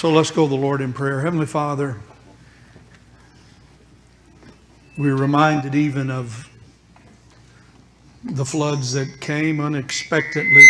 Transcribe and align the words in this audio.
So 0.00 0.08
let's 0.10 0.30
go 0.30 0.44
to 0.44 0.48
the 0.48 0.56
Lord 0.56 0.80
in 0.80 0.94
prayer. 0.94 1.20
Heavenly 1.20 1.44
Father, 1.44 2.00
we're 4.96 5.14
reminded 5.14 5.74
even 5.74 6.10
of 6.10 6.48
the 8.24 8.46
floods 8.46 8.94
that 8.94 9.20
came 9.20 9.60
unexpectedly. 9.60 10.64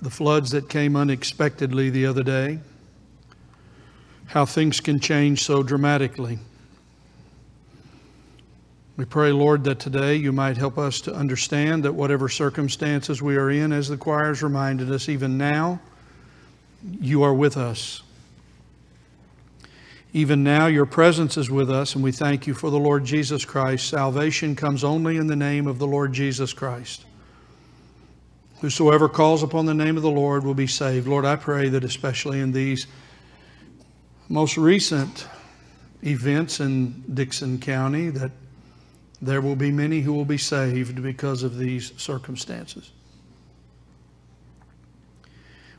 The 0.00 0.08
floods 0.08 0.50
that 0.52 0.70
came 0.70 0.96
unexpectedly 0.96 1.90
the 1.90 2.06
other 2.06 2.22
day. 2.22 2.60
How 4.28 4.46
things 4.46 4.80
can 4.80 4.98
change 4.98 5.44
so 5.44 5.62
dramatically. 5.62 6.38
We 8.96 9.04
pray, 9.04 9.32
Lord, 9.32 9.64
that 9.64 9.80
today 9.80 10.14
you 10.14 10.30
might 10.30 10.56
help 10.56 10.78
us 10.78 11.00
to 11.02 11.14
understand 11.14 11.84
that 11.84 11.94
whatever 11.94 12.28
circumstances 12.28 13.20
we 13.20 13.36
are 13.36 13.50
in, 13.50 13.72
as 13.72 13.88
the 13.88 13.96
choirs 13.96 14.40
reminded 14.40 14.90
us, 14.92 15.08
even 15.08 15.36
now, 15.36 15.80
you 17.00 17.24
are 17.24 17.34
with 17.34 17.56
us. 17.56 18.02
Even 20.12 20.44
now, 20.44 20.66
your 20.66 20.86
presence 20.86 21.36
is 21.36 21.50
with 21.50 21.68
us, 21.68 21.96
and 21.96 22.04
we 22.04 22.12
thank 22.12 22.46
you 22.46 22.54
for 22.54 22.70
the 22.70 22.78
Lord 22.78 23.04
Jesus 23.04 23.44
Christ. 23.44 23.88
Salvation 23.88 24.54
comes 24.54 24.84
only 24.84 25.16
in 25.16 25.26
the 25.26 25.34
name 25.34 25.66
of 25.66 25.80
the 25.80 25.88
Lord 25.88 26.12
Jesus 26.12 26.52
Christ. 26.52 27.04
Whosoever 28.60 29.08
calls 29.08 29.42
upon 29.42 29.66
the 29.66 29.74
name 29.74 29.96
of 29.96 30.04
the 30.04 30.10
Lord 30.10 30.44
will 30.44 30.54
be 30.54 30.68
saved. 30.68 31.08
Lord, 31.08 31.24
I 31.24 31.34
pray 31.34 31.68
that 31.68 31.82
especially 31.82 32.38
in 32.38 32.52
these 32.52 32.86
most 34.28 34.56
recent 34.56 35.26
events 36.04 36.60
in 36.60 37.02
Dixon 37.12 37.58
County, 37.58 38.10
that 38.10 38.30
there 39.22 39.40
will 39.40 39.56
be 39.56 39.70
many 39.70 40.00
who 40.00 40.12
will 40.12 40.24
be 40.24 40.38
saved 40.38 41.02
because 41.02 41.42
of 41.42 41.58
these 41.58 41.92
circumstances. 41.96 42.90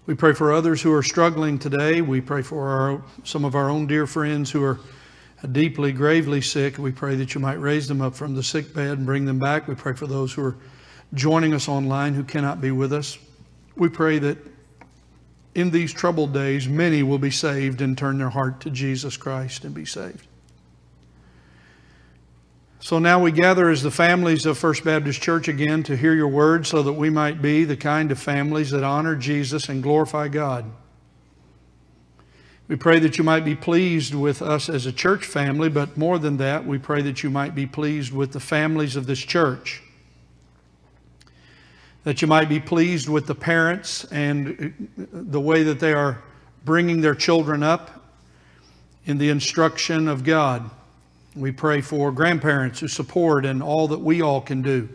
We 0.05 0.13
pray 0.13 0.33
for 0.33 0.53
others 0.53 0.81
who 0.81 0.93
are 0.93 1.03
struggling 1.03 1.57
today. 1.57 2.01
We 2.01 2.21
pray 2.21 2.43
for 2.43 2.67
our, 2.67 3.01
some 3.23 3.43
of 3.43 3.55
our 3.55 3.69
own 3.69 3.87
dear 3.87 4.05
friends 4.05 4.51
who 4.51 4.63
are 4.63 4.79
deeply, 5.51 5.91
gravely 5.91 6.41
sick. 6.41 6.77
We 6.77 6.91
pray 6.91 7.15
that 7.15 7.33
you 7.33 7.41
might 7.41 7.59
raise 7.59 7.87
them 7.87 8.01
up 8.01 8.15
from 8.15 8.35
the 8.35 8.43
sick 8.43 8.73
bed 8.73 8.97
and 8.97 9.05
bring 9.05 9.25
them 9.25 9.39
back. 9.39 9.67
We 9.67 9.75
pray 9.75 9.93
for 9.93 10.05
those 10.05 10.31
who 10.31 10.43
are 10.43 10.55
joining 11.13 11.53
us 11.53 11.67
online 11.67 12.13
who 12.13 12.23
cannot 12.23 12.61
be 12.61 12.71
with 12.71 12.93
us. 12.93 13.17
We 13.75 13.89
pray 13.89 14.19
that 14.19 14.37
in 15.55 15.71
these 15.71 15.93
troubled 15.93 16.33
days, 16.33 16.67
many 16.67 17.01
will 17.01 17.17
be 17.17 17.31
saved 17.31 17.81
and 17.81 17.97
turn 17.97 18.17
their 18.17 18.29
heart 18.29 18.59
to 18.61 18.69
Jesus 18.69 19.17
Christ 19.17 19.63
and 19.63 19.73
be 19.73 19.85
saved. 19.85 20.27
So 22.85 22.99
now 22.99 23.19
we 23.19 23.31
gather 23.31 23.71
as 23.71 23.81
the 23.81 23.89
families 23.89 24.45
of 24.45 24.59
First 24.59 24.83
Baptist 24.83 25.19
Church 25.19 25.47
again 25.47 25.81
to 25.85 25.97
hear 25.97 26.13
your 26.13 26.27
word 26.27 26.67
so 26.67 26.83
that 26.83 26.93
we 26.93 27.09
might 27.09 27.41
be 27.41 27.63
the 27.63 27.75
kind 27.75 28.11
of 28.11 28.19
families 28.19 28.69
that 28.69 28.83
honor 28.83 29.15
Jesus 29.15 29.69
and 29.69 29.81
glorify 29.81 30.27
God. 30.27 30.65
We 32.67 32.75
pray 32.75 32.99
that 32.99 33.17
you 33.17 33.23
might 33.23 33.43
be 33.43 33.55
pleased 33.55 34.13
with 34.13 34.39
us 34.39 34.69
as 34.69 34.85
a 34.85 34.91
church 34.91 35.25
family, 35.25 35.67
but 35.67 35.97
more 35.97 36.19
than 36.19 36.37
that, 36.37 36.63
we 36.67 36.77
pray 36.77 37.01
that 37.01 37.23
you 37.23 37.31
might 37.31 37.55
be 37.55 37.65
pleased 37.65 38.13
with 38.13 38.33
the 38.33 38.39
families 38.39 38.95
of 38.95 39.07
this 39.07 39.17
church. 39.17 39.81
That 42.03 42.21
you 42.21 42.27
might 42.27 42.49
be 42.49 42.59
pleased 42.59 43.09
with 43.09 43.25
the 43.25 43.33
parents 43.33 44.05
and 44.11 44.91
the 44.95 45.41
way 45.41 45.63
that 45.63 45.79
they 45.79 45.93
are 45.93 46.21
bringing 46.63 47.01
their 47.01 47.15
children 47.15 47.63
up 47.63 48.05
in 49.07 49.17
the 49.17 49.31
instruction 49.31 50.07
of 50.07 50.23
God. 50.23 50.69
We 51.35 51.51
pray 51.51 51.81
for 51.81 52.13
grandparents 52.13 52.79
who 52.79 52.87
support 52.87 53.45
and 53.45 53.61
all 53.61 53.89
that 53.89 53.99
we 53.99 54.21
all 54.21 54.39
can 54.39 54.61
do, 54.61 54.87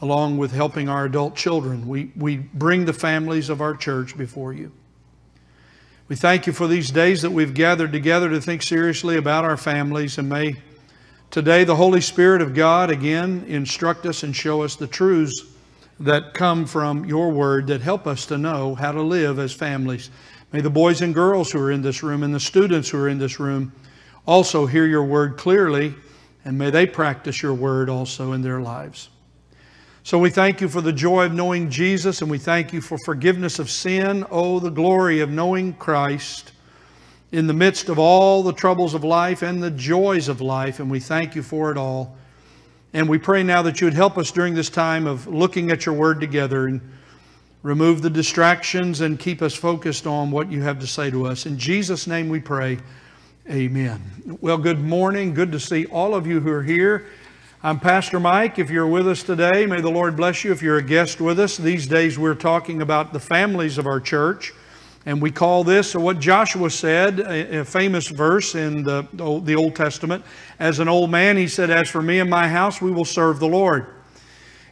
along 0.00 0.38
with 0.38 0.52
helping 0.52 0.88
our 0.88 1.06
adult 1.06 1.34
children. 1.34 1.88
We, 1.88 2.12
we 2.14 2.36
bring 2.36 2.84
the 2.84 2.92
families 2.92 3.50
of 3.50 3.60
our 3.60 3.74
church 3.74 4.16
before 4.16 4.52
you. 4.52 4.70
We 6.06 6.14
thank 6.16 6.46
you 6.46 6.52
for 6.52 6.68
these 6.68 6.90
days 6.90 7.22
that 7.22 7.30
we've 7.30 7.52
gathered 7.52 7.92
together 7.92 8.30
to 8.30 8.40
think 8.40 8.62
seriously 8.62 9.16
about 9.16 9.44
our 9.44 9.56
families, 9.56 10.16
and 10.16 10.28
may 10.28 10.56
today 11.30 11.64
the 11.64 11.76
Holy 11.76 12.00
Spirit 12.00 12.40
of 12.40 12.54
God 12.54 12.88
again 12.88 13.44
instruct 13.48 14.06
us 14.06 14.22
and 14.22 14.34
show 14.34 14.62
us 14.62 14.76
the 14.76 14.86
truths 14.86 15.42
that 16.00 16.34
come 16.34 16.64
from 16.66 17.04
your 17.04 17.30
word 17.30 17.66
that 17.66 17.80
help 17.80 18.06
us 18.06 18.24
to 18.26 18.38
know 18.38 18.76
how 18.76 18.92
to 18.92 19.02
live 19.02 19.40
as 19.40 19.52
families. 19.52 20.10
May 20.52 20.60
the 20.60 20.70
boys 20.70 21.02
and 21.02 21.12
girls 21.12 21.50
who 21.50 21.60
are 21.60 21.72
in 21.72 21.82
this 21.82 22.02
room 22.02 22.22
and 22.22 22.32
the 22.32 22.40
students 22.40 22.88
who 22.88 22.98
are 22.98 23.08
in 23.08 23.18
this 23.18 23.40
room 23.40 23.72
also 24.28 24.66
hear 24.66 24.84
your 24.84 25.04
word 25.04 25.38
clearly, 25.38 25.94
and 26.44 26.58
may 26.58 26.68
they 26.68 26.84
practice 26.84 27.42
your 27.42 27.54
word 27.54 27.88
also 27.88 28.32
in 28.32 28.42
their 28.42 28.60
lives. 28.60 29.08
So 30.02 30.18
we 30.18 30.28
thank 30.28 30.60
you 30.60 30.68
for 30.68 30.82
the 30.82 30.92
joy 30.92 31.24
of 31.24 31.32
knowing 31.32 31.70
Jesus, 31.70 32.20
and 32.20 32.30
we 32.30 32.36
thank 32.36 32.74
you 32.74 32.82
for 32.82 32.98
forgiveness 33.06 33.58
of 33.58 33.70
sin. 33.70 34.26
Oh, 34.30 34.60
the 34.60 34.70
glory 34.70 35.20
of 35.20 35.30
knowing 35.30 35.72
Christ 35.72 36.52
in 37.32 37.46
the 37.46 37.54
midst 37.54 37.88
of 37.88 37.98
all 37.98 38.42
the 38.42 38.52
troubles 38.52 38.92
of 38.92 39.02
life 39.02 39.40
and 39.40 39.62
the 39.62 39.70
joys 39.70 40.28
of 40.28 40.42
life, 40.42 40.78
and 40.78 40.90
we 40.90 41.00
thank 41.00 41.34
you 41.34 41.42
for 41.42 41.70
it 41.70 41.78
all. 41.78 42.14
And 42.92 43.08
we 43.08 43.16
pray 43.16 43.42
now 43.42 43.62
that 43.62 43.80
you 43.80 43.86
would 43.86 43.94
help 43.94 44.18
us 44.18 44.30
during 44.30 44.54
this 44.54 44.68
time 44.68 45.06
of 45.06 45.26
looking 45.26 45.70
at 45.70 45.86
your 45.86 45.94
word 45.94 46.20
together 46.20 46.66
and 46.66 46.82
remove 47.62 48.02
the 48.02 48.10
distractions 48.10 49.00
and 49.00 49.18
keep 49.18 49.40
us 49.40 49.54
focused 49.54 50.06
on 50.06 50.30
what 50.30 50.52
you 50.52 50.60
have 50.60 50.78
to 50.80 50.86
say 50.86 51.10
to 51.10 51.26
us. 51.26 51.46
In 51.46 51.58
Jesus' 51.58 52.06
name 52.06 52.28
we 52.28 52.40
pray. 52.40 52.78
Amen. 53.50 54.02
Well, 54.42 54.58
good 54.58 54.78
morning. 54.78 55.32
Good 55.32 55.52
to 55.52 55.60
see 55.60 55.86
all 55.86 56.14
of 56.14 56.26
you 56.26 56.38
who 56.38 56.50
are 56.50 56.62
here. 56.62 57.06
I'm 57.62 57.80
Pastor 57.80 58.20
Mike. 58.20 58.58
If 58.58 58.68
you're 58.68 58.86
with 58.86 59.08
us 59.08 59.22
today, 59.22 59.64
may 59.64 59.80
the 59.80 59.90
Lord 59.90 60.18
bless 60.18 60.44
you. 60.44 60.52
If 60.52 60.60
you're 60.60 60.76
a 60.76 60.82
guest 60.82 61.18
with 61.18 61.40
us, 61.40 61.56
these 61.56 61.86
days 61.86 62.18
we're 62.18 62.34
talking 62.34 62.82
about 62.82 63.14
the 63.14 63.20
families 63.20 63.78
of 63.78 63.86
our 63.86 64.00
church. 64.00 64.52
And 65.06 65.22
we 65.22 65.30
call 65.30 65.64
this 65.64 65.96
uh, 65.96 66.00
what 66.00 66.20
Joshua 66.20 66.68
said, 66.68 67.20
a, 67.20 67.64
famous 67.64 68.08
verse 68.08 68.54
in 68.54 68.82
the, 68.82 69.08
the 69.14 69.54
Old 69.54 69.74
Testament. 69.74 70.26
As 70.58 70.78
an 70.78 70.88
old 70.88 71.10
man, 71.10 71.38
he 71.38 71.48
said, 71.48 71.70
As 71.70 71.88
for 71.88 72.02
me 72.02 72.20
and 72.20 72.28
my 72.28 72.48
house, 72.48 72.82
we 72.82 72.90
will 72.90 73.06
serve 73.06 73.40
the 73.40 73.48
Lord. 73.48 73.86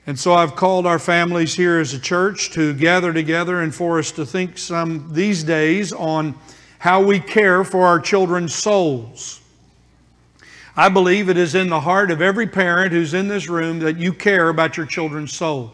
And 0.06 0.19
so 0.19 0.34
I've 0.34 0.54
called 0.54 0.84
our 0.84 0.98
families 0.98 1.54
here 1.54 1.81
as 1.81 1.94
a 1.94 1.98
church 1.98 2.50
to 2.50 2.75
gather 2.75 3.15
together 3.15 3.62
and 3.62 3.75
for 3.75 3.98
us 3.98 4.12
to 4.12 4.26
think 4.26 4.59
some 4.59 5.15
these 5.15 5.44
days 5.44 5.94
on 5.94 6.34
how 6.78 7.03
we 7.03 7.20
care 7.20 7.64
for 7.64 7.87
our 7.87 8.00
children's 8.00 8.54
souls. 8.54 9.41
I 10.76 10.91
believe 10.91 11.31
it 11.31 11.38
is 11.38 11.54
in 11.54 11.69
the 11.70 11.81
heart 11.81 12.10
of 12.10 12.20
every 12.20 12.47
parent 12.47 12.92
who's 12.92 13.14
in 13.14 13.28
this 13.28 13.48
room 13.48 13.78
that 13.78 13.97
you 13.97 14.12
care 14.12 14.50
about 14.50 14.76
your 14.76 14.84
children's 14.84 15.32
soul. 15.32 15.72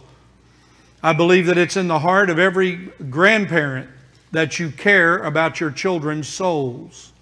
I 1.03 1.13
believe 1.13 1.47
that 1.47 1.59
it's 1.59 1.77
in 1.77 1.89
the 1.89 1.99
heart 1.99 2.31
of 2.31 2.39
every 2.39 2.77
grandparent 3.11 3.89
that 4.31 4.61
you 4.61 4.71
care 4.71 5.19
about 5.19 5.61
your 5.61 5.73
children's 5.73 6.29
souls. 6.29 7.13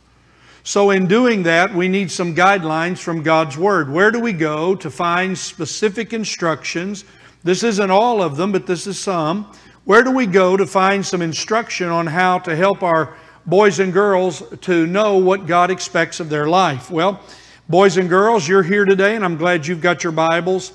So, 0.63 0.91
in 0.91 1.07
doing 1.07 1.43
that, 1.45 1.75
we 1.75 1.89
need 1.89 2.11
some 2.11 2.35
guidelines 2.35 2.99
from 2.99 3.23
God's 3.23 3.57
Word. 3.57 3.91
Where 3.91 4.11
do 4.11 4.21
we 4.21 4.35
go 4.35 4.75
to 4.75 4.91
find 4.91 5.37
specific 5.37 6.13
instructions? 6.13 7.07
This 7.43 7.63
isn't 7.63 7.91
all 7.91 8.23
of 8.23 8.37
them, 8.37 8.53
but 8.53 8.67
this 8.67 8.87
is 8.87 8.99
some. 8.99 9.51
Where 9.85 10.05
do 10.05 10.11
we 10.11 10.27
go 10.27 10.59
to 10.59 10.67
find 10.67 11.05
some 11.05 11.23
instruction 11.23 11.89
on 11.89 12.07
how 12.07 12.41
to 12.41 12.55
help 12.55 12.83
our 12.83 13.17
boys 13.47 13.79
and 13.79 13.93
girls 13.93 14.43
to 14.63 14.87
know 14.87 15.19
what 15.19 15.47
God 15.47 15.71
expects 15.71 16.21
of 16.21 16.29
their 16.29 16.49
life. 16.49 16.91
Well, 16.91 17.21
boys 17.69 17.97
and 17.97 18.09
girls, 18.09 18.47
you're 18.47 18.63
here 18.63 18.85
today, 18.85 19.17
and 19.17 19.25
I'm 19.25 19.37
glad 19.37 19.67
you've 19.67 19.81
got 19.81 20.05
your 20.05 20.13
Bibles. 20.13 20.73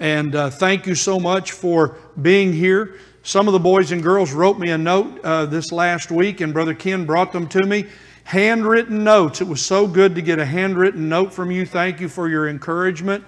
And 0.00 0.34
uh, 0.34 0.50
thank 0.50 0.86
you 0.86 0.94
so 0.94 1.18
much 1.18 1.52
for 1.52 1.96
being 2.20 2.52
here. 2.52 2.98
Some 3.22 3.46
of 3.46 3.52
the 3.52 3.60
boys 3.60 3.92
and 3.92 4.02
girls 4.02 4.32
wrote 4.32 4.58
me 4.58 4.70
a 4.70 4.78
note 4.78 5.20
uh, 5.22 5.46
this 5.46 5.70
last 5.70 6.10
week, 6.10 6.40
and 6.40 6.52
Brother 6.52 6.74
Ken 6.74 7.06
brought 7.06 7.32
them 7.32 7.48
to 7.48 7.64
me. 7.64 7.86
Handwritten 8.24 9.04
notes. 9.04 9.40
It 9.40 9.46
was 9.46 9.64
so 9.64 9.86
good 9.86 10.14
to 10.16 10.22
get 10.22 10.38
a 10.38 10.44
handwritten 10.44 11.08
note 11.08 11.32
from 11.32 11.50
you. 11.50 11.64
Thank 11.64 12.00
you 12.00 12.08
for 12.08 12.28
your 12.28 12.48
encouragement. 12.48 13.24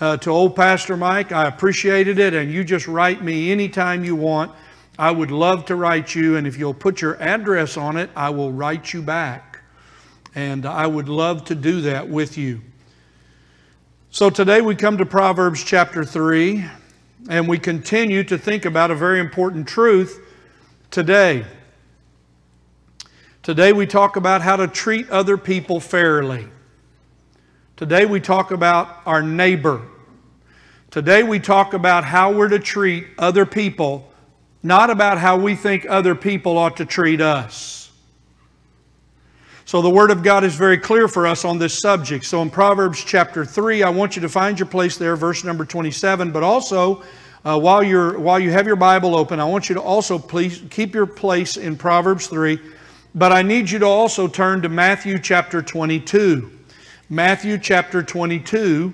Uh, 0.00 0.16
to 0.18 0.30
old 0.30 0.56
Pastor 0.56 0.96
Mike, 0.96 1.30
I 1.32 1.46
appreciated 1.46 2.18
it, 2.18 2.32
and 2.32 2.50
you 2.50 2.64
just 2.64 2.86
write 2.86 3.22
me 3.22 3.52
anytime 3.52 4.02
you 4.04 4.16
want. 4.16 4.52
I 5.00 5.10
would 5.10 5.30
love 5.30 5.64
to 5.64 5.76
write 5.76 6.14
you, 6.14 6.36
and 6.36 6.46
if 6.46 6.58
you'll 6.58 6.74
put 6.74 7.00
your 7.00 7.18
address 7.22 7.78
on 7.78 7.96
it, 7.96 8.10
I 8.14 8.28
will 8.28 8.52
write 8.52 8.92
you 8.92 9.00
back. 9.00 9.62
And 10.34 10.66
I 10.66 10.86
would 10.86 11.08
love 11.08 11.46
to 11.46 11.54
do 11.54 11.80
that 11.80 12.10
with 12.10 12.36
you. 12.36 12.60
So 14.10 14.28
today 14.28 14.60
we 14.60 14.74
come 14.74 14.98
to 14.98 15.06
Proverbs 15.06 15.64
chapter 15.64 16.04
3, 16.04 16.66
and 17.30 17.48
we 17.48 17.58
continue 17.58 18.22
to 18.24 18.36
think 18.36 18.66
about 18.66 18.90
a 18.90 18.94
very 18.94 19.20
important 19.20 19.66
truth 19.66 20.20
today. 20.90 21.46
Today 23.42 23.72
we 23.72 23.86
talk 23.86 24.16
about 24.16 24.42
how 24.42 24.56
to 24.56 24.68
treat 24.68 25.08
other 25.08 25.38
people 25.38 25.80
fairly. 25.80 26.46
Today 27.78 28.04
we 28.04 28.20
talk 28.20 28.50
about 28.50 28.98
our 29.06 29.22
neighbor. 29.22 29.80
Today 30.90 31.22
we 31.22 31.40
talk 31.40 31.72
about 31.72 32.04
how 32.04 32.30
we're 32.30 32.50
to 32.50 32.58
treat 32.58 33.06
other 33.16 33.46
people 33.46 34.09
not 34.62 34.90
about 34.90 35.18
how 35.18 35.36
we 35.36 35.54
think 35.54 35.86
other 35.88 36.14
people 36.14 36.58
ought 36.58 36.76
to 36.76 36.84
treat 36.84 37.20
us. 37.20 37.90
So 39.64 39.80
the 39.80 39.90
Word 39.90 40.10
of 40.10 40.22
God 40.22 40.42
is 40.42 40.56
very 40.56 40.78
clear 40.78 41.06
for 41.06 41.26
us 41.26 41.44
on 41.44 41.58
this 41.58 41.78
subject. 41.78 42.24
So 42.24 42.42
in 42.42 42.50
Proverbs 42.50 43.04
chapter 43.04 43.44
3, 43.44 43.84
I 43.84 43.90
want 43.90 44.16
you 44.16 44.22
to 44.22 44.28
find 44.28 44.58
your 44.58 44.66
place 44.66 44.96
there, 44.96 45.14
verse 45.14 45.44
number 45.44 45.64
27, 45.64 46.32
but 46.32 46.42
also 46.42 47.04
uh, 47.44 47.58
while, 47.58 47.82
you're, 47.82 48.18
while 48.18 48.40
you 48.40 48.50
have 48.50 48.66
your 48.66 48.76
Bible 48.76 49.14
open, 49.14 49.38
I 49.40 49.44
want 49.44 49.68
you 49.68 49.76
to 49.76 49.80
also 49.80 50.18
please 50.18 50.62
keep 50.70 50.92
your 50.92 51.06
place 51.06 51.56
in 51.56 51.76
Proverbs 51.76 52.26
3, 52.26 52.58
but 53.14 53.32
I 53.32 53.42
need 53.42 53.70
you 53.70 53.78
to 53.78 53.86
also 53.86 54.26
turn 54.26 54.60
to 54.62 54.68
Matthew 54.68 55.18
chapter 55.18 55.62
22. 55.62 56.50
Matthew 57.08 57.56
chapter 57.56 58.02
22, 58.02 58.92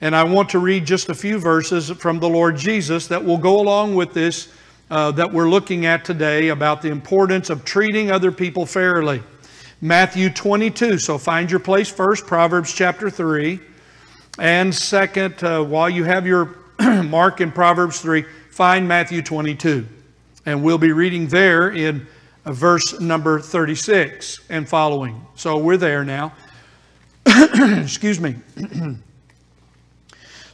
and 0.00 0.14
I 0.14 0.24
want 0.24 0.50
to 0.50 0.58
read 0.58 0.84
just 0.84 1.08
a 1.08 1.14
few 1.14 1.38
verses 1.38 1.90
from 1.90 2.18
the 2.18 2.28
Lord 2.28 2.56
Jesus 2.56 3.06
that 3.06 3.24
will 3.24 3.38
go 3.38 3.60
along 3.60 3.94
with 3.94 4.12
this 4.12 4.52
uh, 4.90 5.10
that 5.12 5.32
we're 5.32 5.48
looking 5.48 5.86
at 5.86 6.04
today 6.04 6.48
about 6.48 6.82
the 6.82 6.88
importance 6.88 7.50
of 7.50 7.64
treating 7.64 8.10
other 8.10 8.32
people 8.32 8.66
fairly. 8.66 9.22
Matthew 9.80 10.30
22. 10.30 10.98
So 10.98 11.18
find 11.18 11.50
your 11.50 11.60
place 11.60 11.88
first, 11.88 12.26
Proverbs 12.26 12.72
chapter 12.72 13.10
3. 13.10 13.60
And 14.38 14.74
second, 14.74 15.42
uh, 15.42 15.62
while 15.64 15.90
you 15.90 16.04
have 16.04 16.26
your 16.26 16.56
mark 17.04 17.40
in 17.40 17.52
Proverbs 17.52 18.00
3, 18.00 18.24
find 18.50 18.88
Matthew 18.88 19.22
22. 19.22 19.86
And 20.46 20.62
we'll 20.62 20.78
be 20.78 20.92
reading 20.92 21.28
there 21.28 21.70
in 21.70 22.06
uh, 22.44 22.52
verse 22.52 22.98
number 23.00 23.40
36 23.40 24.40
and 24.48 24.68
following. 24.68 25.24
So 25.34 25.58
we're 25.58 25.76
there 25.76 26.04
now. 26.04 26.32
Excuse 27.26 28.20
me. 28.20 28.36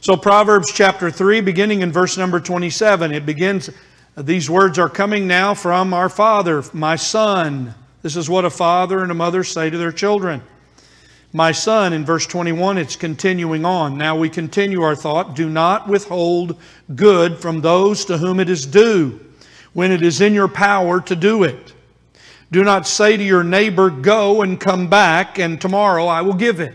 so, 0.01 0.17
Proverbs 0.17 0.71
chapter 0.73 1.09
3, 1.09 1.41
beginning 1.41 1.81
in 1.81 1.91
verse 1.91 2.17
number 2.17 2.39
27, 2.39 3.11
it 3.11 3.25
begins, 3.25 3.69
these 4.17 4.49
words 4.49 4.79
are 4.79 4.89
coming 4.89 5.27
now 5.27 5.53
from 5.53 5.93
our 5.93 6.09
Father, 6.09 6.63
my 6.73 6.95
Son. 6.95 7.73
This 8.01 8.15
is 8.15 8.29
what 8.29 8.45
a 8.45 8.49
father 8.49 9.01
and 9.01 9.11
a 9.11 9.15
mother 9.15 9.43
say 9.43 9.69
to 9.69 9.77
their 9.77 9.91
children. 9.91 10.41
My 11.33 11.51
son, 11.51 11.91
in 11.91 12.05
verse 12.05 12.25
21, 12.25 12.77
it's 12.77 12.95
continuing 12.95 13.65
on. 13.65 13.97
Now 13.97 14.15
we 14.15 14.29
continue 14.29 14.83
our 14.83 14.95
thought. 14.95 15.35
Do 15.35 15.49
not 15.49 15.89
withhold 15.89 16.57
good 16.95 17.39
from 17.39 17.59
those 17.59 18.05
to 18.05 18.17
whom 18.17 18.39
it 18.39 18.49
is 18.49 18.65
due 18.65 19.19
when 19.73 19.91
it 19.91 20.01
is 20.01 20.21
in 20.21 20.33
your 20.33 20.47
power 20.47 21.01
to 21.01 21.15
do 21.15 21.43
it. 21.43 21.73
Do 22.51 22.63
not 22.63 22.87
say 22.87 23.17
to 23.17 23.23
your 23.23 23.43
neighbor, 23.43 23.89
Go 23.89 24.43
and 24.43 24.57
come 24.57 24.89
back, 24.89 25.37
and 25.37 25.59
tomorrow 25.59 26.05
I 26.05 26.21
will 26.21 26.35
give 26.35 26.61
it. 26.61 26.73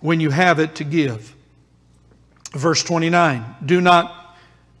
When 0.00 0.18
you 0.18 0.30
have 0.30 0.58
it 0.58 0.74
to 0.76 0.84
give. 0.84 1.36
Verse 2.50 2.82
29 2.82 3.44
Do 3.64 3.80
not, 3.80 4.27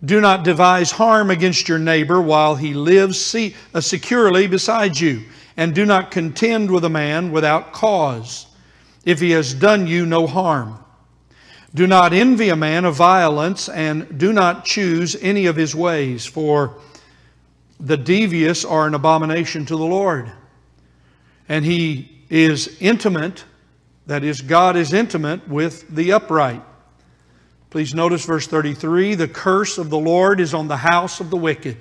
do 0.04 0.20
not 0.20 0.44
devise 0.44 0.92
harm 0.92 1.30
against 1.30 1.68
your 1.68 1.78
neighbor 1.78 2.20
while 2.20 2.54
he 2.54 2.74
lives 2.74 3.34
uh, 3.34 3.80
securely 3.80 4.46
beside 4.46 4.98
you 4.98 5.24
and 5.58 5.74
do 5.74 5.84
not 5.84 6.12
contend 6.12 6.70
with 6.70 6.84
a 6.84 6.88
man 6.88 7.32
without 7.32 7.72
cause, 7.72 8.46
if 9.04 9.18
he 9.18 9.32
has 9.32 9.52
done 9.52 9.88
you 9.88 10.06
no 10.06 10.24
harm. 10.24 10.78
Do 11.74 11.88
not 11.88 12.12
envy 12.12 12.48
a 12.50 12.56
man 12.56 12.84
of 12.84 12.94
violence, 12.94 13.68
and 13.68 14.18
do 14.18 14.32
not 14.32 14.64
choose 14.64 15.16
any 15.20 15.46
of 15.46 15.56
his 15.56 15.74
ways, 15.74 16.24
for 16.24 16.78
the 17.80 17.96
devious 17.96 18.64
are 18.64 18.86
an 18.86 18.94
abomination 18.94 19.66
to 19.66 19.76
the 19.76 19.84
Lord. 19.84 20.30
And 21.48 21.64
he 21.64 22.22
is 22.30 22.76
intimate, 22.78 23.44
that 24.06 24.22
is, 24.22 24.40
God 24.40 24.76
is 24.76 24.92
intimate 24.92 25.48
with 25.48 25.88
the 25.88 26.12
upright. 26.12 26.62
Please 27.70 27.94
notice 27.94 28.24
verse 28.24 28.46
33 28.46 29.14
the 29.14 29.28
curse 29.28 29.78
of 29.78 29.90
the 29.90 29.98
Lord 29.98 30.40
is 30.40 30.54
on 30.54 30.68
the 30.68 30.78
house 30.78 31.20
of 31.20 31.30
the 31.30 31.36
wicked 31.36 31.80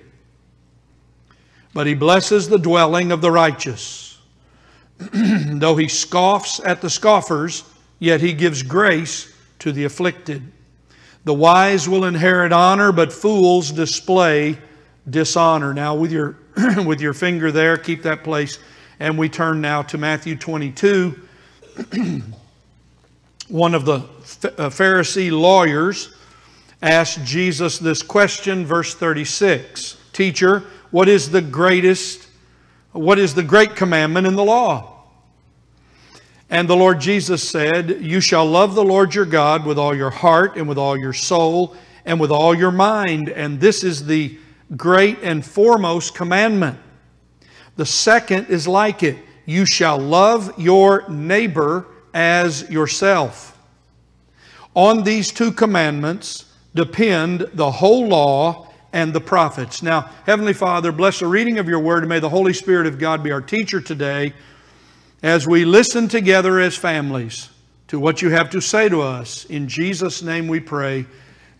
but 1.77 1.85
he 1.85 1.93
blesses 1.93 2.49
the 2.49 2.57
dwelling 2.57 3.11
of 3.11 3.21
the 3.21 3.29
righteous. 3.29 4.17
Though 4.97 5.75
he 5.75 5.87
scoffs 5.87 6.59
at 6.59 6.81
the 6.81 6.89
scoffers, 6.89 7.63
yet 7.99 8.19
he 8.19 8.33
gives 8.33 8.63
grace 8.63 9.31
to 9.59 9.71
the 9.71 9.83
afflicted. 9.83 10.51
The 11.23 11.35
wise 11.35 11.87
will 11.87 12.05
inherit 12.05 12.51
honor, 12.51 12.91
but 12.91 13.13
fools 13.13 13.71
display 13.71 14.57
dishonor. 15.07 15.71
Now, 15.71 15.93
with 15.93 16.11
your, 16.11 16.37
with 16.83 16.99
your 16.99 17.13
finger 17.13 17.51
there, 17.51 17.77
keep 17.77 18.01
that 18.01 18.23
place. 18.23 18.57
And 18.99 19.15
we 19.15 19.29
turn 19.29 19.61
now 19.61 19.83
to 19.83 19.99
Matthew 19.99 20.35
22. 20.35 21.21
One 23.47 23.73
of 23.73 23.85
the 23.85 23.95
uh, 23.95 24.69
Pharisee 24.69 25.31
lawyers 25.31 26.13
asked 26.81 27.23
Jesus 27.23 27.79
this 27.79 28.03
question, 28.03 28.65
verse 28.65 28.93
36 28.93 29.97
Teacher, 30.11 30.63
what 30.91 31.07
is 31.07 31.29
the 31.29 31.41
greatest, 31.41 32.27
what 32.91 33.19
is 33.19 33.35
the 33.35 33.43
great 33.43 33.75
commandment 33.75 34.27
in 34.27 34.35
the 34.35 34.43
law? 34.43 35.03
And 36.49 36.67
the 36.67 36.75
Lord 36.75 36.99
Jesus 36.99 37.47
said, 37.47 38.01
You 38.01 38.19
shall 38.19 38.45
love 38.45 38.75
the 38.75 38.83
Lord 38.83 39.13
your 39.15 39.25
God 39.25 39.65
with 39.65 39.77
all 39.77 39.95
your 39.95 40.09
heart 40.09 40.57
and 40.57 40.67
with 40.67 40.77
all 40.77 40.97
your 40.97 41.13
soul 41.13 41.75
and 42.05 42.19
with 42.19 42.31
all 42.31 42.55
your 42.55 42.71
mind. 42.71 43.29
And 43.29 43.59
this 43.59 43.83
is 43.83 44.05
the 44.05 44.37
great 44.75 45.19
and 45.23 45.45
foremost 45.45 46.15
commandment. 46.15 46.77
The 47.75 47.85
second 47.85 48.47
is 48.47 48.67
like 48.67 49.03
it 49.03 49.17
you 49.45 49.65
shall 49.65 49.97
love 49.97 50.53
your 50.59 51.07
neighbor 51.09 51.85
as 52.13 52.69
yourself. 52.69 53.57
On 54.75 55.03
these 55.03 55.31
two 55.31 55.51
commandments 55.51 56.45
depend 56.75 57.49
the 57.53 57.71
whole 57.71 58.07
law 58.07 58.67
and 58.93 59.13
the 59.13 59.21
prophets. 59.21 59.81
Now, 59.81 60.09
Heavenly 60.25 60.53
Father, 60.53 60.91
bless 60.91 61.19
the 61.19 61.27
reading 61.27 61.57
of 61.57 61.67
your 61.67 61.79
word, 61.79 62.03
and 62.03 62.09
may 62.09 62.19
the 62.19 62.29
Holy 62.29 62.53
Spirit 62.53 62.87
of 62.87 62.99
God 62.99 63.23
be 63.23 63.31
our 63.31 63.41
teacher 63.41 63.81
today 63.81 64.33
as 65.23 65.47
we 65.47 65.65
listen 65.65 66.07
together 66.07 66.59
as 66.59 66.75
families 66.75 67.49
to 67.87 67.99
what 67.99 68.21
you 68.21 68.29
have 68.29 68.49
to 68.51 68.61
say 68.61 68.89
to 68.89 69.01
us. 69.01 69.45
In 69.45 69.67
Jesus' 69.67 70.21
name 70.21 70.47
we 70.47 70.59
pray. 70.59 71.05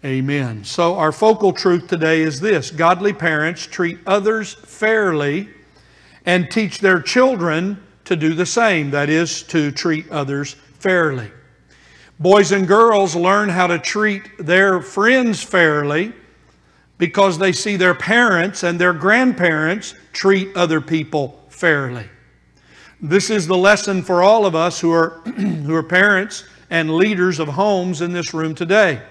Amen. 0.05 0.63
So, 0.63 0.95
our 0.95 1.11
focal 1.11 1.51
truth 1.51 1.87
today 1.87 2.21
is 2.21 2.39
this 2.39 2.69
godly 2.69 3.13
parents 3.13 3.65
treat 3.65 3.97
others 4.05 4.53
fairly 4.53 5.49
and 6.25 6.51
teach 6.51 6.79
their 6.79 7.01
children 7.01 7.83
to 8.07 8.15
do 8.15 8.33
the 8.33 8.45
same, 8.45 8.91
that 8.91 9.09
is, 9.09 9.43
to 9.43 9.71
treat 9.71 10.09
others 10.09 10.55
fairly. 10.79 11.31
Boys 12.19 12.51
and 12.51 12.67
girls 12.67 13.15
learn 13.15 13.49
how 13.49 13.67
to 13.67 13.77
treat 13.77 14.23
their 14.39 14.81
friends 14.81 15.43
fairly 15.43 16.13
because 16.97 17.37
they 17.37 17.51
see 17.51 17.75
their 17.75 17.93
parents 17.93 18.63
and 18.63 18.79
their 18.79 18.93
grandparents 18.93 19.93
treat 20.13 20.55
other 20.55 20.81
people 20.81 21.45
fairly. 21.49 22.09
This 22.99 23.29
is 23.29 23.45
the 23.45 23.57
lesson 23.57 24.01
for 24.01 24.23
all 24.23 24.45
of 24.45 24.55
us 24.55 24.79
who 24.79 24.91
are, 24.91 25.09
who 25.35 25.75
are 25.75 25.83
parents 25.83 26.43
and 26.69 26.95
leaders 26.95 27.39
of 27.39 27.47
homes 27.47 28.01
in 28.01 28.11
this 28.11 28.33
room 28.33 28.55
today. 28.55 29.01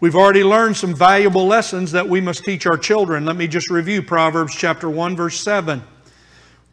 We've 0.00 0.16
already 0.16 0.42
learned 0.42 0.78
some 0.78 0.94
valuable 0.94 1.46
lessons 1.46 1.92
that 1.92 2.08
we 2.08 2.22
must 2.22 2.44
teach 2.44 2.64
our 2.64 2.78
children. 2.78 3.26
Let 3.26 3.36
me 3.36 3.46
just 3.46 3.70
review 3.70 4.02
Proverbs 4.02 4.54
chapter 4.54 4.88
1 4.88 5.14
verse 5.14 5.38
7. 5.38 5.82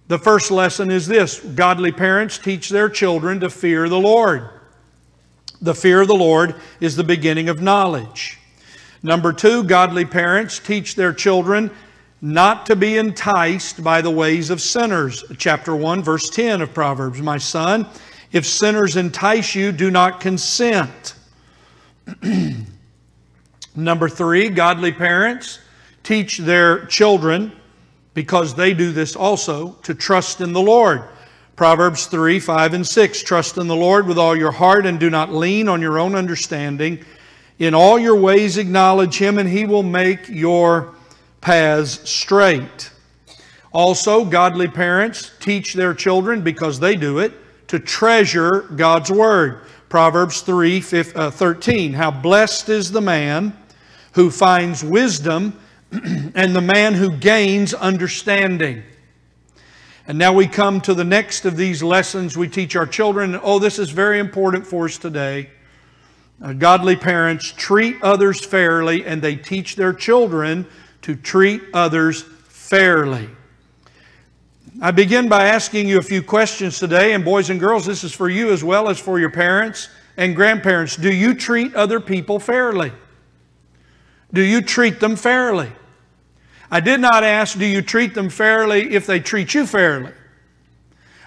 The 0.07 0.19
first 0.19 0.51
lesson 0.51 0.89
is 0.89 1.07
this, 1.07 1.39
godly 1.39 1.91
parents 1.91 2.37
teach 2.37 2.69
their 2.69 2.89
children 2.89 3.41
to 3.41 3.49
fear 3.49 3.89
the 3.89 3.99
Lord. 3.99 4.49
The 5.61 5.75
fear 5.75 6.01
of 6.01 6.07
the 6.07 6.15
Lord 6.15 6.55
is 6.79 6.95
the 6.95 7.03
beginning 7.03 7.49
of 7.49 7.61
knowledge. 7.61 8.39
Number 9.03 9.33
two, 9.33 9.63
godly 9.63 10.05
parents 10.05 10.59
teach 10.59 10.95
their 10.95 11.13
children 11.13 11.71
not 12.21 12.65
to 12.67 12.75
be 12.75 12.97
enticed 12.97 13.83
by 13.83 14.01
the 14.01 14.09
ways 14.09 14.49
of 14.49 14.61
sinners. 14.61 15.23
Chapter 15.37 15.75
1, 15.75 16.03
verse 16.03 16.29
10 16.29 16.61
of 16.61 16.73
Proverbs. 16.73 17.21
My 17.21 17.37
son, 17.37 17.85
if 18.31 18.45
sinners 18.45 18.95
entice 18.95 19.55
you, 19.55 19.71
do 19.71 19.91
not 19.91 20.19
consent. 20.19 21.15
Number 23.75 24.09
three, 24.09 24.49
godly 24.49 24.91
parents 24.91 25.59
teach 26.03 26.39
their 26.39 26.85
children, 26.85 27.51
because 28.17 28.55
they 28.55 28.73
do 28.73 28.91
this 28.91 29.15
also, 29.15 29.73
to 29.83 29.93
trust 29.93 30.41
in 30.41 30.51
the 30.51 30.59
Lord. 30.59 31.03
Proverbs 31.55 32.07
3, 32.07 32.39
5, 32.39 32.73
and 32.73 32.87
6. 32.87 33.21
Trust 33.21 33.57
in 33.59 33.67
the 33.67 33.75
Lord 33.75 34.07
with 34.07 34.17
all 34.17 34.35
your 34.35 34.51
heart 34.51 34.87
and 34.87 34.99
do 34.99 35.11
not 35.11 35.31
lean 35.31 35.69
on 35.69 35.83
your 35.83 35.99
own 35.99 36.15
understanding. 36.15 37.05
In 37.59 37.75
all 37.75 37.99
your 37.99 38.15
ways 38.15 38.57
acknowledge 38.57 39.19
him, 39.19 39.37
and 39.37 39.47
he 39.47 39.65
will 39.65 39.83
make 39.83 40.27
your 40.29 40.95
paths 41.41 42.09
straight. 42.09 42.89
Also, 43.71 44.25
godly 44.25 44.67
parents 44.67 45.33
teach 45.39 45.75
their 45.75 45.93
children, 45.93 46.41
because 46.41 46.79
they 46.79 46.95
do 46.95 47.19
it, 47.19 47.33
to 47.67 47.77
treasure 47.77 48.61
God's 48.61 49.11
word. 49.11 49.61
Proverbs 49.89 50.41
3 50.41 50.83
uh, 51.13 51.29
13. 51.29 51.93
How 51.93 52.09
blessed 52.09 52.69
is 52.69 52.91
the 52.91 52.99
man 52.99 53.55
who 54.13 54.31
finds 54.31 54.83
wisdom 54.83 55.53
and 56.35 56.55
the 56.55 56.61
man 56.61 56.93
who 56.93 57.11
gains 57.11 57.73
understanding. 57.73 58.83
And 60.07 60.17
now 60.17 60.33
we 60.33 60.47
come 60.47 60.79
to 60.81 60.93
the 60.93 61.03
next 61.03 61.45
of 61.45 61.57
these 61.57 61.83
lessons 61.83 62.37
we 62.37 62.47
teach 62.47 62.75
our 62.75 62.85
children. 62.87 63.39
Oh, 63.43 63.59
this 63.59 63.77
is 63.77 63.89
very 63.89 64.19
important 64.19 64.65
for 64.65 64.85
us 64.85 64.97
today. 64.97 65.49
Uh, 66.41 66.53
godly 66.53 66.95
parents 66.95 67.51
treat 67.51 68.01
others 68.01 68.45
fairly 68.45 69.05
and 69.05 69.21
they 69.21 69.35
teach 69.35 69.75
their 69.75 69.91
children 69.91 70.67
to 71.01 71.15
treat 71.15 71.61
others 71.73 72.23
fairly. 72.47 73.29
I 74.79 74.91
begin 74.91 75.27
by 75.27 75.47
asking 75.47 75.87
you 75.87 75.97
a 75.97 76.03
few 76.03 76.21
questions 76.21 76.77
today, 76.77 77.13
and 77.13 77.25
boys 77.25 77.49
and 77.49 77.59
girls, 77.59 77.85
this 77.85 78.03
is 78.03 78.13
for 78.13 78.29
you 78.29 78.51
as 78.51 78.63
well 78.63 78.89
as 78.89 78.99
for 78.99 79.19
your 79.19 79.31
parents 79.31 79.89
and 80.17 80.35
grandparents. 80.35 80.95
Do 80.95 81.11
you 81.11 81.33
treat 81.33 81.73
other 81.73 81.99
people 81.99 82.39
fairly? 82.39 82.91
Do 84.33 84.41
you 84.41 84.61
treat 84.61 84.99
them 84.99 85.15
fairly? 85.15 85.71
I 86.69 86.79
did 86.79 86.99
not 86.99 87.23
ask, 87.23 87.57
do 87.57 87.65
you 87.65 87.81
treat 87.81 88.13
them 88.13 88.29
fairly 88.29 88.93
if 88.93 89.05
they 89.05 89.19
treat 89.19 89.53
you 89.53 89.65
fairly? 89.65 90.11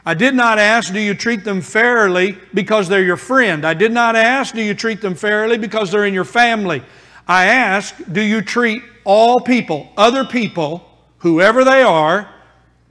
I 0.04 0.14
did 0.14 0.35
not 0.35 0.59
ask, 0.59 0.92
do 0.92 1.00
you 1.00 1.14
treat 1.14 1.45
them 1.45 1.61
fairly 1.61 2.38
because 2.54 2.88
they're 2.88 3.02
your 3.02 3.16
friend? 3.16 3.64
I 3.64 3.75
did 3.75 3.92
not 3.92 4.16
ask, 4.16 4.54
do 4.54 4.62
you 4.62 4.75
treat 4.75 5.00
them 5.00 5.14
fairly 5.14 5.59
because 5.59 5.90
they're 5.90 6.07
in 6.07 6.14
your 6.14 6.25
family? 6.25 6.83
I 7.26 7.47
ask, 7.47 7.95
do 8.11 8.21
you 8.21 8.42
treat 8.42 8.83
all 9.04 9.40
people, 9.40 9.88
other 9.97 10.25
people, 10.25 10.87
whoever 11.19 11.64
they 11.64 11.83
are, 11.83 12.28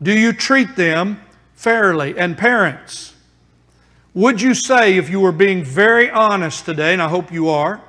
do 0.01 0.17
you 0.17 0.33
treat 0.33 0.75
them 0.75 1.19
fairly? 1.55 2.17
And 2.17 2.37
parents, 2.37 3.15
would 4.13 4.41
you 4.41 4.53
say, 4.53 4.97
if 4.97 5.09
you 5.09 5.19
were 5.19 5.31
being 5.31 5.63
very 5.63 6.09
honest 6.09 6.65
today, 6.65 6.93
and 6.93 7.01
I 7.01 7.09
hope 7.09 7.31
you 7.31 7.49
are, 7.49 7.81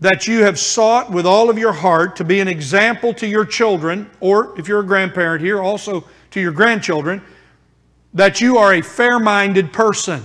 that 0.00 0.28
you 0.28 0.44
have 0.44 0.58
sought 0.58 1.10
with 1.10 1.26
all 1.26 1.50
of 1.50 1.58
your 1.58 1.72
heart 1.72 2.16
to 2.16 2.24
be 2.24 2.40
an 2.40 2.48
example 2.48 3.12
to 3.14 3.26
your 3.26 3.44
children, 3.44 4.08
or 4.20 4.58
if 4.58 4.68
you're 4.68 4.80
a 4.80 4.86
grandparent 4.86 5.42
here, 5.42 5.60
also 5.60 6.04
to 6.30 6.40
your 6.40 6.52
grandchildren, 6.52 7.22
that 8.14 8.40
you 8.40 8.58
are 8.58 8.74
a 8.74 8.82
fair 8.82 9.18
minded 9.18 9.72
person 9.72 10.22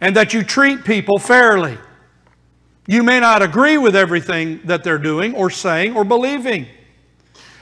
and 0.00 0.14
that 0.16 0.32
you 0.32 0.42
treat 0.42 0.84
people 0.84 1.18
fairly. 1.18 1.76
You 2.86 3.02
may 3.02 3.20
not 3.20 3.42
agree 3.42 3.76
with 3.76 3.96
everything 3.96 4.60
that 4.64 4.84
they're 4.84 4.98
doing 4.98 5.34
or 5.34 5.50
saying 5.50 5.96
or 5.96 6.04
believing, 6.04 6.66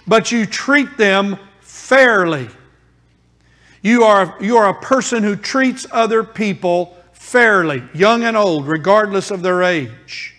but 0.06 0.30
you 0.30 0.47
treat 0.47 0.97
them 0.97 1.38
fairly. 1.61 2.49
You 3.83 4.04
are, 4.04 4.37
you 4.40 4.56
are 4.56 4.68
a 4.68 4.80
person 4.80 5.23
who 5.23 5.37
treats 5.37 5.87
other 5.90 6.23
people 6.23 6.97
fairly, 7.12 7.83
young 7.92 8.25
and 8.25 8.37
old, 8.37 8.68
regardless 8.68 9.30
of 9.30 9.42
their 9.42 9.62
age. 9.62 10.36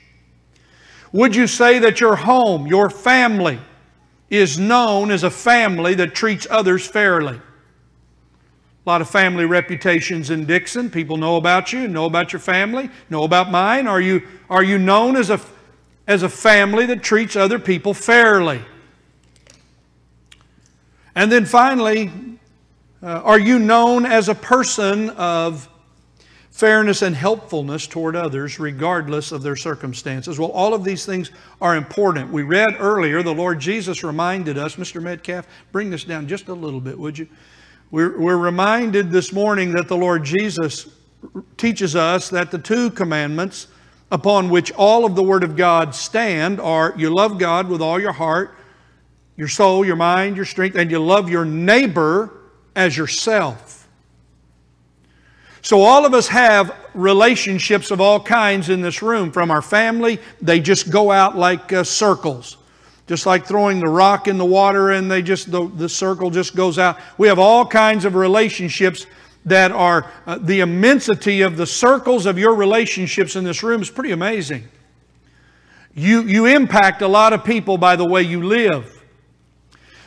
Would 1.13 1.35
you 1.35 1.47
say 1.47 1.79
that 1.79 1.99
your 1.99 2.15
home, 2.15 2.67
your 2.67 2.89
family, 2.89 3.59
is 4.29 4.59
known 4.59 5.09
as 5.09 5.23
a 5.23 5.31
family 5.31 5.93
that 5.95 6.13
treats 6.13 6.45
others 6.49 6.85
fairly? 6.85 7.35
A 7.35 8.89
lot 8.89 9.01
of 9.01 9.09
family 9.09 9.45
reputations 9.45 10.29
in 10.29 10.45
Dixon. 10.45 10.89
People 10.89 11.17
know 11.17 11.37
about 11.37 11.73
you, 11.73 11.87
know 11.87 12.05
about 12.05 12.33
your 12.33 12.39
family, 12.39 12.89
know 13.09 13.23
about 13.23 13.51
mine. 13.51 13.87
Are 13.87 14.01
you, 14.01 14.21
are 14.49 14.63
you 14.63 14.77
known 14.77 15.15
as 15.15 15.29
a, 15.29 15.39
as 16.07 16.23
a 16.23 16.29
family 16.29 16.85
that 16.85 17.03
treats 17.03 17.35
other 17.35 17.59
people 17.59 17.93
fairly? 17.93 18.61
And 21.15 21.31
then 21.31 21.45
finally, 21.45 22.11
uh, 23.01 23.07
are 23.07 23.39
you 23.39 23.59
known 23.59 24.05
as 24.05 24.29
a 24.29 24.35
person 24.35 25.09
of 25.11 25.67
fairness 26.57 27.03
and 27.03 27.15
helpfulness 27.15 27.85
toward 27.85 28.15
others, 28.15 28.59
regardless 28.59 29.31
of 29.31 29.43
their 29.43 29.55
circumstances? 29.55 30.39
Well, 30.39 30.49
all 30.49 30.73
of 30.73 30.83
these 30.83 31.05
things 31.05 31.29
are 31.61 31.75
important. 31.75 32.31
We 32.31 32.41
read 32.41 32.77
earlier, 32.79 33.21
the 33.21 33.33
Lord 33.33 33.59
Jesus 33.59 34.03
reminded 34.03 34.57
us, 34.57 34.75
Mr. 34.75 34.99
Metcalf, 34.99 35.47
bring 35.71 35.91
this 35.91 36.03
down 36.03 36.27
just 36.27 36.47
a 36.47 36.53
little 36.53 36.81
bit, 36.81 36.97
would 36.97 37.17
you? 37.17 37.27
We're, 37.91 38.19
we're 38.19 38.37
reminded 38.37 39.11
this 39.11 39.31
morning 39.31 39.71
that 39.73 39.87
the 39.87 39.95
Lord 39.95 40.23
Jesus 40.23 40.89
teaches 41.57 41.95
us 41.95 42.29
that 42.29 42.49
the 42.49 42.57
two 42.57 42.89
commandments 42.89 43.67
upon 44.11 44.49
which 44.49 44.71
all 44.71 45.05
of 45.05 45.15
the 45.15 45.23
Word 45.23 45.43
of 45.43 45.55
God 45.55 45.93
stand 45.93 46.59
are 46.59 46.91
you 46.97 47.13
love 47.13 47.37
God 47.37 47.67
with 47.67 47.81
all 47.81 47.99
your 47.99 48.13
heart, 48.13 48.55
your 49.35 49.47
soul, 49.47 49.85
your 49.85 49.95
mind, 49.95 50.35
your 50.35 50.45
strength, 50.45 50.75
and 50.75 50.89
you 50.89 50.97
love 50.99 51.29
your 51.29 51.45
neighbor 51.45 52.33
as 52.75 52.97
yourself. 52.97 53.86
So, 55.61 55.81
all 55.81 56.05
of 56.05 56.13
us 56.13 56.27
have 56.27 56.75
relationships 56.93 57.91
of 57.91 57.99
all 57.99 58.19
kinds 58.19 58.69
in 58.69 58.81
this 58.81 59.01
room. 59.01 59.31
From 59.31 59.51
our 59.51 59.61
family, 59.61 60.19
they 60.41 60.59
just 60.59 60.91
go 60.91 61.11
out 61.11 61.37
like 61.37 61.73
uh, 61.73 61.83
circles. 61.83 62.57
Just 63.07 63.25
like 63.25 63.45
throwing 63.45 63.79
the 63.79 63.87
rock 63.87 64.27
in 64.27 64.37
the 64.37 64.45
water 64.45 64.91
and 64.91 65.09
they 65.09 65.21
just 65.21 65.49
the, 65.49 65.67
the 65.67 65.87
circle 65.87 66.29
just 66.29 66.55
goes 66.55 66.77
out. 66.77 66.99
We 67.17 67.29
have 67.29 67.39
all 67.39 67.65
kinds 67.65 68.03
of 68.03 68.15
relationships 68.15 69.05
that 69.45 69.71
are 69.71 70.11
uh, 70.25 70.37
the 70.39 70.59
immensity 70.59 71.41
of 71.41 71.55
the 71.55 71.65
circles 71.65 72.25
of 72.25 72.37
your 72.37 72.53
relationships 72.53 73.37
in 73.37 73.45
this 73.45 73.63
room 73.63 73.81
is 73.81 73.89
pretty 73.89 74.11
amazing. 74.11 74.67
You 75.95 76.23
you 76.23 76.45
impact 76.47 77.01
a 77.01 77.07
lot 77.07 77.31
of 77.31 77.45
people 77.45 77.77
by 77.77 77.95
the 77.95 78.05
way 78.05 78.23
you 78.23 78.43
live 78.43 78.96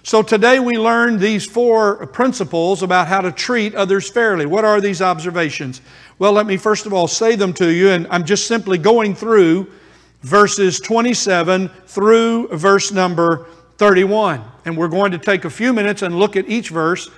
so 0.02 0.23
today 0.23 0.59
we 0.59 0.78
learned 0.78 1.21
these 1.21 1.47
four 1.47 2.07
principles 2.07 2.83
about 2.83 3.07
how 3.07 3.21
to 3.21 3.30
treat 3.33 3.75
others 3.75 4.09
fairly 4.09 4.47
what 4.47 4.64
are 4.64 4.80
these 4.80 5.02
observations 5.02 5.80
well 6.19 6.33
let 6.33 6.47
me 6.47 6.57
first 6.57 6.87
of 6.87 6.92
all 6.92 7.09
say 7.09 7.37
them 7.37 7.52
to 7.52 7.73
you 7.73 7.90
and 7.90 8.07
i'm 8.11 8.25
just 8.25 8.47
simply 8.47 8.78
going 8.78 9.14
through 9.14 9.71
verses 10.23 10.80
27 10.80 11.69
through 11.87 12.49
verse 12.49 12.92
number 12.92 13.47
31. 13.80 14.45
And 14.66 14.76
we're 14.76 14.88
going 14.88 15.11
to 15.12 15.19
take 15.19 15.47
a 15.47 15.50
few 15.50 15.73
minutes 15.73 16.02
and 16.02 16.19
look 16.19 16.37
at 16.37 16.47
each 16.47 16.69
verse 16.69 17.09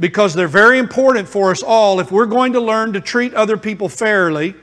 because 0.00 0.34
they're 0.34 0.48
very 0.48 0.80
important 0.80 1.28
for 1.28 1.52
us 1.52 1.62
all 1.62 2.00
if 2.00 2.10
we're 2.10 2.26
going 2.26 2.52
to 2.54 2.60
learn 2.60 2.92
to 2.94 3.00
treat 3.00 3.32
other 3.34 3.56
people 3.56 3.88
fairly. 3.88 4.56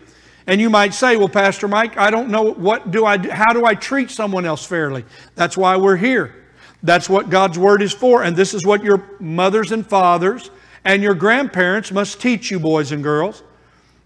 And 0.47 0.59
you 0.59 0.69
might 0.69 0.93
say, 0.93 1.15
"Well, 1.15 1.29
Pastor 1.29 1.69
Mike, 1.69 1.97
I 1.97 2.11
don't 2.11 2.29
know 2.29 2.53
what 2.53 2.91
do 2.91 3.05
I 3.05 3.15
do, 3.15 3.29
how 3.29 3.53
do 3.53 3.65
I 3.65 3.73
treat 3.73 4.11
someone 4.11 4.45
else 4.45 4.65
fairly?" 4.65 5.05
That's 5.35 5.55
why 5.55 5.77
we're 5.77 5.95
here. 5.95 6.44
That's 6.83 7.09
what 7.09 7.29
God's 7.29 7.57
word 7.57 7.81
is 7.81 7.93
for, 7.93 8.23
and 8.23 8.35
this 8.35 8.53
is 8.53 8.65
what 8.65 8.83
your 8.83 9.03
mothers 9.19 9.71
and 9.71 9.85
fathers 9.85 10.51
and 10.85 11.01
your 11.01 11.15
grandparents 11.15 11.91
must 11.91 12.21
teach 12.21 12.51
you 12.51 12.59
boys 12.59 12.91
and 12.91 13.03
girls. 13.03 13.41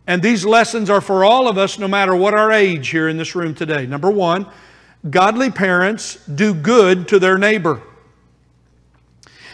And 0.07 0.23
these 0.23 0.45
lessons 0.45 0.89
are 0.89 1.01
for 1.01 1.23
all 1.23 1.47
of 1.47 1.57
us, 1.57 1.77
no 1.77 1.87
matter 1.87 2.15
what 2.15 2.33
our 2.33 2.51
age 2.51 2.87
here 2.87 3.09
in 3.09 3.17
this 3.17 3.35
room 3.35 3.53
today. 3.53 3.85
Number 3.85 4.09
one, 4.09 4.47
godly 5.07 5.51
parents 5.51 6.15
do 6.25 6.53
good 6.53 7.07
to 7.09 7.19
their 7.19 7.37
neighbor. 7.37 7.81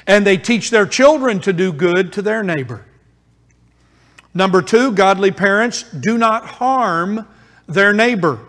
And 0.08 0.26
they 0.26 0.38
teach 0.38 0.70
their 0.70 0.86
children 0.86 1.40
to 1.42 1.52
do 1.52 1.74
good 1.74 2.14
to 2.14 2.22
their 2.22 2.44
neighbor. 2.44 2.86
Number 4.36 4.62
two, 4.62 4.92
godly 4.92 5.32
parents 5.32 5.84
do 5.84 6.18
not 6.18 6.46
harm 6.46 7.28
their 7.68 7.92
neighbor. 7.92 8.40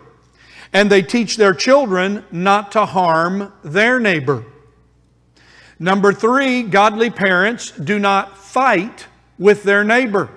And 0.71 0.89
they 0.89 1.01
teach 1.01 1.35
their 1.35 1.53
children 1.53 2.23
not 2.31 2.71
to 2.73 2.85
harm 2.85 3.51
their 3.63 3.99
neighbor. 3.99 4.45
Number 5.79 6.11
three, 6.11 6.63
godly 6.63 7.09
parents 7.09 7.71
do 7.71 7.99
not 7.99 8.37
fight 8.37 9.07
with 9.37 9.63
their 9.63 9.83
neighbor 9.83 10.29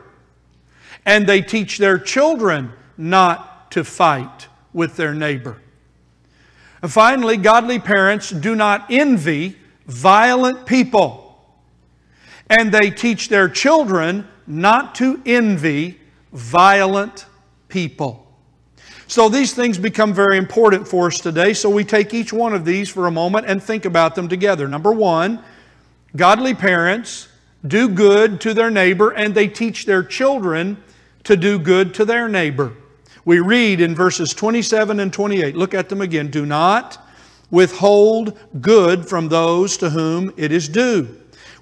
and 1.06 1.26
they 1.26 1.40
teach 1.40 1.78
their 1.78 1.98
children 1.98 2.72
not 2.96 3.70
to 3.72 3.84
fight 3.84 4.48
with 4.72 4.96
their 4.96 5.14
neighbor. 5.14 5.60
And 6.82 6.92
finally, 6.92 7.36
godly 7.36 7.78
parents 7.78 8.30
do 8.30 8.54
not 8.54 8.86
envy 8.90 9.56
violent 9.86 10.66
people, 10.66 11.44
and 12.48 12.72
they 12.72 12.90
teach 12.90 13.28
their 13.28 13.48
children 13.48 14.26
not 14.46 14.94
to 14.96 15.20
envy 15.26 16.00
violent 16.32 17.26
people. 17.68 18.26
So 19.10 19.28
these 19.28 19.52
things 19.52 19.76
become 19.76 20.14
very 20.14 20.36
important 20.36 20.86
for 20.86 21.08
us 21.08 21.18
today. 21.18 21.52
So 21.52 21.68
we 21.68 21.82
take 21.82 22.14
each 22.14 22.32
one 22.32 22.54
of 22.54 22.64
these 22.64 22.88
for 22.88 23.08
a 23.08 23.10
moment 23.10 23.44
and 23.48 23.60
think 23.60 23.84
about 23.84 24.14
them 24.14 24.28
together. 24.28 24.68
Number 24.68 24.92
one, 24.92 25.42
godly 26.14 26.54
parents 26.54 27.26
do 27.66 27.88
good 27.88 28.40
to 28.42 28.54
their 28.54 28.70
neighbor 28.70 29.10
and 29.10 29.34
they 29.34 29.48
teach 29.48 29.84
their 29.84 30.04
children 30.04 30.80
to 31.24 31.36
do 31.36 31.58
good 31.58 31.92
to 31.94 32.04
their 32.04 32.28
neighbor. 32.28 32.72
We 33.24 33.40
read 33.40 33.80
in 33.80 33.96
verses 33.96 34.32
27 34.32 35.00
and 35.00 35.12
28, 35.12 35.56
look 35.56 35.74
at 35.74 35.88
them 35.88 36.02
again. 36.02 36.30
Do 36.30 36.46
not 36.46 37.04
withhold 37.50 38.38
good 38.60 39.08
from 39.08 39.28
those 39.28 39.76
to 39.78 39.90
whom 39.90 40.32
it 40.36 40.52
is 40.52 40.68
due. 40.68 41.08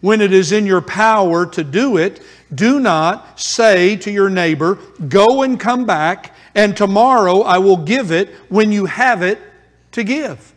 When 0.02 0.20
it 0.20 0.34
is 0.34 0.52
in 0.52 0.66
your 0.66 0.82
power 0.82 1.46
to 1.46 1.64
do 1.64 1.96
it, 1.96 2.20
do 2.54 2.78
not 2.78 3.40
say 3.40 3.96
to 3.96 4.10
your 4.10 4.28
neighbor, 4.28 4.78
Go 5.08 5.44
and 5.44 5.58
come 5.58 5.86
back, 5.86 6.34
and 6.58 6.76
tomorrow 6.76 7.42
I 7.42 7.58
will 7.58 7.76
give 7.76 8.10
it 8.10 8.30
when 8.48 8.72
you 8.72 8.86
have 8.86 9.22
it 9.22 9.38
to 9.92 10.02
give. 10.02 10.52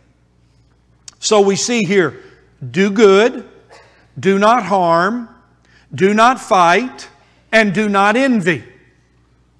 So 1.20 1.40
we 1.40 1.54
see 1.54 1.84
here 1.84 2.20
do 2.72 2.90
good, 2.90 3.48
do 4.18 4.36
not 4.36 4.64
harm, 4.64 5.28
do 5.94 6.12
not 6.12 6.40
fight, 6.40 7.08
and 7.52 7.72
do 7.72 7.88
not 7.88 8.16
envy. 8.16 8.64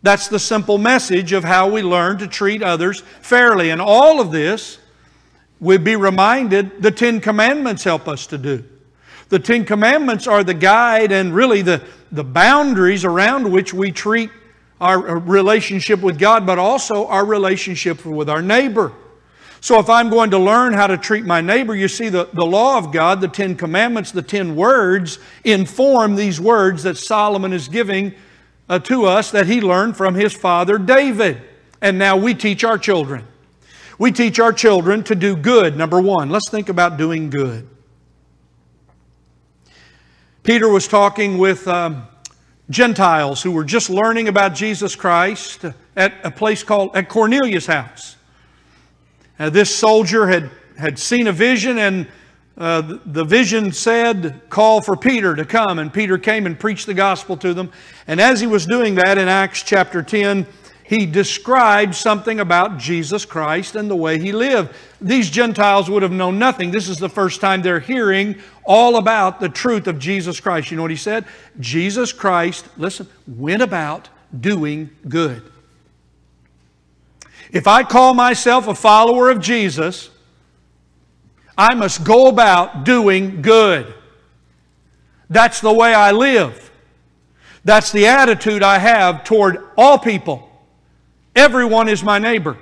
That's 0.03 0.27
the 0.27 0.41
simple 0.41 0.79
message 0.79 1.33
of 1.33 1.45
how 1.45 1.71
we 1.71 1.81
learn 1.81 2.19
to 2.19 2.27
treat 2.27 2.61
others 2.61 3.03
fairly. 3.21 3.71
And 3.71 3.81
all 3.81 4.21
of 4.21 4.33
this, 4.33 4.79
we'd 5.61 5.85
be 5.85 5.95
reminded 5.95 6.83
the 6.83 6.91
Ten 6.91 7.21
Commandments 7.21 7.85
help 7.85 8.09
us 8.09 8.27
to 8.27 8.37
do. 8.37 8.65
The 9.29 9.39
Ten 9.39 9.65
Commandments 9.65 10.27
are 10.27 10.43
the 10.43 10.55
guide 10.55 11.13
and 11.13 11.33
really 11.33 11.63
the, 11.63 11.85
the 12.11 12.25
boundaries 12.25 13.05
around 13.05 13.49
which 13.49 13.73
we 13.73 13.93
treat 13.93 14.31
our 14.83 15.19
relationship 15.19 16.01
with 16.01 16.19
God, 16.19 16.45
but 16.45 16.59
also 16.59 17.07
our 17.07 17.25
relationship 17.25 18.05
with 18.05 18.29
our 18.29 18.43
neighbor. 18.43 18.93
So, 19.61 19.79
if 19.79 19.89
I'm 19.89 20.11
going 20.11 20.33
to 20.33 20.39
learn 20.39 20.73
how 20.73 20.89
to 20.89 20.99
treat 20.99 21.25
my 21.25 21.41
neighbor, 21.41 21.77
you 21.77 21.87
see, 21.87 22.09
the, 22.09 22.29
the 22.33 22.45
law 22.45 22.79
of 22.79 22.91
God, 22.91 23.21
the 23.21 23.29
Ten 23.29 23.55
Commandments, 23.55 24.11
the 24.11 24.23
Ten 24.23 24.57
Words 24.57 25.21
inform 25.45 26.17
these 26.17 26.41
words 26.41 26.83
that 26.83 26.97
Solomon 26.97 27.53
is 27.53 27.69
giving 27.69 28.13
uh, 28.69 28.81
to 28.81 29.05
us 29.05 29.31
that 29.31 29.47
he 29.47 29.61
learned 29.61 29.97
from 29.97 30.17
his 30.17 30.33
father 30.33 30.79
David. 30.79 31.41
And 31.81 31.97
now 31.97 32.17
we 32.17 32.35
teach 32.35 32.65
our 32.65 32.77
children. 32.77 33.25
We 33.99 34.11
teach 34.11 34.41
our 34.41 34.53
children 34.53 35.05
to 35.05 35.15
do 35.15 35.37
good, 35.37 35.77
number 35.77 36.01
one. 36.01 36.29
Let's 36.29 36.51
think 36.51 36.69
about 36.69 36.97
doing 36.97 37.31
good. 37.31 37.69
Peter 40.43 40.69
was 40.69 40.89
talking 40.89 41.39
with 41.39 41.69
um, 41.69 42.09
Gentiles 42.71 43.43
who 43.43 43.51
were 43.51 43.65
just 43.65 43.91
learning 43.91 44.29
about 44.29 44.55
Jesus 44.55 44.95
Christ 44.97 45.65
at 45.97 46.15
a 46.25 46.31
place 46.31 46.63
called 46.63 46.97
at 46.97 47.09
Cornelius' 47.09 47.67
house. 47.67 48.17
Uh, 49.39 49.51
this 49.51 49.75
soldier 49.75 50.29
had, 50.29 50.51
had 50.79 50.99
seen 50.99 51.27
a 51.27 51.33
vision, 51.33 51.79
and 51.79 52.07
uh, 52.57 52.99
the 53.07 53.25
vision 53.25 53.73
said, 53.73 54.41
Call 54.49 54.81
for 54.81 54.97
Peter 54.97 55.35
to 55.35 55.45
come. 55.45 55.79
And 55.79 55.93
Peter 55.93 56.19
came 56.19 56.47
and 56.47 56.59
preached 56.59 56.87
the 56.87 56.95
gospel 56.95 57.37
to 57.39 57.55
them. 57.55 57.73
And 58.07 58.21
as 58.21 58.41
he 58.41 58.47
was 58.47 58.67
doing 58.67 58.95
that 58.97 59.19
in 59.19 59.29
Acts 59.29 59.63
chapter 59.63 60.03
10, 60.03 60.47
he 60.85 61.07
described 61.07 61.95
something 61.95 62.41
about 62.41 62.77
Jesus 62.77 63.25
Christ 63.25 63.77
and 63.77 63.91
the 63.91 63.97
way 63.97 64.19
he 64.19 64.31
lived. 64.31 64.75
These 65.01 65.31
Gentiles 65.31 65.89
would 65.89 66.03
have 66.03 66.13
known 66.13 66.39
nothing. 66.39 66.71
This 66.71 66.89
is 66.89 66.99
the 66.99 67.09
first 67.09 67.41
time 67.41 67.63
they're 67.63 67.81
hearing 67.81 68.39
all 68.65 68.97
about 68.97 69.41
the 69.41 69.49
truth 69.49 69.87
of 69.87 69.99
Jesus 69.99 70.41
Christ. 70.41 70.71
You 70.71 70.77
know 70.77 70.83
what 70.83 70.91
he 70.91 70.97
said? 70.97 71.25
Jesus 71.61 72.13
Christ, 72.13 72.67
listen, 72.77 73.09
went 73.27 73.63
about 73.63 74.09
doing 74.39 74.91
good. 75.09 75.43
If 77.51 77.67
I 77.67 77.83
call 77.83 78.15
myself 78.15 78.67
a 78.67 78.75
follower 78.75 79.29
of 79.31 79.41
Jesus, 79.41 80.11
I 81.57 81.75
must 81.75 82.03
go 82.05 82.29
about 82.29 82.85
doing 82.85 83.43
good. 83.43 83.93
That's 85.29 85.61
the 85.61 85.73
way 85.73 85.93
I 85.93 86.13
live. 86.13 86.71
That's 87.65 87.93
the 87.93 88.07
attitude 88.07 88.63
I 88.63 88.79
have 88.79 89.25
toward 89.25 89.59
all 89.77 89.99
people. 89.99 90.49
Everyone 91.37 91.89
is 91.89 92.03
my 92.03 92.19
neighbor, 92.19 92.59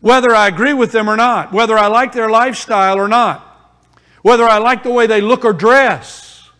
whether 0.00 0.34
I 0.34 0.48
agree 0.48 0.74
with 0.74 0.92
them 0.92 1.08
or 1.08 1.16
not, 1.16 1.52
whether 1.52 1.76
I 1.76 1.88
like 1.88 2.12
their 2.12 2.30
lifestyle 2.30 2.98
or 2.98 3.08
not, 3.08 3.45
whether 4.26 4.42
I 4.42 4.58
like 4.58 4.82
the 4.82 4.90
way 4.90 5.06
they 5.06 5.20
look 5.20 5.44
or 5.44 5.52
dress, 5.52 6.50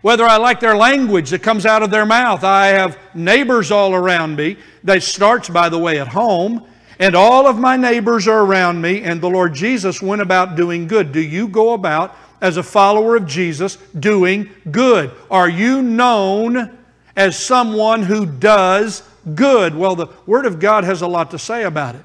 whether 0.00 0.22
I 0.22 0.36
like 0.36 0.60
their 0.60 0.76
language 0.76 1.30
that 1.30 1.42
comes 1.42 1.66
out 1.66 1.82
of 1.82 1.90
their 1.90 2.06
mouth. 2.06 2.44
I 2.44 2.68
have 2.68 2.96
neighbors 3.16 3.72
all 3.72 3.96
around 3.96 4.36
me. 4.36 4.58
That 4.84 5.02
starts, 5.02 5.48
by 5.48 5.68
the 5.68 5.76
way, 5.76 5.98
at 5.98 6.06
home. 6.06 6.64
And 7.00 7.16
all 7.16 7.48
of 7.48 7.58
my 7.58 7.76
neighbors 7.76 8.28
are 8.28 8.44
around 8.44 8.80
me, 8.80 9.02
and 9.02 9.20
the 9.20 9.28
Lord 9.28 9.54
Jesus 9.54 10.00
went 10.00 10.22
about 10.22 10.54
doing 10.54 10.86
good. 10.86 11.10
Do 11.10 11.20
you 11.20 11.48
go 11.48 11.72
about, 11.72 12.14
as 12.40 12.58
a 12.58 12.62
follower 12.62 13.16
of 13.16 13.26
Jesus, 13.26 13.74
doing 13.98 14.48
good? 14.70 15.10
Are 15.28 15.48
you 15.48 15.82
known 15.82 16.78
as 17.16 17.36
someone 17.36 18.02
who 18.02 18.24
does 18.24 19.02
good? 19.34 19.74
Well, 19.74 19.96
the 19.96 20.06
Word 20.26 20.46
of 20.46 20.60
God 20.60 20.84
has 20.84 21.02
a 21.02 21.08
lot 21.08 21.32
to 21.32 21.40
say 21.40 21.64
about 21.64 21.96
it. 21.96 22.04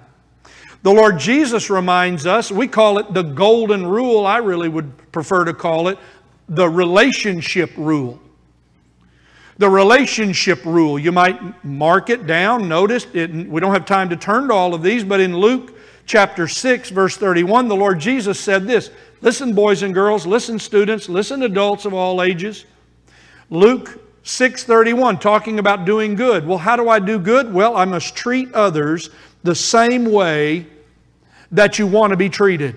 The 0.84 0.92
Lord 0.92 1.20
Jesus 1.20 1.70
reminds 1.70 2.26
us, 2.26 2.52
we 2.52 2.68
call 2.68 2.98
it 2.98 3.14
the 3.14 3.22
golden 3.22 3.86
rule. 3.86 4.26
I 4.26 4.38
really 4.38 4.70
would 4.70 5.12
prefer 5.12 5.46
to 5.46 5.54
call 5.54 5.90
it 5.90 6.00
the 6.50 6.68
relationship 6.68 7.72
rule. 7.78 8.20
The 9.58 9.70
relationship 9.70 10.66
rule. 10.66 10.98
You 10.98 11.12
might 11.12 11.64
mark 11.64 12.10
it 12.10 12.26
down, 12.26 12.68
notice 12.68 13.06
it. 13.14 13.32
We 13.32 13.62
don't 13.62 13.74
have 13.74 13.86
time 13.86 14.10
to 14.10 14.16
turn 14.16 14.48
to 14.48 14.54
all 14.56 14.74
of 14.74 14.82
these, 14.82 15.04
but 15.04 15.20
in 15.20 15.38
Luke 15.38 15.78
chapter 16.08 16.48
6, 16.48 16.90
verse 16.90 17.16
31, 17.16 17.68
the 17.68 17.76
Lord 17.76 18.00
Jesus 18.00 18.40
said 18.40 18.66
this 18.66 18.90
Listen, 19.22 19.54
boys 19.54 19.84
and 19.84 19.94
girls, 19.94 20.26
listen, 20.26 20.58
students, 20.58 21.08
listen, 21.08 21.44
adults 21.44 21.86
of 21.86 21.94
all 21.94 22.24
ages. 22.24 22.66
Luke 23.52 24.02
631 24.24 25.20
talking 25.20 25.60
about 25.60 25.86
doing 25.86 26.16
good. 26.16 26.46
Well, 26.46 26.58
how 26.58 26.76
do 26.76 26.90
I 26.90 27.00
do 27.00 27.20
good? 27.20 27.54
Well, 27.54 27.78
I 27.78 27.86
must 27.86 28.16
treat 28.16 28.52
others 28.54 29.10
the 29.44 29.56
same 29.56 30.06
way 30.06 30.66
that 31.52 31.80
you 31.80 31.88
want 31.88 32.12
to 32.12 32.18
be 32.18 32.30
treated. 32.30 32.76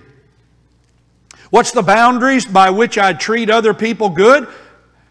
What's 1.50 1.70
the 1.70 1.82
boundaries 1.82 2.46
by 2.46 2.70
which 2.70 2.98
I 2.98 3.12
treat 3.12 3.50
other 3.50 3.74
people 3.74 4.08
good? 4.10 4.48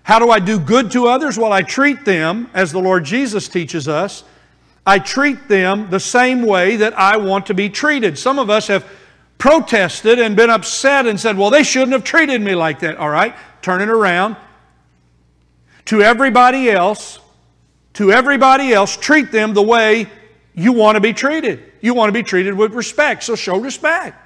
How 0.04 0.20
do 0.20 0.30
I 0.30 0.40
do 0.40 0.60
good 0.60 0.92
to 0.92 1.08
others? 1.08 1.38
Well, 1.38 1.54
I 1.54 1.62
treat 1.62 2.04
them 2.04 2.50
as 2.54 2.72
the 2.72 2.80
Lord 2.80 3.06
Jesus 3.06 3.48
teaches 3.48 3.88
us. 3.88 4.24
I 4.86 5.00
treat 5.00 5.48
them 5.48 5.90
the 5.90 6.00
same 6.00 6.42
way 6.42 6.76
that 6.76 6.98
I 7.00 7.16
want 7.16 7.46
to 7.46 7.54
be 7.54 7.70
treated. 7.70 8.18
Some 8.18 8.38
of 8.38 8.50
us 8.50 8.68
have 8.68 8.86
protested 9.38 10.20
and 10.20 10.36
been 10.36 10.50
upset 10.50 11.08
and 11.08 11.18
said, 11.18 11.38
well, 11.38 11.50
they 11.50 11.64
shouldn't 11.64 11.94
have 11.94 12.04
treated 12.04 12.42
me 12.42 12.56
like 12.56 12.80
that. 12.82 12.98
All 12.98 13.10
right, 13.10 13.34
turn 13.62 13.82
it 13.82 13.90
around 13.90 14.36
to 15.86 16.02
everybody 16.02 16.70
else, 16.70 17.20
to 17.94 18.12
everybody 18.12 18.74
else, 18.74 18.98
treat 18.98 19.32
them 19.32 19.54
the 19.54 19.62
way 19.62 20.10
you 20.56 20.72
want 20.72 20.96
to 20.96 21.02
be 21.02 21.14
treated. 21.14 21.72
You 21.82 21.94
want 21.94 22.10
to 22.10 22.14
be 22.14 22.24
treated 22.24 22.54
with 22.54 22.74
respect, 22.74 23.24
so 23.24 23.36
show 23.36 23.60
respect. 23.60 24.18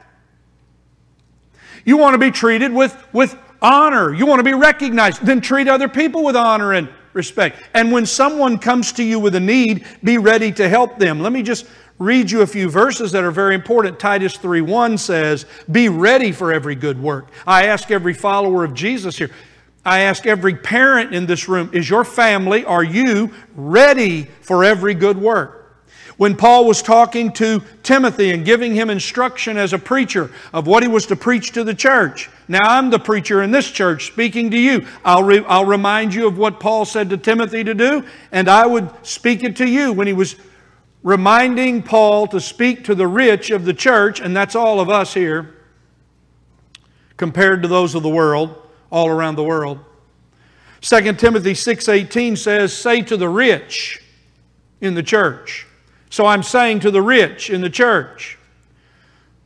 You 1.86 1.98
want 1.98 2.16
to 2.16 2.18
be 2.18 2.32
treated 2.32 2.74
with, 2.74 2.96
with 3.14 3.38
honor. 3.62 4.14
You 4.14 4.26
want 4.26 4.40
to 4.40 4.44
be 4.44 4.54
recognized. 4.54 5.26
Then 5.26 5.40
treat 5.40 5.68
other 5.68 5.88
people 5.88 6.24
with 6.24 6.36
honor 6.36 6.74
and 6.74 6.90
respect. 7.14 7.62
And 7.74 7.92
when 7.92 8.06
someone 8.06 8.60
comes 8.60 8.92
to 8.94 9.04
you 9.04 9.20
with 9.20 9.36
a 9.36 9.40
need, 9.40 9.86
be 10.04 10.18
ready 10.18 10.52
to 10.54 10.68
help 10.68 11.00
them. 11.00 11.22
Let 11.22 11.32
me 11.32 11.44
just 11.44 11.66
read 11.98 12.30
you 12.30 12.42
a 12.42 12.48
few 12.48 12.70
verses 12.70 13.12
that 13.14 13.24
are 13.24 13.32
very 13.32 13.56
important. 13.56 14.00
Titus 14.00 14.38
3:1 14.38 14.98
says, 14.98 15.46
"Be 15.72 15.90
ready 15.90 16.32
for 16.32 16.54
every 16.54 16.76
good 16.76 17.02
work." 17.02 17.30
I 17.48 17.66
ask 17.66 17.90
every 17.90 18.14
follower 18.14 18.64
of 18.64 18.76
Jesus 18.76 19.18
here, 19.18 19.32
I 19.88 20.00
ask 20.00 20.28
every 20.28 20.54
parent 20.54 21.16
in 21.16 21.26
this 21.26 21.48
room, 21.48 21.70
is 21.72 21.90
your 21.90 22.04
family, 22.04 22.66
are 22.66 22.84
you 22.84 23.32
ready 23.56 24.28
for 24.42 24.66
every 24.66 24.94
good 24.94 25.18
work? 25.18 25.67
When 26.18 26.36
Paul 26.36 26.66
was 26.66 26.82
talking 26.82 27.32
to 27.34 27.62
Timothy 27.84 28.32
and 28.32 28.44
giving 28.44 28.74
him 28.74 28.90
instruction 28.90 29.56
as 29.56 29.72
a 29.72 29.80
preacher 29.80 30.32
of 30.52 30.66
what 30.66 30.82
he 30.82 30.90
was 30.90 31.06
to 31.08 31.16
preach 31.16 31.52
to 31.52 31.64
the 31.64 31.76
church, 31.76 32.30
now 32.48 32.64
I'm 32.64 32.90
the 32.90 32.98
preacher 32.98 33.44
in 33.44 33.52
this 33.52 33.70
church 33.70 34.08
speaking 34.08 34.50
to 34.52 34.58
you. 34.58 34.88
I'll, 35.06 35.24
re- 35.24 35.46
I'll 35.48 35.66
remind 35.66 36.16
you 36.16 36.28
of 36.28 36.40
what 36.40 36.60
Paul 36.60 36.86
said 36.86 37.12
to 37.12 37.18
Timothy 37.18 37.64
to 37.64 37.76
do, 37.76 38.04
and 38.32 38.50
I 38.50 38.66
would 38.66 38.90
speak 39.06 39.44
it 39.44 39.56
to 39.58 39.68
you 39.68 39.94
when 39.94 40.08
he 40.08 40.14
was 40.14 40.36
reminding 41.04 41.84
Paul 41.84 42.26
to 42.28 42.40
speak 42.40 42.84
to 42.86 42.96
the 42.96 43.08
rich 43.08 43.52
of 43.52 43.64
the 43.64 43.74
church, 43.74 44.20
and 44.20 44.36
that's 44.36 44.56
all 44.56 44.80
of 44.80 44.90
us 44.90 45.14
here 45.14 45.54
compared 47.16 47.62
to 47.62 47.68
those 47.68 47.94
of 47.94 48.02
the 48.02 48.10
world 48.10 48.56
all 48.92 49.08
around 49.08 49.36
the 49.36 49.44
world. 49.44 49.80
2 50.82 51.14
Timothy 51.14 51.54
6:18 51.54 52.36
says, 52.36 52.74
"Say 52.74 53.02
to 53.04 53.18
the 53.18 53.30
rich 53.30 54.02
in 54.82 54.96
the 54.96 55.04
church." 55.04 55.68
So 56.10 56.26
I'm 56.26 56.44
saying 56.44 56.82
to 56.82 56.92
the 56.92 57.02
rich 57.02 57.50
in 57.50 57.62
the 57.62 57.70
church. 57.70 58.38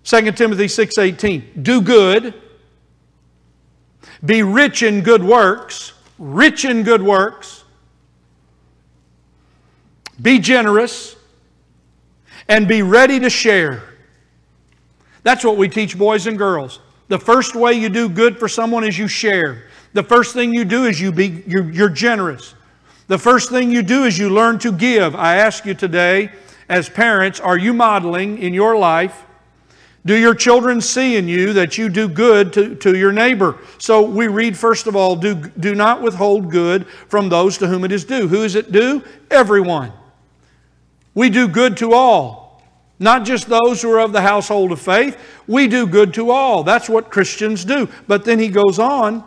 2 0.04 0.32
Timothy 0.36 0.67
6:18, 0.67 1.62
"Do 1.62 1.82
good, 1.82 2.34
be 4.24 4.43
rich 4.43 4.84
in 4.84 5.02
good 5.02 5.24
works, 5.24 5.93
rich 6.17 6.65
in 6.65 6.84
good 6.84 7.02
works. 7.02 7.63
Be 10.21 10.39
generous 10.39 11.15
and 12.47 12.67
be 12.67 12.82
ready 12.82 13.19
to 13.19 13.30
share." 13.30 13.84
That's 15.24 15.43
what 15.43 15.58
we 15.58 15.69
teach 15.69 15.97
boys 15.97 16.26
and 16.26 16.38
girls. 16.38 16.80
The 17.08 17.19
first 17.19 17.56
way 17.56 17.74
you 17.74 17.89
do 17.89 18.10
good 18.10 18.39
for 18.39 18.47
someone 18.47 18.84
is 18.84 18.97
you 18.97 19.08
share. 19.08 19.63
The 19.93 20.04
first 20.04 20.34
thing 20.34 20.54
you 20.54 20.65
do 20.65 20.86
is 20.86 21.00
you 21.00 21.12
be, 21.12 21.43
you're, 21.45 21.69
you're 21.69 21.89
generous. 21.89 22.56
The 23.08 23.17
first 23.17 23.50
thing 23.50 23.71
you 23.71 23.82
do 23.82 24.06
is 24.06 24.17
you 24.17 24.30
learn 24.30 24.58
to 24.60 24.71
give. 24.71 25.15
I 25.15 25.36
ask 25.36 25.65
you 25.65 25.74
today, 25.74 26.32
as 26.71 26.88
parents, 26.88 27.41
are 27.41 27.57
you 27.57 27.73
modeling 27.73 28.38
in 28.38 28.53
your 28.53 28.77
life? 28.77 29.25
Do 30.05 30.17
your 30.17 30.34
children 30.34 30.79
see 30.79 31.17
in 31.17 31.27
you 31.27 31.51
that 31.53 31.77
you 31.77 31.89
do 31.89 32.07
good 32.07 32.53
to, 32.53 32.75
to 32.75 32.97
your 32.97 33.12
neighbor? 33.12 33.57
So 33.77 34.01
we 34.01 34.29
read, 34.29 34.57
first 34.57 34.88
of 34.88 34.95
all, 34.95 35.17
do, 35.17 35.36
do 35.36 35.75
not 35.75 36.01
withhold 36.01 36.49
good 36.49 36.88
from 36.88 37.27
those 37.27 37.57
to 37.57 37.67
whom 37.67 37.84
it 37.84 37.91
is 37.91 38.05
due. 38.05 38.29
Who 38.29 38.43
is 38.43 38.55
it 38.55 38.71
due? 38.71 39.03
Everyone. 39.29 39.91
We 41.13 41.29
do 41.29 41.49
good 41.49 41.75
to 41.77 41.91
all. 41.91 42.63
Not 42.99 43.25
just 43.25 43.47
those 43.47 43.81
who 43.81 43.91
are 43.91 43.99
of 43.99 44.13
the 44.13 44.21
household 44.21 44.71
of 44.71 44.79
faith. 44.79 45.19
We 45.47 45.67
do 45.67 45.86
good 45.86 46.13
to 46.13 46.31
all. 46.31 46.63
That's 46.63 46.88
what 46.88 47.12
Christians 47.12 47.65
do. 47.65 47.89
But 48.07 48.23
then 48.23 48.39
he 48.39 48.47
goes 48.47 48.79
on 48.79 49.25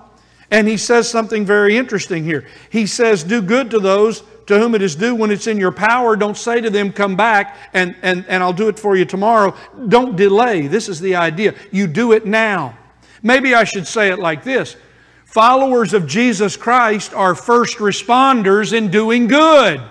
and 0.50 0.66
he 0.66 0.78
says 0.78 1.10
something 1.10 1.44
very 1.44 1.76
interesting 1.76 2.24
here. 2.24 2.46
He 2.70 2.86
says, 2.86 3.22
Do 3.22 3.42
good 3.42 3.70
to 3.72 3.80
those 3.80 4.22
to 4.46 4.58
whom 4.58 4.74
it 4.74 4.82
is 4.82 4.94
due 4.94 5.14
when 5.14 5.30
it's 5.30 5.46
in 5.46 5.58
your 5.58 5.72
power. 5.72 6.16
Don't 6.16 6.36
say 6.36 6.60
to 6.60 6.70
them, 6.70 6.92
Come 6.92 7.16
back 7.16 7.56
and, 7.72 7.96
and, 8.02 8.24
and 8.28 8.42
I'll 8.42 8.52
do 8.52 8.68
it 8.68 8.78
for 8.78 8.96
you 8.96 9.04
tomorrow. 9.04 9.56
Don't 9.88 10.16
delay. 10.16 10.66
This 10.66 10.88
is 10.88 11.00
the 11.00 11.16
idea. 11.16 11.54
You 11.70 11.86
do 11.86 12.12
it 12.12 12.26
now. 12.26 12.78
Maybe 13.22 13.54
I 13.54 13.64
should 13.64 13.86
say 13.86 14.10
it 14.10 14.18
like 14.18 14.44
this 14.44 14.76
Followers 15.24 15.94
of 15.94 16.06
Jesus 16.06 16.56
Christ 16.56 17.12
are 17.12 17.34
first 17.34 17.78
responders 17.78 18.72
in 18.72 18.90
doing 18.90 19.26
good. 19.26 19.82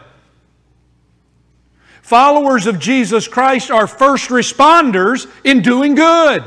Followers 2.01 2.67
of 2.67 2.79
Jesus 2.79 3.27
Christ 3.27 3.71
are 3.71 3.87
first 3.87 4.29
responders 4.29 5.29
in 5.43 5.61
doing 5.61 5.95
good. 5.95 6.43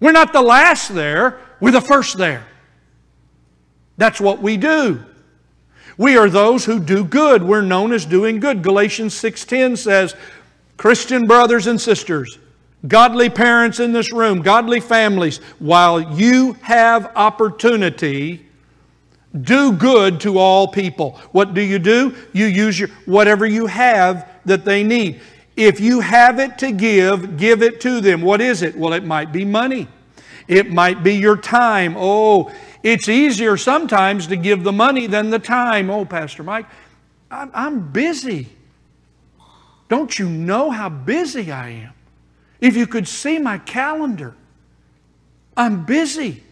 We're 0.00 0.12
not 0.12 0.32
the 0.32 0.42
last 0.42 0.94
there, 0.94 1.40
we're 1.60 1.72
the 1.72 1.80
first 1.80 2.16
there. 2.16 2.46
That's 3.98 4.20
what 4.20 4.40
we 4.40 4.56
do. 4.56 5.04
We 5.98 6.16
are 6.16 6.30
those 6.30 6.64
who 6.64 6.78
do 6.78 7.04
good. 7.04 7.42
We're 7.42 7.60
known 7.60 7.92
as 7.92 8.06
doing 8.06 8.40
good. 8.40 8.62
Galatians 8.62 9.14
6:10 9.14 9.76
says, 9.76 10.14
"Christian 10.76 11.26
brothers 11.26 11.66
and 11.66 11.80
sisters, 11.80 12.38
godly 12.86 13.28
parents 13.28 13.80
in 13.80 13.92
this 13.92 14.12
room, 14.12 14.40
godly 14.40 14.80
families, 14.80 15.40
while 15.58 16.00
you 16.00 16.56
have 16.62 17.10
opportunity, 17.16 18.46
do 19.42 19.72
good 19.72 20.20
to 20.20 20.38
all 20.38 20.68
people. 20.68 21.20
What 21.32 21.52
do 21.52 21.60
you 21.60 21.78
do? 21.78 22.14
You 22.32 22.46
use 22.46 22.78
your 22.78 22.88
whatever 23.04 23.44
you 23.44 23.66
have 23.66 24.26
that 24.46 24.64
they 24.64 24.82
need. 24.82 25.20
If 25.56 25.80
you 25.80 26.00
have 26.00 26.38
it 26.38 26.56
to 26.58 26.70
give, 26.70 27.36
give 27.36 27.62
it 27.62 27.80
to 27.80 28.00
them. 28.00 28.22
What 28.22 28.40
is 28.40 28.62
it? 28.62 28.76
Well, 28.76 28.92
it 28.92 29.04
might 29.04 29.32
be 29.32 29.44
money. 29.44 29.88
It 30.46 30.72
might 30.72 31.02
be 31.02 31.14
your 31.14 31.36
time. 31.36 31.94
Oh, 31.98 32.50
it's 32.82 33.08
easier 33.08 33.56
sometimes 33.56 34.26
to 34.28 34.36
give 34.36 34.64
the 34.64 34.72
money 34.72 35.06
than 35.06 35.30
the 35.30 35.38
time. 35.38 35.90
Oh, 35.90 36.04
Pastor 36.04 36.42
Mike, 36.42 36.66
I'm 37.30 37.90
busy. 37.90 38.48
Don't 39.88 40.18
you 40.18 40.28
know 40.28 40.70
how 40.70 40.88
busy 40.88 41.50
I 41.50 41.68
am? 41.70 41.92
If 42.60 42.76
you 42.76 42.86
could 42.86 43.08
see 43.08 43.38
my 43.38 43.58
calendar, 43.58 44.34
I'm 45.56 45.84
busy. 45.84 46.42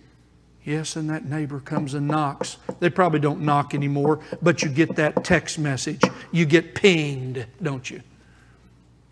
Yes, 0.64 0.96
and 0.96 1.08
that 1.10 1.24
neighbor 1.26 1.60
comes 1.60 1.94
and 1.94 2.08
knocks. 2.08 2.56
They 2.80 2.90
probably 2.90 3.20
don't 3.20 3.42
knock 3.42 3.72
anymore, 3.72 4.20
but 4.42 4.62
you 4.62 4.68
get 4.68 4.96
that 4.96 5.24
text 5.24 5.58
message. 5.58 6.00
You 6.32 6.44
get 6.44 6.74
pinged, 6.74 7.46
don't 7.62 7.88
you? 7.88 8.02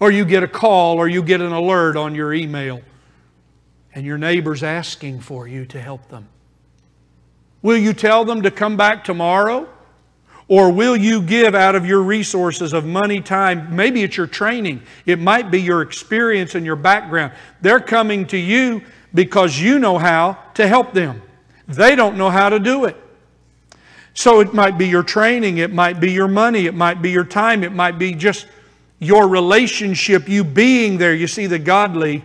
Or 0.00 0.10
you 0.10 0.24
get 0.24 0.42
a 0.42 0.48
call 0.48 0.98
or 0.98 1.06
you 1.06 1.22
get 1.22 1.40
an 1.40 1.52
alert 1.52 1.96
on 1.96 2.14
your 2.14 2.34
email, 2.34 2.80
and 3.94 4.04
your 4.04 4.18
neighbor's 4.18 4.64
asking 4.64 5.20
for 5.20 5.46
you 5.46 5.64
to 5.66 5.80
help 5.80 6.08
them. 6.08 6.28
Will 7.64 7.78
you 7.78 7.94
tell 7.94 8.26
them 8.26 8.42
to 8.42 8.50
come 8.50 8.76
back 8.76 9.04
tomorrow? 9.04 9.66
Or 10.48 10.70
will 10.70 10.94
you 10.94 11.22
give 11.22 11.54
out 11.54 11.74
of 11.74 11.86
your 11.86 12.02
resources 12.02 12.74
of 12.74 12.84
money, 12.84 13.22
time? 13.22 13.74
Maybe 13.74 14.02
it's 14.02 14.18
your 14.18 14.26
training. 14.26 14.82
It 15.06 15.18
might 15.18 15.50
be 15.50 15.62
your 15.62 15.80
experience 15.80 16.54
and 16.54 16.66
your 16.66 16.76
background. 16.76 17.32
They're 17.62 17.80
coming 17.80 18.26
to 18.26 18.36
you 18.36 18.82
because 19.14 19.58
you 19.58 19.78
know 19.78 19.96
how 19.96 20.38
to 20.52 20.68
help 20.68 20.92
them. 20.92 21.22
They 21.66 21.96
don't 21.96 22.18
know 22.18 22.28
how 22.28 22.50
to 22.50 22.58
do 22.58 22.84
it. 22.84 22.98
So 24.12 24.40
it 24.40 24.52
might 24.52 24.76
be 24.76 24.86
your 24.86 25.02
training, 25.02 25.56
it 25.56 25.72
might 25.72 26.00
be 26.00 26.12
your 26.12 26.28
money, 26.28 26.66
it 26.66 26.74
might 26.74 27.00
be 27.00 27.10
your 27.10 27.24
time, 27.24 27.64
it 27.64 27.72
might 27.72 27.98
be 27.98 28.14
just 28.14 28.46
your 28.98 29.26
relationship, 29.26 30.28
you 30.28 30.44
being 30.44 30.98
there. 30.98 31.14
You 31.14 31.26
see, 31.26 31.46
the 31.46 31.58
godly 31.58 32.24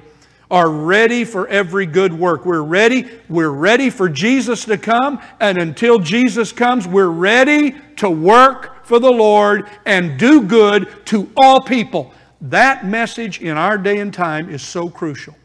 are 0.52 0.70
ready 0.70 1.24
for 1.26 1.48
every 1.48 1.86
good 1.86 2.14
work. 2.14 2.46
We're 2.46 2.62
ready. 2.62 3.10
We're 3.30 3.52
ready 3.52 3.90
for 3.90 4.10
Jesus 4.10 4.66
to 4.66 4.78
come. 4.78 5.22
And 5.40 5.62
until 5.62 6.00
Jesus 6.00 6.52
comes, 6.52 6.88
we're 6.88 7.08
ready 7.08 7.76
to 7.98 8.10
work 8.10 8.86
for 8.86 9.00
the 9.00 9.12
Lord 9.12 9.70
and 9.86 10.18
do 10.18 10.42
good 10.42 10.90
to 11.08 11.32
all 11.38 11.62
people. 11.62 12.12
That 12.42 12.86
message 12.86 13.42
in 13.42 13.58
our 13.58 13.78
day 13.78 14.00
and 14.00 14.14
time 14.14 14.50
is 14.50 14.64
so 14.64 14.90
crucial. 14.90 15.36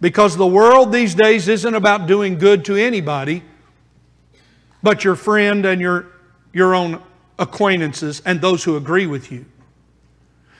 Because 0.00 0.36
the 0.36 0.46
world 0.46 0.90
these 0.90 1.14
days 1.14 1.46
isn't 1.46 1.74
about 1.74 2.08
doing 2.08 2.38
good 2.38 2.64
to 2.64 2.74
anybody, 2.74 3.44
but 4.82 5.04
your 5.04 5.14
friend 5.14 5.64
and 5.64 5.80
your, 5.80 6.08
your 6.52 6.74
own 6.74 7.00
acquaintances 7.38 8.20
and 8.24 8.40
those 8.40 8.64
who 8.64 8.76
agree 8.76 9.06
with 9.06 9.30
you. 9.30 9.44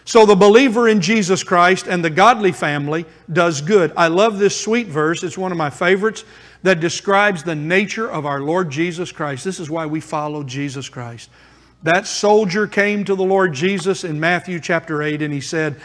So 0.05 0.27
the 0.27 0.35
believer 0.35 0.89
in 0.89 1.01
Jesus 1.01 1.45
Christ 1.45 1.87
and 1.87 2.05
the 2.05 2.11
godly 2.11 2.53
family 2.53 3.07
does 3.33 3.61
good. 3.61 3.93
I 3.97 4.09
love 4.09 4.39
this 4.39 4.59
sweet 4.59 4.89
verse. 4.89 5.23
It's 5.23 5.39
one 5.39 5.53
of 5.53 5.59
my 5.59 5.71
favorites 5.71 6.25
that 6.63 6.81
describes 6.81 7.43
the 7.43 7.55
nature 7.55 8.11
of 8.11 8.27
our 8.27 8.41
Lord 8.41 8.71
Jesus 8.71 9.13
Christ. 9.13 9.45
This 9.45 9.61
is 9.61 9.71
why 9.71 9.87
we 9.87 10.01
follow 10.01 10.43
Jesus 10.43 10.89
Christ. 10.89 11.31
That 11.85 12.07
soldier 12.07 12.67
came 12.67 13.05
to 13.05 13.15
the 13.15 13.25
Lord 13.25 13.53
Jesus 13.53 14.05
in 14.05 14.19
Matthew 14.19 14.61
chapter 14.61 15.03
8 15.03 15.23
and 15.23 15.33
he 15.33 15.41
said, 15.41 15.81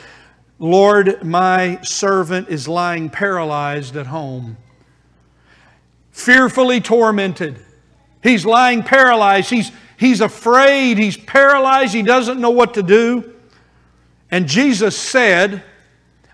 Lord, 0.60 1.24
my 1.24 1.80
servant 1.82 2.50
is 2.50 2.68
lying 2.68 3.10
paralyzed 3.10 3.96
at 3.96 4.08
home, 4.08 4.58
fearfully 6.12 6.82
tormented. 6.82 7.64
He's 8.24 8.46
lying 8.46 8.82
paralyzed. 8.82 9.52
He's, 9.52 9.72
he's 9.98 10.22
afraid. 10.22 10.98
He's 10.98 11.18
paralyzed. 11.18 11.94
He 11.94 12.02
doesn't 12.02 12.40
know 12.40 12.50
what 12.50 12.74
to 12.74 12.84
do. 12.84 13.36
And 14.32 14.48
Jesus 14.48 14.98
said, 14.98 15.64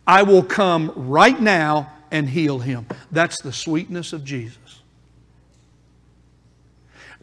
I 0.06 0.24
will 0.24 0.44
come 0.44 0.92
right 0.96 1.40
now 1.40 1.92
and 2.12 2.30
heal 2.30 2.60
him. 2.60 2.86
That's 3.12 3.42
the 3.42 3.54
sweetness 3.54 4.14
of 4.14 4.24
Jesus. 4.24 4.82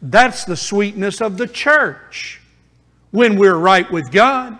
That's 0.01 0.45
the 0.45 0.57
sweetness 0.57 1.21
of 1.21 1.37
the 1.37 1.47
church 1.47 2.41
when 3.11 3.37
we're 3.37 3.55
right 3.55 3.89
with 3.91 4.11
God. 4.11 4.57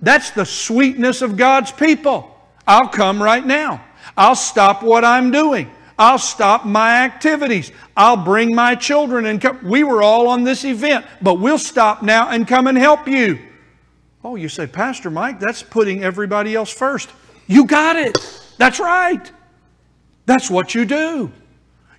That's 0.00 0.30
the 0.30 0.44
sweetness 0.44 1.22
of 1.22 1.36
God's 1.36 1.70
people. 1.70 2.28
I'll 2.66 2.88
come 2.88 3.22
right 3.22 3.44
now. 3.46 3.84
I'll 4.16 4.34
stop 4.34 4.82
what 4.82 5.04
I'm 5.04 5.30
doing. 5.30 5.70
I'll 5.98 6.18
stop 6.18 6.64
my 6.66 7.04
activities. 7.04 7.70
I'll 7.96 8.16
bring 8.16 8.54
my 8.54 8.74
children 8.74 9.26
and 9.26 9.40
come. 9.40 9.60
We 9.62 9.84
were 9.84 10.02
all 10.02 10.26
on 10.26 10.42
this 10.42 10.64
event, 10.64 11.06
but 11.20 11.34
we'll 11.34 11.58
stop 11.58 12.02
now 12.02 12.30
and 12.30 12.48
come 12.48 12.66
and 12.66 12.76
help 12.76 13.06
you. 13.06 13.38
Oh, 14.24 14.36
you 14.36 14.48
say, 14.48 14.66
Pastor 14.66 15.10
Mike, 15.10 15.40
that's 15.40 15.62
putting 15.62 16.04
everybody 16.04 16.54
else 16.54 16.70
first. 16.70 17.10
You 17.46 17.64
got 17.66 17.96
it. 17.96 18.16
That's 18.56 18.78
right. 18.78 19.30
That's 20.26 20.50
what 20.50 20.74
you 20.74 20.84
do. 20.84 21.32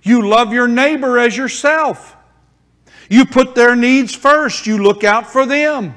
You 0.02 0.28
love 0.28 0.52
your 0.52 0.68
neighbor 0.68 1.18
as 1.18 1.36
yourself. 1.36 2.16
You 3.10 3.26
put 3.26 3.54
their 3.54 3.76
needs 3.76 4.14
first. 4.14 4.66
You 4.66 4.82
look 4.82 5.04
out 5.04 5.26
for 5.26 5.44
them. 5.44 5.94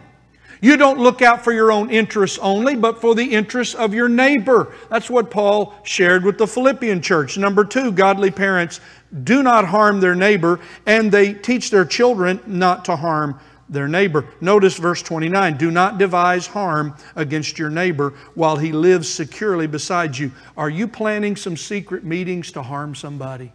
You 0.60 0.76
don't 0.76 1.00
look 1.00 1.22
out 1.22 1.44
for 1.44 1.54
your 1.54 1.72
own 1.72 1.90
interests 1.90 2.40
only, 2.42 2.76
but 2.76 3.00
for 3.00 3.14
the 3.14 3.24
interests 3.24 3.76
of 3.76 3.94
your 3.94 4.10
neighbor. 4.10 4.74
That's 4.90 5.10
what 5.10 5.30
Paul 5.30 5.76
shared 5.84 6.24
with 6.26 6.38
the 6.38 6.48
Philippian 6.48 7.02
church. 7.02 7.38
Number 7.38 7.64
two, 7.64 7.92
godly 7.92 8.32
parents 8.32 8.82
do 9.24 9.44
not 9.44 9.66
harm 9.66 10.00
their 10.00 10.16
neighbor, 10.16 10.60
and 10.86 11.12
they 11.12 11.34
teach 11.34 11.70
their 11.70 11.86
children 11.86 12.42
not 12.48 12.86
to 12.86 12.96
harm 12.96 13.40
their 13.70 13.88
neighbor. 13.88 14.26
Notice 14.40 14.78
verse 14.78 15.02
29 15.02 15.58
Do 15.58 15.72
not 15.72 15.98
devise 15.98 16.48
harm 16.48 16.96
against 17.16 17.60
your 17.60 17.70
neighbor 17.70 18.14
while 18.36 18.58
he 18.58 18.72
lives 18.72 19.10
securely 19.10 19.68
beside 19.68 20.18
you. 20.18 20.32
Are 20.56 20.70
you 20.70 20.88
planning 20.88 21.36
some 21.36 21.58
secret 21.58 22.04
meetings 22.04 22.52
to 22.54 22.62
harm 22.62 22.96
somebody? 22.96 23.52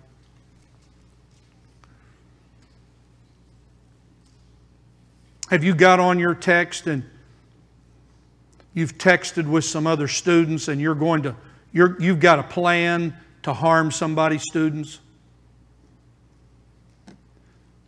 Have 5.49 5.65
you 5.65 5.75
got 5.75 6.01
on 6.01 6.19
your 6.19 6.35
text 6.35 6.87
and 6.87 7.05
you've 8.73 8.97
texted 8.97 9.47
with 9.47 9.67
some 9.67 9.87
other 9.87 10.09
students 10.09 10.69
and 10.69 10.81
you're 10.81 10.95
going 10.95 11.23
to, 11.25 11.37
you're, 11.73 12.01
you've 12.01 12.21
got 12.21 12.39
a 12.39 12.43
plan 12.43 13.15
to 13.43 13.53
harm 13.53 13.91
somebody's 13.91 14.45
students? 14.45 14.99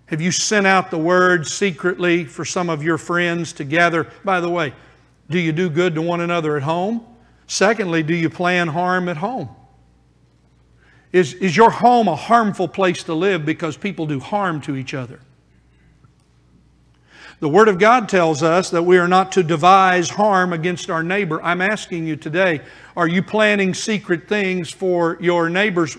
Have 0.06 0.20
you 0.20 0.30
sent 0.30 0.66
out 0.66 0.90
the 0.90 0.98
word 0.98 1.46
secretly 1.46 2.24
for 2.24 2.44
some 2.44 2.68
of 2.68 2.82
your 2.82 2.98
friends 2.98 3.52
to 3.54 3.64
gather? 3.64 4.10
By 4.22 4.40
the 4.40 4.50
way, 4.50 4.74
do 5.30 5.38
you 5.38 5.52
do 5.52 5.70
good 5.70 5.94
to 5.94 6.02
one 6.02 6.20
another 6.20 6.56
at 6.56 6.62
home? 6.62 7.04
Secondly, 7.46 8.02
do 8.02 8.14
you 8.14 8.28
plan 8.28 8.68
harm 8.68 9.08
at 9.08 9.16
home? 9.16 9.48
Is, 11.12 11.34
is 11.34 11.56
your 11.56 11.70
home 11.70 12.08
a 12.08 12.16
harmful 12.16 12.68
place 12.68 13.04
to 13.04 13.14
live 13.14 13.46
because 13.46 13.76
people 13.76 14.06
do 14.06 14.20
harm 14.20 14.60
to 14.62 14.76
each 14.76 14.94
other? 14.94 15.20
The 17.40 17.48
Word 17.48 17.68
of 17.68 17.78
God 17.78 18.08
tells 18.08 18.42
us 18.42 18.70
that 18.70 18.82
we 18.82 18.98
are 18.98 19.08
not 19.08 19.32
to 19.32 19.42
devise 19.42 20.10
harm 20.10 20.52
against 20.52 20.90
our 20.90 21.02
neighbor. 21.02 21.42
I'm 21.42 21.60
asking 21.60 22.06
you 22.06 22.16
today, 22.16 22.60
are 22.96 23.08
you 23.08 23.22
planning 23.22 23.74
secret 23.74 24.28
things 24.28 24.70
for 24.70 25.18
your 25.20 25.48
neighbors? 25.50 25.96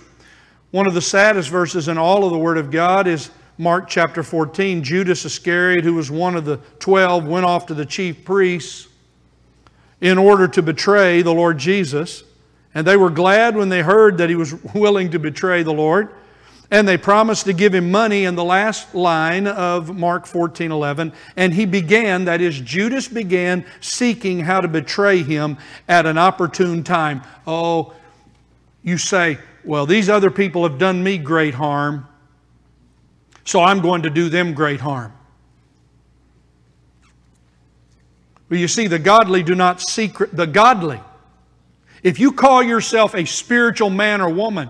One 0.71 0.87
of 0.87 0.93
the 0.93 1.01
saddest 1.01 1.49
verses 1.49 1.87
in 1.87 1.97
all 1.97 2.25
of 2.25 2.31
the 2.31 2.37
Word 2.37 2.57
of 2.57 2.71
God 2.71 3.07
is 3.07 3.29
Mark 3.57 3.87
chapter 3.87 4.21
14, 4.21 4.83
Judas 4.83 5.23
Iscariot, 5.23 5.85
who 5.85 5.93
was 5.93 6.11
one 6.11 6.35
of 6.35 6.43
the 6.43 6.57
twelve, 6.79 7.25
went 7.25 7.45
off 7.45 7.67
to 7.67 7.73
the 7.73 7.85
chief 7.85 8.25
priests 8.25 8.89
in 10.01 10.17
order 10.17 10.45
to 10.49 10.61
betray 10.61 11.21
the 11.21 11.33
Lord 11.33 11.57
Jesus. 11.57 12.25
And 12.73 12.85
they 12.85 12.97
were 12.97 13.09
glad 13.09 13.55
when 13.55 13.69
they 13.69 13.81
heard 13.81 14.17
that 14.17 14.29
he 14.29 14.35
was 14.35 14.53
willing 14.73 15.11
to 15.11 15.19
betray 15.19 15.63
the 15.63 15.71
Lord. 15.71 16.09
And 16.69 16.85
they 16.85 16.97
promised 16.97 17.45
to 17.45 17.53
give 17.53 17.73
him 17.73 17.91
money 17.91 18.25
in 18.25 18.35
the 18.35 18.43
last 18.43 18.93
line 18.93 19.47
of 19.47 19.95
Mark 19.95 20.25
14 20.25 20.71
11. 20.71 21.13
And 21.37 21.53
he 21.53 21.65
began, 21.65 22.25
that 22.25 22.41
is, 22.41 22.59
Judas 22.59 23.07
began 23.07 23.65
seeking 23.79 24.41
how 24.41 24.59
to 24.59 24.67
betray 24.67 25.23
him 25.23 25.57
at 25.87 26.05
an 26.05 26.17
opportune 26.17 26.83
time. 26.83 27.21
Oh, 27.47 27.93
you 28.83 28.97
say, 28.97 29.37
well, 29.63 29.85
these 29.85 30.09
other 30.09 30.29
people 30.29 30.67
have 30.67 30.77
done 30.77 31.01
me 31.01 31.17
great 31.17 31.53
harm 31.53 32.07
so 33.45 33.61
I'm 33.61 33.79
going 33.79 34.01
to 34.01 34.09
do 34.09 34.27
them 34.27 34.53
great 34.53 34.81
harm. 34.81 35.13
Well, 38.49 38.59
you 38.59 38.67
see, 38.67 38.87
the 38.87 38.99
godly 38.99 39.43
do 39.43 39.55
not 39.55 39.81
secret, 39.81 40.35
the 40.35 40.47
godly. 40.47 40.99
If 42.03 42.19
you 42.19 42.31
call 42.31 42.61
yourself 42.61 43.15
a 43.15 43.25
spiritual 43.25 43.89
man 43.89 44.21
or 44.21 44.29
woman, 44.29 44.69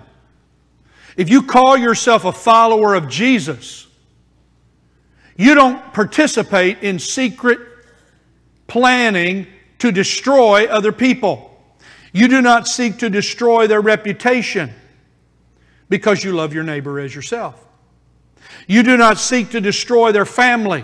if 1.18 1.30
you 1.30 1.44
call 1.44 1.78
yourself 1.78 2.26
a 2.26 2.32
follower 2.32 2.94
of 2.94 3.10
Jesus, 3.10 3.88
you 5.38 5.56
don't 5.56 5.94
participate 5.94 6.84
in 6.84 7.00
secret 7.00 7.60
planning 8.68 9.48
to 9.80 9.92
destroy 9.92 10.66
other 10.68 10.92
people. 10.92 11.52
You 12.14 12.28
do 12.28 12.42
not 12.42 12.68
seek 12.68 13.00
to 13.00 13.10
destroy 13.10 13.68
their 13.68 13.82
reputation 13.82 14.74
because 15.90 16.24
you 16.24 16.32
love 16.32 16.54
your 16.54 16.64
neighbor 16.64 17.00
as 17.00 17.14
yourself. 17.14 17.65
You 18.68 18.84
do 18.84 18.98
not 18.98 19.18
seek 19.18 19.52
to 19.52 19.62
destroy 19.62 20.12
their 20.12 20.26
family. 20.26 20.84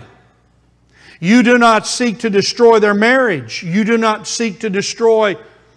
You 1.20 1.42
do 1.42 1.58
not 1.58 1.86
seek 1.86 2.20
to 2.20 2.30
destroy 2.30 2.78
their 2.78 2.94
marriage. 2.94 3.62
You 3.62 3.84
do 3.84 3.96
not 3.96 4.26
seek 4.26 4.60
to 4.60 4.70
destroy 4.70 5.36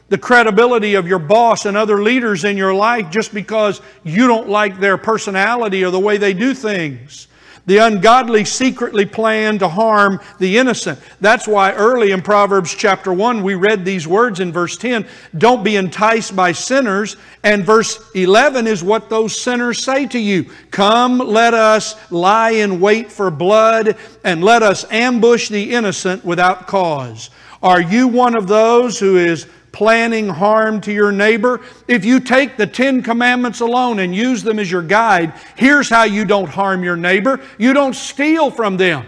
the 0.09 0.17
credibility 0.17 0.95
of 0.95 1.07
your 1.07 1.19
boss 1.19 1.65
and 1.65 1.75
other 1.75 2.01
leaders 2.01 2.43
in 2.43 2.57
your 2.57 2.73
life 2.73 3.09
just 3.09 3.33
because 3.33 3.81
you 4.03 4.27
don't 4.27 4.49
like 4.49 4.79
their 4.79 4.97
personality 4.97 5.83
or 5.83 5.91
the 5.91 5.99
way 5.99 6.17
they 6.17 6.33
do 6.33 6.53
things. 6.53 7.27
The 7.67 7.77
ungodly 7.79 8.45
secretly 8.45 9.07
plan 9.07 9.57
to 9.59 9.67
harm 9.67 10.19
the 10.37 10.57
innocent. 10.57 10.99
That's 11.19 11.47
why 11.47 11.73
early 11.73 12.11
in 12.11 12.21
Proverbs 12.21 12.75
chapter 12.75 13.11
1 13.11 13.41
we 13.41 13.55
read 13.55 13.83
these 13.83 14.07
words 14.07 14.39
in 14.39 14.51
verse 14.51 14.77
10 14.77 15.07
Don't 15.35 15.63
be 15.63 15.75
enticed 15.75 16.35
by 16.35 16.51
sinners. 16.51 17.17
And 17.41 17.65
verse 17.65 17.99
11 18.13 18.67
is 18.67 18.83
what 18.83 19.09
those 19.09 19.39
sinners 19.39 19.83
say 19.83 20.05
to 20.07 20.19
you 20.19 20.51
Come, 20.69 21.17
let 21.17 21.55
us 21.55 21.95
lie 22.11 22.51
in 22.51 22.79
wait 22.79 23.11
for 23.11 23.31
blood, 23.31 23.97
and 24.23 24.43
let 24.43 24.61
us 24.61 24.85
ambush 24.91 25.49
the 25.49 25.73
innocent 25.73 26.23
without 26.23 26.67
cause. 26.67 27.31
Are 27.63 27.81
you 27.81 28.07
one 28.07 28.37
of 28.37 28.47
those 28.47 28.99
who 28.99 29.17
is 29.17 29.47
planning 29.75 30.29
harm 30.29 30.79
to 30.79 30.91
your 30.91 31.11
neighbor, 31.11 31.59
if 31.85 32.05
you 32.05 32.21
take 32.21 32.55
the 32.55 32.65
Ten 32.65 33.03
Commandments 33.03 33.59
alone 33.59 33.99
and 33.99 34.15
use 34.15 34.41
them 34.41 34.57
as 34.57 34.71
your 34.71 34.81
guide, 34.81 35.33
here's 35.57 35.89
how 35.89 36.03
you 36.05 36.23
don't 36.23 36.47
harm 36.47 36.81
your 36.81 36.95
neighbor 36.95 37.41
you 37.57 37.73
don't 37.73 37.93
steal 37.93 38.49
from 38.49 38.77
them. 38.77 39.05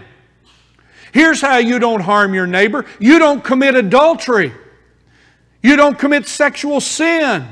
Here's 1.12 1.40
how 1.40 1.56
you 1.56 1.78
don't 1.78 2.02
harm 2.02 2.34
your 2.34 2.46
neighbor 2.46 2.84
you 3.00 3.18
don't 3.18 3.42
commit 3.42 3.76
adultery, 3.76 4.52
you 5.62 5.74
don't 5.74 5.98
commit 5.98 6.26
sexual 6.26 6.82
sin 6.82 7.48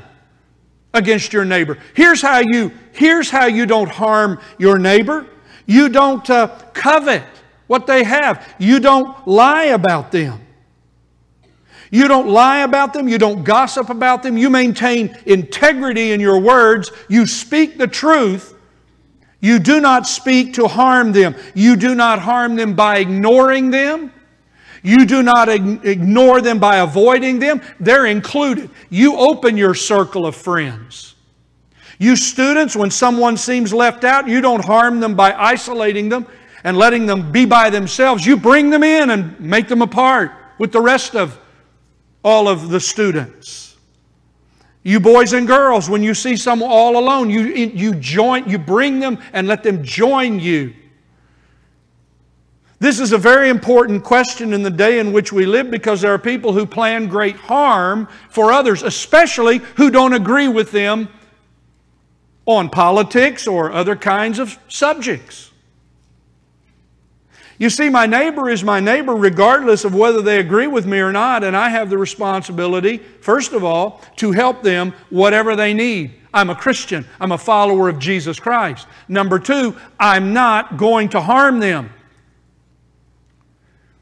against 0.93 1.33
your 1.33 1.43
neighbor. 1.43 1.79
Here's 1.95 2.21
how 2.21 2.39
you, 2.39 2.71
here's 2.93 3.31
how 3.31 3.47
you 3.47 3.65
don't 3.65 3.89
harm 3.89 4.39
your 4.59 4.77
neighbor. 4.77 5.25
You 5.65 5.89
don't 5.89 6.29
uh, 6.29 6.49
covet 6.73 7.23
what 7.65 7.87
they 7.87 8.03
have. 8.03 8.47
You 8.59 8.79
don't 8.79 9.27
lie 9.27 9.65
about 9.65 10.11
them. 10.11 10.46
You 11.91 12.07
don't 12.07 12.27
lie 12.27 12.59
about 12.59 12.93
them. 12.93 13.07
You 13.07 13.17
don't 13.17 13.43
gossip 13.43 13.89
about 13.89 14.23
them. 14.23 14.37
You 14.37 14.49
maintain 14.49 15.17
integrity 15.25 16.11
in 16.11 16.19
your 16.19 16.39
words. 16.39 16.91
You 17.07 17.25
speak 17.25 17.77
the 17.77 17.87
truth. 17.87 18.55
You 19.39 19.59
do 19.59 19.79
not 19.79 20.07
speak 20.07 20.55
to 20.55 20.67
harm 20.67 21.11
them. 21.11 21.35
You 21.53 21.75
do 21.75 21.95
not 21.95 22.19
harm 22.19 22.55
them 22.55 22.75
by 22.75 22.97
ignoring 22.97 23.71
them. 23.71 24.11
You 24.83 25.05
do 25.05 25.23
not 25.23 25.49
ignore 25.49 26.41
them 26.41 26.59
by 26.59 26.77
avoiding 26.77 27.39
them. 27.39 27.61
They're 27.79 28.05
included. 28.05 28.69
You 28.89 29.17
open 29.17 29.57
your 29.57 29.73
circle 29.73 30.25
of 30.25 30.35
friends. 30.35 31.15
You 31.99 32.15
students, 32.15 32.75
when 32.75 32.91
someone 32.91 33.37
seems 33.37 33.73
left 33.73 34.03
out, 34.03 34.27
you 34.27 34.39
don't 34.39 34.63
harm 34.63 34.99
them 34.99 35.15
by 35.15 35.33
isolating 35.33 36.09
them 36.09 36.27
and 36.63 36.77
letting 36.77 37.05
them 37.05 37.31
be 37.31 37.45
by 37.45 37.69
themselves. 37.69 38.25
You 38.25 38.37
bring 38.37 38.69
them 38.69 38.83
in 38.83 39.09
and 39.09 39.39
make 39.39 39.67
them 39.67 39.81
a 39.81 39.87
part 39.87 40.31
with 40.59 40.71
the 40.71 40.81
rest 40.81 41.15
of 41.15 41.39
all 42.27 42.49
of 42.49 42.67
the 42.67 42.79
students. 42.81 43.77
You 44.83 44.99
boys 44.99 45.31
and 45.31 45.47
girls, 45.47 45.89
when 45.89 46.03
you 46.03 46.13
see 46.13 46.35
someone 46.35 46.69
all 46.69 46.97
alone, 46.97 47.29
you, 47.29 47.43
you 47.43 47.95
join, 47.95 48.49
you 48.49 48.57
bring 48.57 48.99
them 48.99 49.17
and 49.31 49.47
let 49.47 49.63
them 49.63 49.81
join 49.81 50.37
you. 50.37 50.73
This 52.79 52.99
is 52.99 53.13
a 53.13 53.17
very 53.17 53.47
important 53.47 54.03
question 54.03 54.51
in 54.51 54.61
the 54.61 54.69
day 54.69 54.99
in 54.99 55.13
which 55.13 55.31
we 55.31 55.45
live 55.45 55.71
because 55.71 56.01
there 56.01 56.13
are 56.13 56.19
people 56.19 56.51
who 56.51 56.65
plan 56.65 57.07
great 57.07 57.37
harm 57.37 58.09
for 58.29 58.51
others, 58.51 58.83
especially 58.83 59.59
who 59.77 59.89
don't 59.89 60.13
agree 60.13 60.49
with 60.49 60.71
them 60.71 61.07
on 62.45 62.69
politics 62.69 63.47
or 63.47 63.71
other 63.71 63.95
kinds 63.95 64.37
of 64.37 64.59
subjects. 64.67 65.46
You 67.59 67.71
see, 67.71 67.89
my 67.89 68.05
neighbor 68.05 68.49
is 68.49 68.63
my 68.63 68.79
neighbor 68.79 69.15
regardless 69.15 69.83
of 69.83 69.95
whether 69.95 70.21
they 70.21 70.39
agree 70.39 70.67
with 70.67 70.85
me 70.85 70.99
or 70.99 71.11
not, 71.11 71.43
and 71.43 71.57
I 71.57 71.69
have 71.69 71.89
the 71.89 71.97
responsibility, 71.97 72.97
first 72.97 73.53
of 73.53 73.63
all, 73.63 74.01
to 74.17 74.31
help 74.31 74.61
them 74.61 74.93
whatever 75.09 75.55
they 75.55 75.73
need. 75.73 76.13
I'm 76.33 76.51
a 76.51 76.55
Christian, 76.55 77.05
I'm 77.19 77.31
a 77.31 77.37
follower 77.37 77.89
of 77.89 77.97
Jesus 77.97 78.39
Christ. 78.39 78.87
Number 79.07 79.39
two, 79.39 79.75
I'm 79.99 80.33
not 80.33 80.77
going 80.77 81.09
to 81.09 81.21
harm 81.21 81.59
them. 81.59 81.89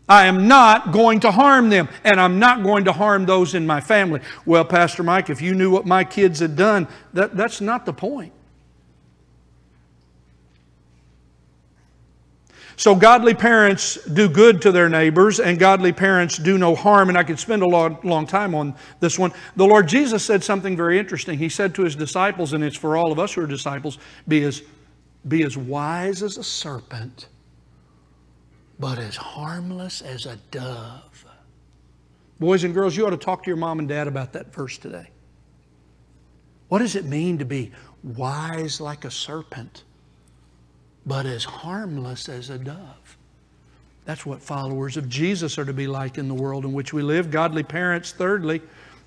I 0.07 0.27
am 0.27 0.47
not 0.47 0.91
going 0.91 1.21
to 1.21 1.31
harm 1.31 1.69
them, 1.69 1.87
and 2.03 2.19
I'm 2.19 2.37
not 2.37 2.61
going 2.61 2.85
to 2.85 2.91
harm 2.91 3.25
those 3.25 3.55
in 3.55 3.65
my 3.65 3.79
family. 3.79 4.19
Well, 4.45 4.65
Pastor 4.65 5.01
Mike, 5.01 5.29
if 5.29 5.41
you 5.41 5.55
knew 5.55 5.71
what 5.71 5.85
my 5.85 6.03
kids 6.03 6.39
had 6.39 6.55
done, 6.55 6.87
that, 7.13 7.35
that's 7.35 7.61
not 7.61 7.85
the 7.85 7.93
point. 7.93 8.33
So, 12.77 12.93
godly 12.93 13.33
parents 13.33 13.95
do 14.05 14.27
good 14.27 14.61
to 14.63 14.71
their 14.71 14.89
neighbors, 14.89 15.39
and 15.39 15.57
godly 15.57 15.93
parents 15.93 16.37
do 16.37 16.57
no 16.57 16.75
harm. 16.75 17.07
And 17.09 17.17
I 17.17 17.23
could 17.23 17.39
spend 17.39 17.61
a 17.61 17.67
long, 17.67 17.99
long 18.03 18.27
time 18.27 18.53
on 18.53 18.75
this 18.99 19.17
one. 19.17 19.31
The 19.55 19.65
Lord 19.65 19.87
Jesus 19.87 20.25
said 20.25 20.43
something 20.43 20.75
very 20.75 20.99
interesting. 20.99 21.39
He 21.39 21.47
said 21.47 21.73
to 21.75 21.83
his 21.83 21.95
disciples, 21.95 22.53
and 22.53 22.63
it's 22.63 22.75
for 22.75 22.97
all 22.97 23.11
of 23.11 23.19
us 23.19 23.33
who 23.33 23.41
are 23.41 23.47
disciples 23.47 23.97
be 24.27 24.43
as, 24.43 24.61
be 25.27 25.43
as 25.43 25.57
wise 25.57 26.21
as 26.21 26.37
a 26.37 26.43
serpent, 26.43 27.29
but 28.77 28.99
as 28.99 29.15
harmless 29.15 30.01
as 30.01 30.25
a 30.25 30.35
dove. 30.51 31.25
Boys 32.39 32.65
and 32.65 32.73
girls, 32.73 32.97
you 32.97 33.07
ought 33.07 33.11
to 33.11 33.17
talk 33.17 33.43
to 33.43 33.49
your 33.49 33.57
mom 33.57 33.79
and 33.79 33.87
dad 33.87 34.09
about 34.09 34.33
that 34.33 34.53
verse 34.53 34.77
today. 34.77 35.09
What 36.67 36.79
does 36.79 36.97
it 36.97 37.05
mean 37.05 37.37
to 37.37 37.45
be 37.45 37.71
wise 38.03 38.81
like 38.81 39.05
a 39.05 39.11
serpent? 39.11 39.84
But 41.05 41.25
as 41.25 41.43
harmless 41.43 42.29
as 42.29 42.49
a 42.49 42.57
dove. 42.57 43.17
That's 44.05 44.25
what 44.25 44.41
followers 44.41 44.97
of 44.97 45.09
Jesus 45.09 45.57
are 45.57 45.65
to 45.65 45.73
be 45.73 45.87
like 45.87 46.17
in 46.17 46.27
the 46.27 46.33
world 46.33 46.63
in 46.63 46.73
which 46.73 46.93
we 46.93 47.01
live. 47.01 47.31
Godly 47.31 47.63
parents, 47.63 48.11
thirdly, 48.11 48.61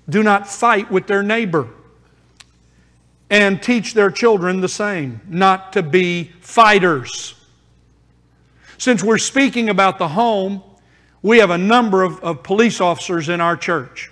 do 0.09 0.23
not 0.23 0.47
fight 0.47 0.91
with 0.91 1.07
their 1.07 1.23
neighbor 1.23 1.67
and 3.29 3.61
teach 3.61 3.93
their 3.93 4.11
children 4.11 4.59
the 4.59 4.69
same, 4.69 5.21
not 5.27 5.73
to 5.73 5.83
be 5.83 6.31
fighters. 6.41 7.35
Since 8.77 9.03
we're 9.03 9.17
speaking 9.17 9.69
about 9.69 9.99
the 9.99 10.07
home, 10.07 10.63
we 11.21 11.37
have 11.39 11.49
a 11.49 11.57
number 11.57 12.03
of, 12.03 12.19
of 12.21 12.43
police 12.43 12.81
officers 12.81 13.29
in 13.29 13.39
our 13.41 13.55
church. 13.55 14.09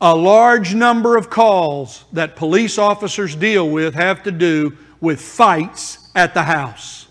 A 0.00 0.14
large 0.14 0.74
number 0.74 1.16
of 1.16 1.30
calls 1.30 2.04
that 2.12 2.34
police 2.34 2.76
officers 2.76 3.36
deal 3.36 3.70
with 3.70 3.94
have 3.94 4.24
to 4.24 4.32
do 4.32 4.76
with 5.02 5.20
fights 5.20 6.08
at 6.14 6.32
the 6.32 6.44
house, 6.44 7.06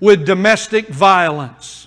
with 0.00 0.26
domestic 0.26 0.88
violence. 0.88 1.86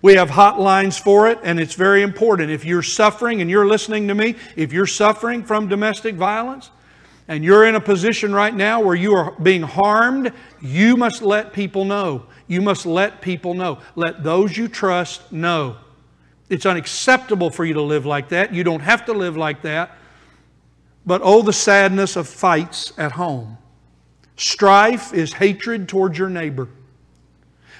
We 0.00 0.14
have 0.14 0.30
hotlines 0.30 0.98
for 0.98 1.28
it, 1.28 1.38
and 1.42 1.60
it's 1.60 1.74
very 1.74 2.00
important. 2.00 2.50
If 2.50 2.64
you're 2.64 2.82
suffering, 2.82 3.42
and 3.42 3.50
you're 3.50 3.66
listening 3.66 4.08
to 4.08 4.14
me, 4.14 4.36
if 4.56 4.72
you're 4.72 4.86
suffering 4.86 5.42
from 5.42 5.68
domestic 5.68 6.14
violence, 6.14 6.70
and 7.28 7.44
you're 7.44 7.66
in 7.66 7.74
a 7.74 7.80
position 7.80 8.32
right 8.32 8.54
now 8.54 8.80
where 8.80 8.94
you 8.94 9.14
are 9.14 9.32
being 9.42 9.62
harmed, 9.62 10.32
you 10.62 10.96
must 10.96 11.22
let 11.22 11.52
people 11.52 11.84
know. 11.84 12.26
You 12.46 12.62
must 12.62 12.86
let 12.86 13.20
people 13.20 13.54
know. 13.54 13.78
Let 13.94 14.24
those 14.24 14.56
you 14.56 14.68
trust 14.68 15.30
know. 15.30 15.76
It's 16.48 16.66
unacceptable 16.66 17.50
for 17.50 17.64
you 17.64 17.74
to 17.74 17.82
live 17.82 18.06
like 18.06 18.30
that. 18.30 18.54
You 18.54 18.64
don't 18.64 18.80
have 18.80 19.04
to 19.06 19.12
live 19.12 19.36
like 19.36 19.62
that. 19.62 19.96
But 21.04 21.20
oh, 21.22 21.42
the 21.42 21.52
sadness 21.52 22.16
of 22.16 22.28
fights 22.28 22.92
at 22.96 23.12
home. 23.12 23.58
Strife 24.40 25.12
is 25.12 25.34
hatred 25.34 25.86
towards 25.86 26.16
your 26.16 26.30
neighbor. 26.30 26.66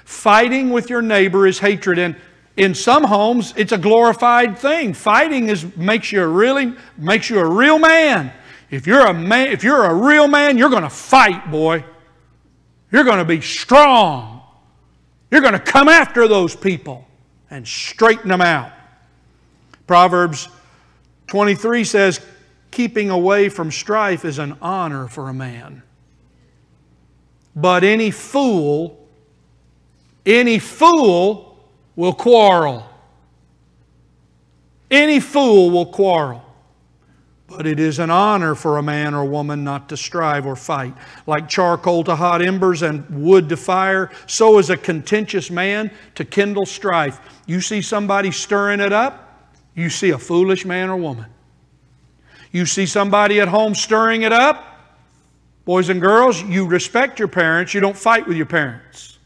Fighting 0.05 0.69
with 0.69 0.91
your 0.91 1.01
neighbor 1.01 1.47
is 1.47 1.57
hatred. 1.57 1.97
And 1.97 2.15
in 2.55 2.75
some 2.75 3.03
homes, 3.03 3.51
it's 3.57 3.71
a 3.71 3.79
glorified 3.79 4.59
thing. 4.59 4.93
Fighting 4.93 5.49
is, 5.49 5.75
makes 5.75 6.11
you 6.11 6.21
a 6.21 6.27
really 6.27 6.75
makes 6.99 7.31
you 7.31 7.39
a 7.39 7.45
real 7.49 7.79
man. 7.79 8.31
If 8.69 8.85
you're 8.85 9.07
a 9.07 9.13
man, 9.13 9.47
if 9.47 9.63
you're 9.63 9.85
a 9.85 9.93
real 9.95 10.27
man, 10.27 10.55
you're 10.55 10.69
going 10.69 10.83
to 10.83 10.89
fight, 10.89 11.49
boy. 11.49 11.83
You're 12.91 13.05
going 13.05 13.17
to 13.17 13.25
be 13.25 13.41
strong. 13.41 14.43
You're 15.31 15.41
going 15.41 15.53
to 15.53 15.59
come 15.59 15.87
after 15.89 16.27
those 16.27 16.55
people 16.55 17.07
and 17.49 17.67
straighten 17.67 18.29
them 18.29 18.41
out. 18.41 18.71
Proverbs 19.87 20.47
23 21.25 21.85
says, 21.85 22.21
keeping 22.69 23.09
away 23.09 23.49
from 23.49 23.71
strife 23.71 24.25
is 24.25 24.37
an 24.37 24.55
honor 24.61 25.07
for 25.07 25.27
a 25.27 25.33
man. 25.33 25.81
But 27.61 27.83
any 27.83 28.09
fool, 28.09 29.07
any 30.25 30.57
fool 30.57 31.59
will 31.95 32.13
quarrel. 32.13 32.89
Any 34.89 35.19
fool 35.19 35.69
will 35.69 35.85
quarrel. 35.85 36.43
But 37.45 37.67
it 37.67 37.79
is 37.79 37.99
an 37.99 38.09
honor 38.09 38.55
for 38.55 38.77
a 38.77 38.83
man 38.83 39.13
or 39.13 39.25
woman 39.25 39.63
not 39.63 39.89
to 39.89 39.97
strive 39.97 40.47
or 40.47 40.55
fight. 40.55 40.95
Like 41.27 41.47
charcoal 41.47 42.03
to 42.05 42.15
hot 42.15 42.41
embers 42.41 42.81
and 42.81 43.07
wood 43.09 43.47
to 43.49 43.57
fire, 43.57 44.09
so 44.25 44.57
is 44.57 44.69
a 44.69 44.77
contentious 44.77 45.51
man 45.51 45.91
to 46.15 46.25
kindle 46.25 46.65
strife. 46.65 47.19
You 47.45 47.61
see 47.61 47.81
somebody 47.81 48.31
stirring 48.31 48.79
it 48.79 48.93
up, 48.93 49.53
you 49.75 49.89
see 49.89 50.09
a 50.09 50.17
foolish 50.17 50.65
man 50.65 50.89
or 50.89 50.97
woman. 50.97 51.27
You 52.51 52.65
see 52.65 52.85
somebody 52.85 53.39
at 53.39 53.49
home 53.49 53.75
stirring 53.75 54.23
it 54.23 54.33
up, 54.33 54.70
boys 55.65 55.89
and 55.89 56.01
girls, 56.01 56.41
you 56.43 56.65
respect 56.65 57.19
your 57.19 57.27
parents, 57.27 57.73
you 57.73 57.81
don't 57.81 57.97
fight 57.97 58.27
with 58.27 58.37
your 58.37 58.45
parents. 58.45 59.19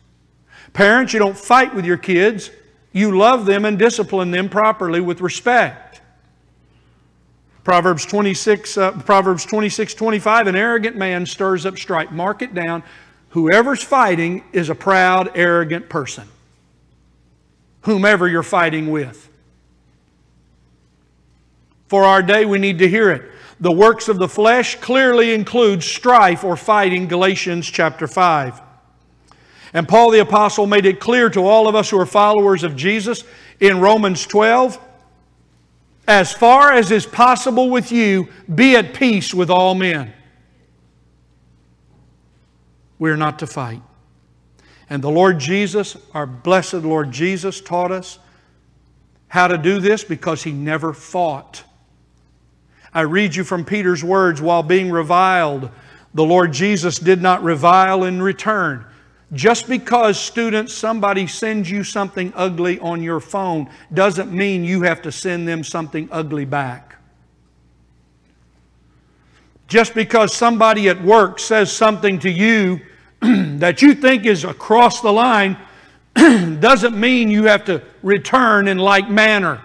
Parents, 0.73 1.13
you 1.13 1.19
don't 1.19 1.37
fight 1.37 1.73
with 1.73 1.85
your 1.85 1.97
kids, 1.97 2.51
you 2.91 3.17
love 3.17 3.45
them 3.45 3.65
and 3.65 3.79
discipline 3.79 4.31
them 4.31 4.49
properly 4.49 5.01
with 5.01 5.21
respect. 5.21 6.01
Proverbs 7.65 8.05
26, 8.05 8.77
uh, 8.77 8.91
Proverbs 8.91 9.43
26, 9.45 9.95
25, 9.95 10.47
an 10.47 10.55
arrogant 10.55 10.95
man 10.95 11.25
stirs 11.25 11.65
up 11.65 11.77
strife. 11.77 12.11
Mark 12.11 12.43
it 12.43 12.53
down. 12.53 12.83
Whoever's 13.29 13.83
fighting 13.83 14.43
is 14.53 14.69
a 14.69 14.75
proud, 14.75 15.31
arrogant 15.35 15.89
person. 15.89 16.27
Whomever 17.81 18.27
you're 18.27 18.43
fighting 18.43 18.91
with. 18.91 19.29
For 21.87 22.03
our 22.03 22.21
day, 22.21 22.45
we 22.45 22.59
need 22.59 22.79
to 22.79 22.87
hear 22.87 23.09
it. 23.09 23.23
The 23.59 23.71
works 23.71 24.09
of 24.09 24.17
the 24.17 24.27
flesh 24.27 24.75
clearly 24.75 25.33
include 25.33 25.81
strife 25.81 26.43
or 26.43 26.57
fighting, 26.57 27.07
Galatians 27.07 27.67
chapter 27.67 28.07
5. 28.07 28.61
And 29.73 29.87
Paul 29.87 30.11
the 30.11 30.19
Apostle 30.19 30.67
made 30.67 30.85
it 30.85 30.99
clear 30.99 31.29
to 31.29 31.45
all 31.45 31.67
of 31.67 31.75
us 31.75 31.89
who 31.89 31.99
are 31.99 32.05
followers 32.05 32.63
of 32.63 32.75
Jesus 32.75 33.23
in 33.59 33.79
Romans 33.79 34.25
12 34.25 34.79
as 36.07 36.31
far 36.31 36.71
as 36.71 36.91
is 36.91 37.05
possible 37.05 37.69
with 37.69 37.91
you, 37.91 38.27
be 38.53 38.75
at 38.75 38.93
peace 38.93 39.33
with 39.33 39.49
all 39.49 39.73
men. 39.73 40.13
We're 42.99 43.15
not 43.15 43.39
to 43.39 43.47
fight. 43.47 43.81
And 44.89 45.03
the 45.03 45.09
Lord 45.09 45.39
Jesus, 45.39 45.97
our 46.13 46.27
blessed 46.27 46.75
Lord 46.75 47.11
Jesus, 47.11 47.59
taught 47.59 47.91
us 47.91 48.19
how 49.27 49.47
to 49.47 49.57
do 49.57 49.79
this 49.79 50.03
because 50.03 50.43
He 50.43 50.51
never 50.51 50.93
fought. 50.93 51.63
I 52.95 53.01
read 53.01 53.35
you 53.35 53.43
from 53.43 53.65
Peter's 53.65 54.05
words 54.05 54.41
while 54.41 54.63
being 54.63 54.89
reviled, 54.89 55.69
the 56.13 56.23
Lord 56.23 56.53
Jesus 56.53 56.97
did 56.97 57.21
not 57.21 57.43
revile 57.43 58.05
in 58.05 58.21
return. 58.21 58.85
Just 59.33 59.67
because, 59.67 60.17
students, 60.17 60.73
somebody 60.73 61.27
sends 61.27 61.69
you 61.69 61.83
something 61.83 62.31
ugly 62.37 62.79
on 62.79 63.03
your 63.03 63.19
phone 63.19 63.69
doesn't 63.93 64.31
mean 64.31 64.63
you 64.63 64.83
have 64.83 65.01
to 65.01 65.11
send 65.11 65.45
them 65.45 65.61
something 65.61 66.07
ugly 66.09 66.45
back. 66.45 66.95
Just 69.67 69.93
because 69.93 70.33
somebody 70.33 70.87
at 70.87 71.03
work 71.03 71.39
says 71.39 71.73
something 71.73 72.17
to 72.19 72.29
you 72.29 72.79
that 73.19 73.81
you 73.81 73.93
think 73.93 74.25
is 74.25 74.45
across 74.45 75.01
the 75.01 75.11
line 75.11 75.57
doesn't 76.15 76.97
mean 76.97 77.29
you 77.29 77.43
have 77.43 77.65
to 77.65 77.81
return 78.03 78.69
in 78.69 78.77
like 78.77 79.09
manner. 79.09 79.61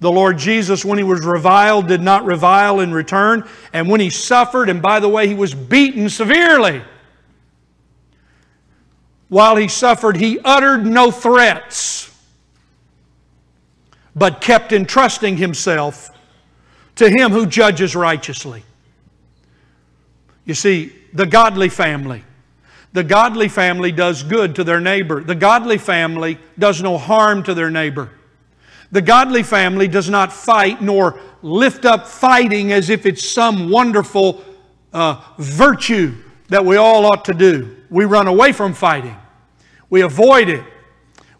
The 0.00 0.10
Lord 0.10 0.38
Jesus, 0.38 0.84
when 0.84 0.98
he 0.98 1.04
was 1.04 1.24
reviled, 1.24 1.88
did 1.88 2.00
not 2.00 2.24
revile 2.24 2.80
in 2.80 2.92
return. 2.92 3.48
And 3.72 3.88
when 3.88 4.00
he 4.00 4.10
suffered, 4.10 4.68
and 4.68 4.80
by 4.80 5.00
the 5.00 5.08
way, 5.08 5.26
he 5.26 5.34
was 5.34 5.54
beaten 5.54 6.08
severely, 6.08 6.82
while 9.28 9.56
he 9.56 9.68
suffered, 9.68 10.16
he 10.16 10.38
uttered 10.44 10.86
no 10.86 11.10
threats, 11.10 12.14
but 14.14 14.40
kept 14.40 14.72
entrusting 14.72 15.36
himself 15.36 16.10
to 16.96 17.10
him 17.10 17.30
who 17.30 17.46
judges 17.46 17.94
righteously. 17.94 18.64
You 20.44 20.54
see, 20.54 20.92
the 21.12 21.26
godly 21.26 21.68
family. 21.68 22.24
The 22.92 23.04
godly 23.04 23.48
family 23.48 23.92
does 23.92 24.22
good 24.22 24.54
to 24.56 24.64
their 24.64 24.80
neighbor. 24.80 25.22
The 25.22 25.34
godly 25.34 25.78
family 25.78 26.38
does 26.58 26.82
no 26.82 26.96
harm 26.96 27.42
to 27.42 27.54
their 27.54 27.70
neighbor. 27.70 28.10
The 28.90 29.02
godly 29.02 29.42
family 29.42 29.88
does 29.88 30.08
not 30.08 30.32
fight 30.32 30.80
nor 30.80 31.20
lift 31.42 31.84
up 31.84 32.06
fighting 32.06 32.72
as 32.72 32.90
if 32.90 33.06
it's 33.06 33.26
some 33.26 33.70
wonderful 33.70 34.42
uh, 34.92 35.22
virtue 35.38 36.14
that 36.48 36.64
we 36.64 36.76
all 36.76 37.06
ought 37.06 37.24
to 37.26 37.34
do. 37.34 37.76
We 37.90 38.04
run 38.04 38.26
away 38.26 38.52
from 38.52 38.74
fighting, 38.74 39.16
we 39.90 40.02
avoid 40.02 40.48
it. 40.48 40.64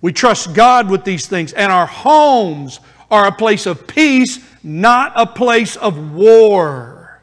We 0.00 0.12
trust 0.12 0.54
God 0.54 0.88
with 0.88 1.02
these 1.02 1.26
things, 1.26 1.52
and 1.52 1.72
our 1.72 1.86
homes 1.86 2.78
are 3.10 3.26
a 3.26 3.32
place 3.32 3.66
of 3.66 3.88
peace, 3.88 4.38
not 4.62 5.12
a 5.16 5.26
place 5.26 5.74
of 5.74 6.12
war. 6.12 7.20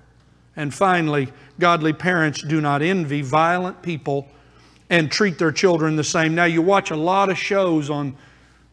And 0.57 0.73
finally, 0.73 1.31
godly 1.57 1.93
parents 1.93 2.41
do 2.41 2.59
not 2.59 2.81
envy 2.81 3.21
violent 3.21 3.81
people 3.81 4.27
and 4.89 5.09
treat 5.09 5.37
their 5.37 5.51
children 5.51 5.95
the 5.95 6.03
same. 6.03 6.35
Now, 6.35 6.45
you 6.45 6.61
watch 6.61 6.91
a 6.91 6.95
lot 6.95 7.29
of 7.29 7.37
shows 7.37 7.89
on 7.89 8.15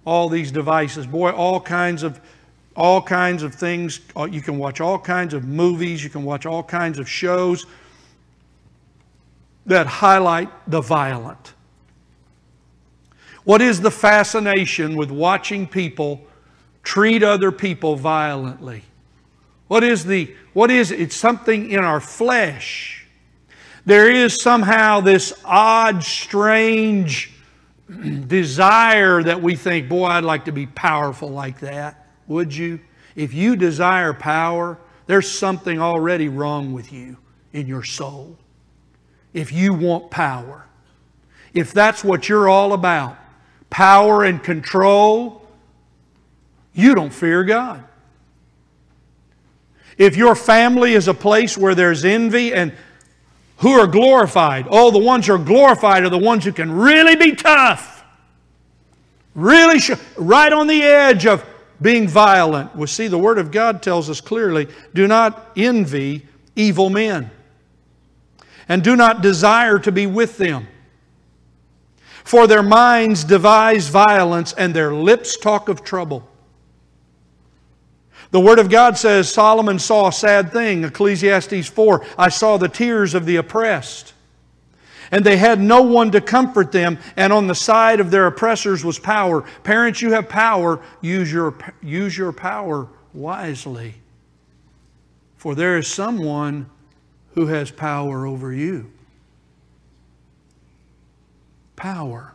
all 0.04 0.28
these 0.28 0.50
devices. 0.50 1.06
Boy, 1.06 1.30
all 1.30 1.60
kinds 1.60 2.02
of 2.02 2.20
all 2.74 3.02
kinds 3.02 3.42
of 3.42 3.54
things. 3.54 4.00
Uh, 4.16 4.24
you 4.24 4.40
can 4.40 4.58
watch 4.58 4.80
all 4.80 4.98
kinds 4.98 5.34
of 5.34 5.44
movies, 5.44 6.02
you 6.02 6.10
can 6.10 6.24
watch 6.24 6.46
all 6.46 6.62
kinds 6.62 6.98
of 6.98 7.08
shows 7.08 7.66
that 9.66 9.86
highlight 9.86 10.48
the 10.66 10.80
violent. 10.80 11.54
What 13.44 13.60
is 13.60 13.80
the 13.80 13.90
fascination 13.90 14.96
with 14.96 15.10
watching 15.10 15.66
people 15.66 16.22
treat 16.82 17.22
other 17.22 17.52
people 17.52 17.96
violently? 17.96 18.84
What 19.68 19.84
is 19.84 20.04
the 20.04 20.34
what 20.52 20.70
is 20.70 20.90
it? 20.90 21.00
It's 21.00 21.16
something 21.16 21.70
in 21.70 21.80
our 21.80 22.00
flesh. 22.00 23.06
There 23.84 24.10
is 24.10 24.40
somehow 24.40 25.00
this 25.00 25.32
odd, 25.44 26.04
strange 26.04 27.31
desire 28.26 29.22
that 29.22 29.42
we 29.42 29.55
think, 29.55 29.88
boy, 29.88 30.07
I'd 30.07 30.24
like 30.24 30.46
to 30.46 30.52
be 30.52 30.66
powerful 30.66 31.28
like 31.28 31.61
that. 31.61 32.09
Would 32.26 32.55
you? 32.55 32.81
If 33.14 33.35
you 33.35 33.57
desire 33.57 34.12
power, 34.14 34.78
there's 35.07 35.31
something 35.31 35.81
already 35.81 36.28
wrong 36.28 36.72
with 36.72 36.92
you 36.92 37.18
in 37.52 37.66
your 37.66 37.85
soul. 37.85 38.38
If 39.35 39.52
you 39.52 39.74
want 39.74 40.11
power, 40.11 40.66
if 41.55 41.72
that's 41.72 42.02
what 42.02 42.28
you're 42.28 42.48
all 42.48 42.72
about, 42.72 43.16
power 43.70 44.24
and 44.24 44.42
control, 44.42 45.46
you 46.72 46.94
don't 46.94 47.12
fear 47.12 47.44
God. 47.44 47.85
If 49.98 50.16
your 50.16 50.35
family 50.35 50.94
is 50.94 51.09
a 51.09 51.14
place 51.14 51.57
where 51.59 51.74
there's 51.74 52.05
envy 52.05 52.55
and 52.55 52.72
who 53.62 53.79
are 53.79 53.87
glorified? 53.87 54.66
Oh, 54.68 54.90
the 54.90 54.98
ones 54.98 55.29
who 55.29 55.35
are 55.35 55.38
glorified 55.38 56.03
are 56.03 56.11
the 56.11 56.18
ones 56.18 56.44
who 56.44 56.53
can 56.53 56.70
really 56.70 57.14
be 57.14 57.37
tough. 57.37 58.05
Really, 59.37 59.79
sh- 59.79 59.92
right 60.16 60.53
on 60.53 60.66
the 60.66 60.83
edge 60.83 61.27
of 61.27 61.44
being 61.81 62.09
violent. 62.09 62.75
Well, 62.75 62.88
see, 62.88 63.07
the 63.07 63.18
Word 63.18 63.38
of 63.38 63.53
God 63.53 63.81
tells 63.81 64.11
us 64.11 64.20
clearly 64.20 64.68
do 64.94 65.07
not 65.07 65.53
envy 65.57 66.27
evil 66.57 66.90
men, 66.90 67.31
and 68.68 68.83
do 68.83 68.96
not 68.96 69.22
desire 69.22 69.79
to 69.79 69.92
be 69.92 70.09
with 70.09 70.38
them. 70.38 70.66
For 72.25 72.48
their 72.48 72.64
minds 72.64 73.22
devise 73.22 73.87
violence, 73.88 74.53
and 74.55 74.75
their 74.75 74.92
lips 74.92 75.37
talk 75.37 75.68
of 75.68 75.85
trouble. 75.85 76.29
The 78.32 78.40
Word 78.40 78.58
of 78.58 78.70
God 78.70 78.96
says 78.96 79.30
Solomon 79.30 79.78
saw 79.78 80.08
a 80.08 80.12
sad 80.12 80.52
thing, 80.52 80.84
Ecclesiastes 80.84 81.68
4. 81.68 82.04
I 82.16 82.30
saw 82.30 82.56
the 82.56 82.68
tears 82.68 83.12
of 83.12 83.26
the 83.26 83.36
oppressed. 83.36 84.14
And 85.10 85.22
they 85.22 85.36
had 85.36 85.60
no 85.60 85.82
one 85.82 86.10
to 86.12 86.22
comfort 86.22 86.72
them, 86.72 86.98
and 87.14 87.30
on 87.30 87.46
the 87.46 87.54
side 87.54 88.00
of 88.00 88.10
their 88.10 88.26
oppressors 88.26 88.82
was 88.82 88.98
power. 88.98 89.42
Parents, 89.64 90.00
you 90.00 90.12
have 90.12 90.30
power. 90.30 90.80
Use 91.02 91.30
your, 91.30 91.54
use 91.82 92.16
your 92.16 92.32
power 92.32 92.88
wisely. 93.12 93.94
For 95.36 95.54
there 95.54 95.76
is 95.76 95.86
someone 95.86 96.70
who 97.34 97.46
has 97.48 97.70
power 97.70 98.26
over 98.26 98.50
you. 98.50 98.90
Power. 101.76 102.32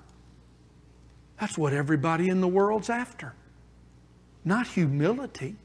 That's 1.40 1.58
what 1.58 1.74
everybody 1.74 2.30
in 2.30 2.40
the 2.40 2.48
world's 2.48 2.92
after. 2.92 3.34
Not 4.46 4.68
humility 4.68 5.56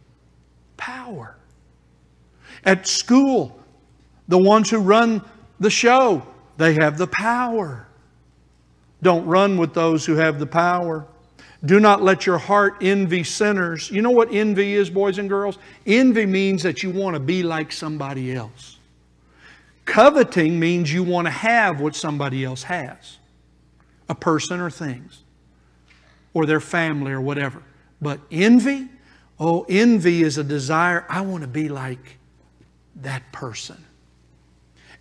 power. 0.83 1.37
At 2.64 2.89
school, 2.89 3.57
the 4.26 4.39
ones 4.39 4.68
who 4.68 4.78
run 4.78 5.22
the 5.61 5.70
show, 5.70 6.26
they 6.57 6.74
have 6.74 6.99
the 6.99 7.07
power. 7.07 7.87
Don't 9.01 9.24
run 9.26 9.59
with 9.59 9.74
those 9.74 10.05
who 10.05 10.16
have 10.16 10.41
the 10.41 10.47
power. 10.47 11.07
Do 11.64 11.78
not 11.78 12.03
let 12.03 12.26
your 12.26 12.39
heart 12.39 12.78
envy 12.80 13.22
sinners. 13.22 13.93
You 13.93 14.03
know 14.03 14.11
what 14.11 14.35
envy 14.35 14.74
is, 14.74 14.91
boys 14.91 15.18
and 15.18 15.28
girls? 15.28 15.59
Envy 15.87 16.26
means 16.26 16.64
that 16.64 16.83
you 16.83 16.91
want 16.91 17.14
to 17.14 17.20
be 17.20 17.45
like 17.45 17.70
somebody 17.70 18.35
else. 18.35 18.78
Coveting 19.85 20.59
means 20.59 20.93
you 20.93 21.05
want 21.05 21.26
to 21.26 21.33
have 21.33 21.80
what 21.80 21.95
somebody 21.95 22.45
else 22.45 22.64
has 22.64 23.18
a 24.09 24.14
person 24.16 24.61
or 24.61 24.68
things, 24.68 25.22
or 26.35 26.45
their 26.45 26.61
family 26.61 27.12
or 27.12 27.20
whatever. 27.20 27.62
But 28.01 28.20
envy 28.33 28.89
Oh, 29.45 29.66
envy 29.68 30.22
is 30.22 30.38
a 30.38 30.45
desire. 30.45 31.05
I 31.09 31.22
want 31.22 31.43
to 31.43 31.49
be 31.49 31.68
like 31.68 32.18
that 32.95 33.32
person. 33.32 33.84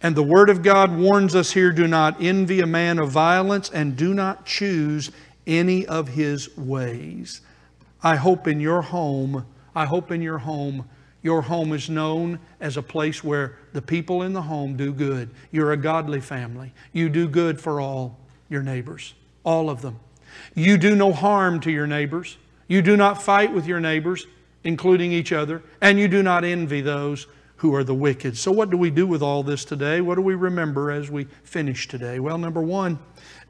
And 0.01 0.15
the 0.15 0.23
Word 0.23 0.49
of 0.49 0.63
God 0.63 0.97
warns 0.97 1.35
us 1.35 1.51
here 1.51 1.71
do 1.71 1.85
not 1.85 2.19
envy 2.19 2.59
a 2.59 2.65
man 2.65 2.97
of 2.97 3.11
violence 3.11 3.69
and 3.69 3.95
do 3.95 4.15
not 4.15 4.47
choose 4.47 5.11
any 5.45 5.85
of 5.85 6.07
his 6.07 6.57
ways. 6.57 7.41
I 8.01 8.15
hope 8.15 8.47
in 8.47 8.59
your 8.59 8.81
home, 8.81 9.45
I 9.75 9.85
hope 9.85 10.11
in 10.11 10.23
your 10.23 10.39
home, 10.39 10.89
your 11.21 11.43
home 11.43 11.71
is 11.71 11.87
known 11.87 12.39
as 12.59 12.77
a 12.77 12.81
place 12.81 13.23
where 13.23 13.59
the 13.73 13.81
people 13.83 14.23
in 14.23 14.33
the 14.33 14.41
home 14.41 14.75
do 14.75 14.91
good. 14.91 15.29
You're 15.51 15.73
a 15.73 15.77
godly 15.77 16.19
family. 16.19 16.73
You 16.93 17.09
do 17.09 17.27
good 17.27 17.61
for 17.61 17.79
all 17.79 18.17
your 18.49 18.63
neighbors, 18.63 19.13
all 19.43 19.69
of 19.69 19.83
them. 19.83 19.99
You 20.55 20.79
do 20.79 20.95
no 20.95 21.13
harm 21.13 21.59
to 21.59 21.69
your 21.69 21.85
neighbors. 21.85 22.37
You 22.68 22.82
do 22.82 22.97
not 22.97 23.22
fight 23.22 23.53
with 23.53 23.66
your 23.66 23.80
neighbors, 23.80 24.28
including 24.64 25.12
each 25.12 25.32
other, 25.32 25.62
and 25.82 25.99
you 25.99 26.07
do 26.07 26.24
not 26.24 26.43
envy 26.43 26.82
those 26.82 27.28
who 27.57 27.76
are 27.76 27.84
the 27.84 27.93
wicked. 27.93 28.38
So, 28.38 28.51
what 28.51 28.70
do 28.70 28.78
we 28.78 28.89
do 28.89 29.05
with 29.05 29.22
all 29.22 29.43
this 29.43 29.66
today? 29.66 30.01
What 30.01 30.16
do 30.16 30.22
we 30.22 30.36
remember 30.36 30.91
as 30.91 31.12
we 31.12 31.26
finish 31.43 31.88
today? 31.88 32.20
Well, 32.20 32.38
number 32.38 32.62
one, 32.62 32.97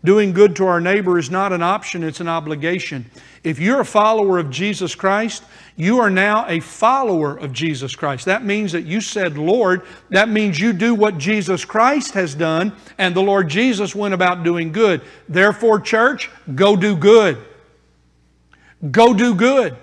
Doing 0.04 0.34
good 0.34 0.56
to 0.56 0.66
our 0.66 0.82
neighbor 0.82 1.20
is 1.20 1.30
not 1.30 1.54
an 1.54 1.62
option, 1.62 2.04
it's 2.04 2.22
an 2.22 2.28
obligation. 2.28 3.06
If 3.44 3.60
you're 3.60 3.82
a 3.82 3.86
follower 3.86 4.40
of 4.40 4.50
Jesus 4.50 4.96
Christ, 4.96 5.44
you 5.76 6.00
are 6.00 6.10
now 6.10 6.48
a 6.48 6.60
follower 6.60 7.38
of 7.38 7.54
Jesus 7.54 7.96
Christ. 7.96 8.26
That 8.26 8.44
means 8.44 8.72
that 8.72 8.86
you 8.86 9.00
said, 9.00 9.38
Lord, 9.38 9.84
that 10.10 10.28
means 10.28 10.60
you 10.60 10.74
do 10.74 10.96
what 10.96 11.20
Jesus 11.20 11.64
Christ 11.66 12.16
has 12.16 12.34
done, 12.34 12.74
and 12.98 13.16
the 13.16 13.22
Lord 13.22 13.48
Jesus 13.48 13.94
went 13.94 14.16
about 14.16 14.44
doing 14.44 14.72
good. 14.72 15.02
Therefore, 15.30 15.80
church, 15.80 16.32
go 16.56 16.76
do 16.76 16.96
good. 16.96 17.38
Go 18.90 19.14
do 19.14 19.36
good. 19.36 19.78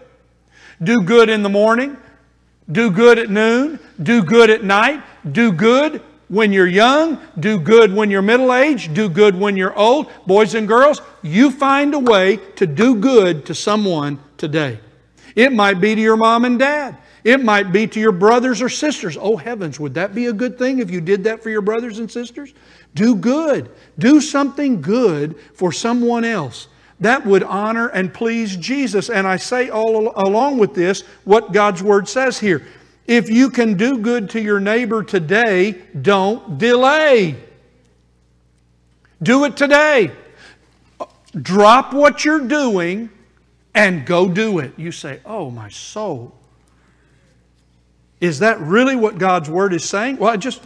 Do 0.82 1.02
good 1.02 1.28
in 1.28 1.42
the 1.42 1.48
morning, 1.48 1.96
do 2.70 2.90
good 2.90 3.18
at 3.18 3.30
noon, 3.30 3.80
do 4.00 4.22
good 4.22 4.48
at 4.48 4.62
night, 4.62 5.02
do 5.32 5.50
good 5.50 6.02
when 6.28 6.52
you're 6.52 6.68
young, 6.68 7.20
do 7.40 7.58
good 7.58 7.92
when 7.92 8.10
you're 8.10 8.22
middle 8.22 8.54
aged, 8.54 8.94
do 8.94 9.08
good 9.08 9.34
when 9.34 9.56
you're 9.56 9.76
old. 9.76 10.10
Boys 10.26 10.54
and 10.54 10.68
girls, 10.68 11.00
you 11.22 11.50
find 11.50 11.94
a 11.94 11.98
way 11.98 12.36
to 12.56 12.66
do 12.66 12.94
good 12.94 13.46
to 13.46 13.54
someone 13.54 14.20
today. 14.36 14.78
It 15.34 15.52
might 15.52 15.80
be 15.80 15.94
to 15.94 16.00
your 16.00 16.16
mom 16.16 16.44
and 16.44 16.58
dad. 16.58 16.96
It 17.24 17.42
might 17.42 17.72
be 17.72 17.86
to 17.88 18.00
your 18.00 18.12
brothers 18.12 18.62
or 18.62 18.68
sisters. 18.68 19.16
Oh 19.20 19.36
heavens, 19.36 19.80
would 19.80 19.94
that 19.94 20.14
be 20.14 20.26
a 20.26 20.32
good 20.32 20.58
thing 20.58 20.78
if 20.78 20.90
you 20.90 21.00
did 21.00 21.24
that 21.24 21.42
for 21.42 21.50
your 21.50 21.62
brothers 21.62 21.98
and 21.98 22.10
sisters? 22.10 22.54
Do 22.94 23.16
good. 23.16 23.70
Do 23.98 24.20
something 24.20 24.80
good 24.80 25.36
for 25.54 25.72
someone 25.72 26.24
else. 26.24 26.68
That 27.00 27.24
would 27.24 27.42
honor 27.42 27.88
and 27.88 28.12
please 28.12 28.56
Jesus. 28.56 29.08
And 29.08 29.26
I 29.26 29.36
say 29.36 29.70
all 29.70 30.12
along 30.16 30.58
with 30.58 30.74
this 30.74 31.02
what 31.24 31.52
God's 31.52 31.82
Word 31.82 32.08
says 32.08 32.38
here. 32.38 32.66
If 33.06 33.30
you 33.30 33.50
can 33.50 33.74
do 33.76 33.98
good 33.98 34.30
to 34.30 34.40
your 34.40 34.60
neighbor 34.60 35.02
today, 35.02 35.82
don't 36.00 36.58
delay. 36.58 37.36
Do 39.22 39.44
it 39.44 39.56
today. 39.56 40.12
Drop 41.40 41.94
what 41.94 42.24
you're 42.24 42.46
doing 42.46 43.10
and 43.74 44.04
go 44.04 44.28
do 44.28 44.58
it. 44.58 44.72
You 44.76 44.92
say, 44.92 45.20
Oh, 45.24 45.50
my 45.50 45.68
soul. 45.68 46.34
Is 48.20 48.40
that 48.40 48.58
really 48.60 48.96
what 48.96 49.18
God's 49.18 49.48
Word 49.48 49.72
is 49.72 49.88
saying? 49.88 50.16
Well, 50.16 50.30
I 50.30 50.36
just 50.36 50.60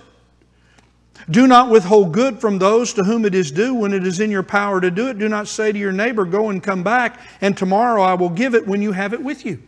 do 1.30 1.46
not 1.46 1.70
withhold 1.70 2.12
good 2.12 2.40
from 2.40 2.58
those 2.58 2.92
to 2.94 3.02
whom 3.02 3.24
it 3.24 3.34
is 3.34 3.50
due 3.50 3.74
when 3.74 3.92
it 3.92 4.06
is 4.06 4.20
in 4.20 4.30
your 4.30 4.42
power 4.42 4.80
to 4.80 4.90
do 4.90 5.08
it. 5.08 5.18
Do 5.18 5.28
not 5.28 5.48
say 5.48 5.72
to 5.72 5.78
your 5.78 5.92
neighbor, 5.92 6.24
Go 6.24 6.50
and 6.50 6.62
come 6.62 6.82
back, 6.82 7.20
and 7.40 7.56
tomorrow 7.56 8.02
I 8.02 8.14
will 8.14 8.30
give 8.30 8.54
it 8.54 8.66
when 8.66 8.82
you 8.82 8.92
have 8.92 9.12
it 9.12 9.22
with 9.22 9.46
you. 9.46 9.62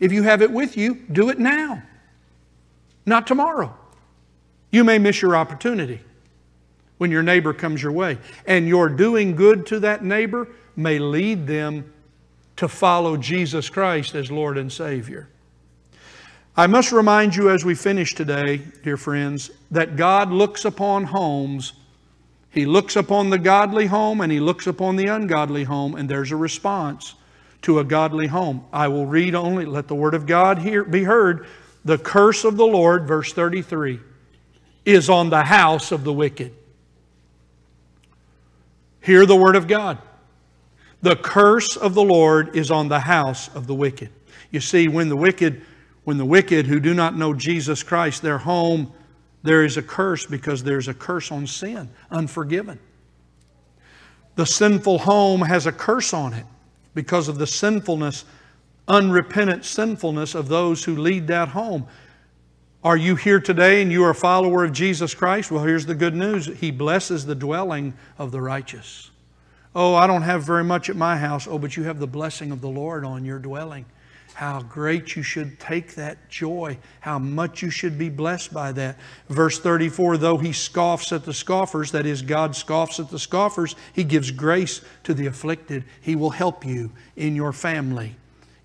If 0.00 0.12
you 0.12 0.22
have 0.24 0.42
it 0.42 0.50
with 0.50 0.76
you, 0.76 0.96
do 1.10 1.30
it 1.30 1.38
now 1.38 1.82
not 3.06 3.26
tomorrow. 3.26 3.74
You 4.70 4.84
may 4.84 4.98
miss 4.98 5.22
your 5.22 5.36
opportunity 5.36 6.00
when 6.98 7.10
your 7.10 7.22
neighbor 7.22 7.52
comes 7.52 7.82
your 7.82 7.92
way. 7.92 8.18
And 8.46 8.66
your 8.66 8.88
doing 8.88 9.36
good 9.36 9.66
to 9.66 9.80
that 9.80 10.04
neighbor 10.04 10.48
may 10.76 10.98
lead 10.98 11.46
them 11.46 11.92
to 12.56 12.68
follow 12.68 13.16
Jesus 13.16 13.68
Christ 13.68 14.14
as 14.14 14.30
Lord 14.30 14.58
and 14.58 14.72
Savior. 14.72 15.28
I 16.56 16.66
must 16.68 16.92
remind 16.92 17.34
you 17.34 17.50
as 17.50 17.64
we 17.64 17.74
finish 17.74 18.14
today, 18.14 18.58
dear 18.82 18.96
friends, 18.96 19.50
that 19.70 19.96
God 19.96 20.30
looks 20.30 20.64
upon 20.64 21.04
homes. 21.04 21.72
He 22.50 22.64
looks 22.64 22.94
upon 22.94 23.30
the 23.30 23.38
godly 23.38 23.86
home 23.86 24.20
and 24.20 24.30
He 24.30 24.40
looks 24.40 24.66
upon 24.66 24.96
the 24.96 25.06
ungodly 25.06 25.64
home, 25.64 25.96
and 25.96 26.08
there's 26.08 26.30
a 26.30 26.36
response 26.36 27.14
to 27.62 27.80
a 27.80 27.84
godly 27.84 28.28
home. 28.28 28.64
I 28.72 28.88
will 28.88 29.06
read 29.06 29.34
only, 29.34 29.64
let 29.64 29.88
the 29.88 29.94
Word 29.94 30.14
of 30.14 30.26
God 30.26 30.58
hear, 30.58 30.84
be 30.84 31.02
heard 31.02 31.46
the 31.84 31.98
curse 31.98 32.44
of 32.44 32.56
the 32.56 32.66
Lord, 32.66 33.06
verse 33.06 33.32
33, 33.32 34.00
is 34.84 35.10
on 35.10 35.30
the 35.30 35.44
house 35.44 35.92
of 35.92 36.02
the 36.04 36.12
wicked. 36.12 36.54
Hear 39.00 39.26
the 39.26 39.36
word 39.36 39.54
of 39.54 39.68
God. 39.68 39.98
The 41.02 41.16
curse 41.16 41.76
of 41.76 41.92
the 41.92 42.02
Lord 42.02 42.56
is 42.56 42.70
on 42.70 42.88
the 42.88 43.00
house 43.00 43.54
of 43.54 43.66
the 43.66 43.74
wicked. 43.74 44.08
You 44.50 44.60
see, 44.60 44.88
when 44.88 45.10
the 45.10 45.16
wicked, 45.16 45.60
when 46.04 46.18
the 46.18 46.24
wicked 46.24 46.66
who 46.66 46.80
do 46.80 46.94
not 46.94 47.16
know 47.16 47.34
Jesus 47.34 47.82
Christ, 47.82 48.22
their 48.22 48.38
home, 48.38 48.92
there 49.42 49.64
is 49.64 49.76
a 49.76 49.82
curse 49.82 50.26
because 50.26 50.62
there's 50.62 50.88
a 50.88 50.94
curse 50.94 51.32
on 51.32 51.46
sin, 51.46 51.90
unforgiven. 52.10 52.78
The 54.36 54.46
sinful 54.46 54.98
home 54.98 55.42
has 55.42 55.66
a 55.66 55.72
curse 55.72 56.12
on 56.14 56.32
it 56.34 56.46
because 56.94 57.28
of 57.28 57.38
the 57.38 57.46
sinfulness 57.46 58.24
unrepentant 58.88 59.64
sinfulness 59.64 60.34
of 60.34 60.48
those 60.48 60.84
who 60.84 60.96
lead 60.96 61.26
that 61.28 61.48
home. 61.48 61.86
Are 62.82 62.96
you 62.96 63.16
here 63.16 63.40
today 63.40 63.80
and 63.80 63.90
you 63.90 64.04
are 64.04 64.10
a 64.10 64.14
follower 64.14 64.64
of 64.64 64.72
Jesus 64.72 65.14
Christ? 65.14 65.50
Well, 65.50 65.64
here's 65.64 65.86
the 65.86 65.94
good 65.94 66.14
news 66.14 66.46
He 66.46 66.70
blesses 66.70 67.24
the 67.24 67.34
dwelling 67.34 67.94
of 68.18 68.30
the 68.30 68.40
righteous. 68.40 69.10
Oh, 69.74 69.94
I 69.94 70.06
don't 70.06 70.22
have 70.22 70.44
very 70.44 70.64
much 70.64 70.90
at 70.90 70.96
my 70.96 71.16
house. 71.16 71.48
Oh, 71.48 71.58
but 71.58 71.76
you 71.76 71.84
have 71.84 71.98
the 71.98 72.06
blessing 72.06 72.52
of 72.52 72.60
the 72.60 72.68
Lord 72.68 73.04
on 73.04 73.24
your 73.24 73.38
dwelling. 73.38 73.86
How 74.32 74.62
great 74.62 75.14
you 75.14 75.22
should 75.22 75.60
take 75.60 75.94
that 75.94 76.28
joy. 76.28 76.78
How 77.00 77.20
much 77.20 77.62
you 77.62 77.70
should 77.70 77.98
be 77.98 78.08
blessed 78.08 78.52
by 78.52 78.72
that. 78.72 78.98
Verse 79.28 79.60
34 79.60 80.16
Though 80.16 80.38
he 80.38 80.52
scoffs 80.52 81.12
at 81.12 81.24
the 81.24 81.32
scoffers, 81.32 81.92
that 81.92 82.06
is, 82.06 82.22
God 82.22 82.56
scoffs 82.56 82.98
at 82.98 83.10
the 83.10 83.18
scoffers, 83.18 83.76
he 83.92 84.02
gives 84.02 84.30
grace 84.32 84.80
to 85.04 85.14
the 85.14 85.26
afflicted. 85.26 85.84
He 86.00 86.16
will 86.16 86.30
help 86.30 86.64
you 86.64 86.90
in 87.16 87.36
your 87.36 87.52
family. 87.52 88.16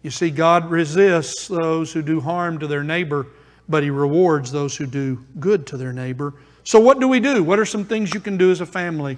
You 0.02 0.12
see, 0.12 0.30
God 0.30 0.70
resists 0.70 1.48
those 1.48 1.92
who 1.92 2.02
do 2.02 2.22
harm 2.22 2.58
to 2.60 2.68
their 2.68 2.84
neighbor, 2.84 3.28
but 3.68 3.84
He 3.84 3.90
rewards 3.90 4.52
those 4.52 4.76
who 4.76 4.86
do 4.86 5.24
good 5.40 5.68
to 5.68 5.78
their 5.78 5.94
neighbor. 5.94 6.34
So, 6.64 6.80
what 6.80 7.00
do 7.00 7.08
we 7.08 7.20
do? 7.20 7.44
What 7.44 7.60
are 7.60 7.66
some 7.66 7.84
things 7.84 8.14
you 8.14 8.20
can 8.20 8.38
do 8.38 8.52
as 8.52 8.62
a 8.62 8.66
family 8.66 9.18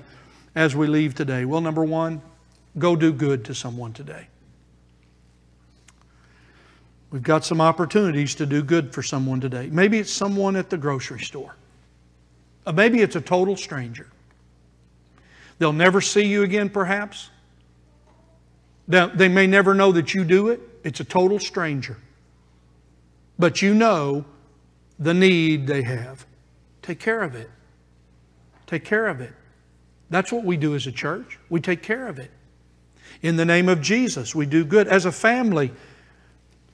as 0.56 0.76
we 0.76 0.88
leave 0.88 1.14
today? 1.14 1.46
Well, 1.46 1.62
number 1.62 1.84
one, 1.84 2.22
go 2.80 2.96
do 2.96 3.14
good 3.14 3.46
to 3.46 3.56
someone 3.56 3.94
today. 3.94 4.28
We've 7.12 7.22
got 7.22 7.44
some 7.44 7.60
opportunities 7.60 8.36
to 8.36 8.46
do 8.46 8.64
good 8.64 8.94
for 8.94 9.04
someone 9.04 9.42
today. 9.42 9.68
Maybe 9.70 10.00
it's 10.00 10.12
someone 10.12 10.56
at 10.56 10.70
the 10.70 10.78
grocery 10.78 11.20
store. 11.20 11.56
Uh, 12.66 12.72
maybe 12.72 13.02
it's 13.02 13.18
a 13.18 13.22
total 13.22 13.58
stranger. 13.58 14.08
They'll 15.60 15.74
never 15.74 16.00
see 16.00 16.26
you 16.26 16.44
again, 16.44 16.70
perhaps. 16.70 17.30
They 18.88 19.28
may 19.28 19.46
never 19.46 19.74
know 19.74 19.92
that 19.92 20.14
you 20.14 20.24
do 20.24 20.50
it. 20.50 20.62
It's 20.84 21.00
a 21.00 21.04
total 21.04 21.38
stranger. 21.38 21.98
But 23.38 23.62
you 23.62 23.74
know 23.74 24.26
the 24.98 25.14
need 25.14 25.68
they 25.68 25.82
have. 25.84 26.26
Take 26.82 27.00
care 27.00 27.22
of 27.22 27.36
it. 27.36 27.50
Take 28.68 28.86
care 28.86 29.08
of 29.08 29.22
it. 29.22 29.34
That's 30.10 30.32
what 30.32 30.44
we 30.44 30.58
do 30.58 30.76
as 30.76 30.88
a 30.88 30.92
church. 30.92 31.40
We 31.50 31.60
take 31.60 31.84
care 31.84 32.08
of 32.08 32.20
it. 32.20 32.32
In 33.22 33.36
the 33.36 33.46
name 33.46 33.70
of 33.70 33.82
Jesus, 33.82 34.34
we 34.34 34.46
do 34.46 34.64
good. 34.64 34.88
As 34.88 35.06
a 35.06 35.12
family, 35.12 35.72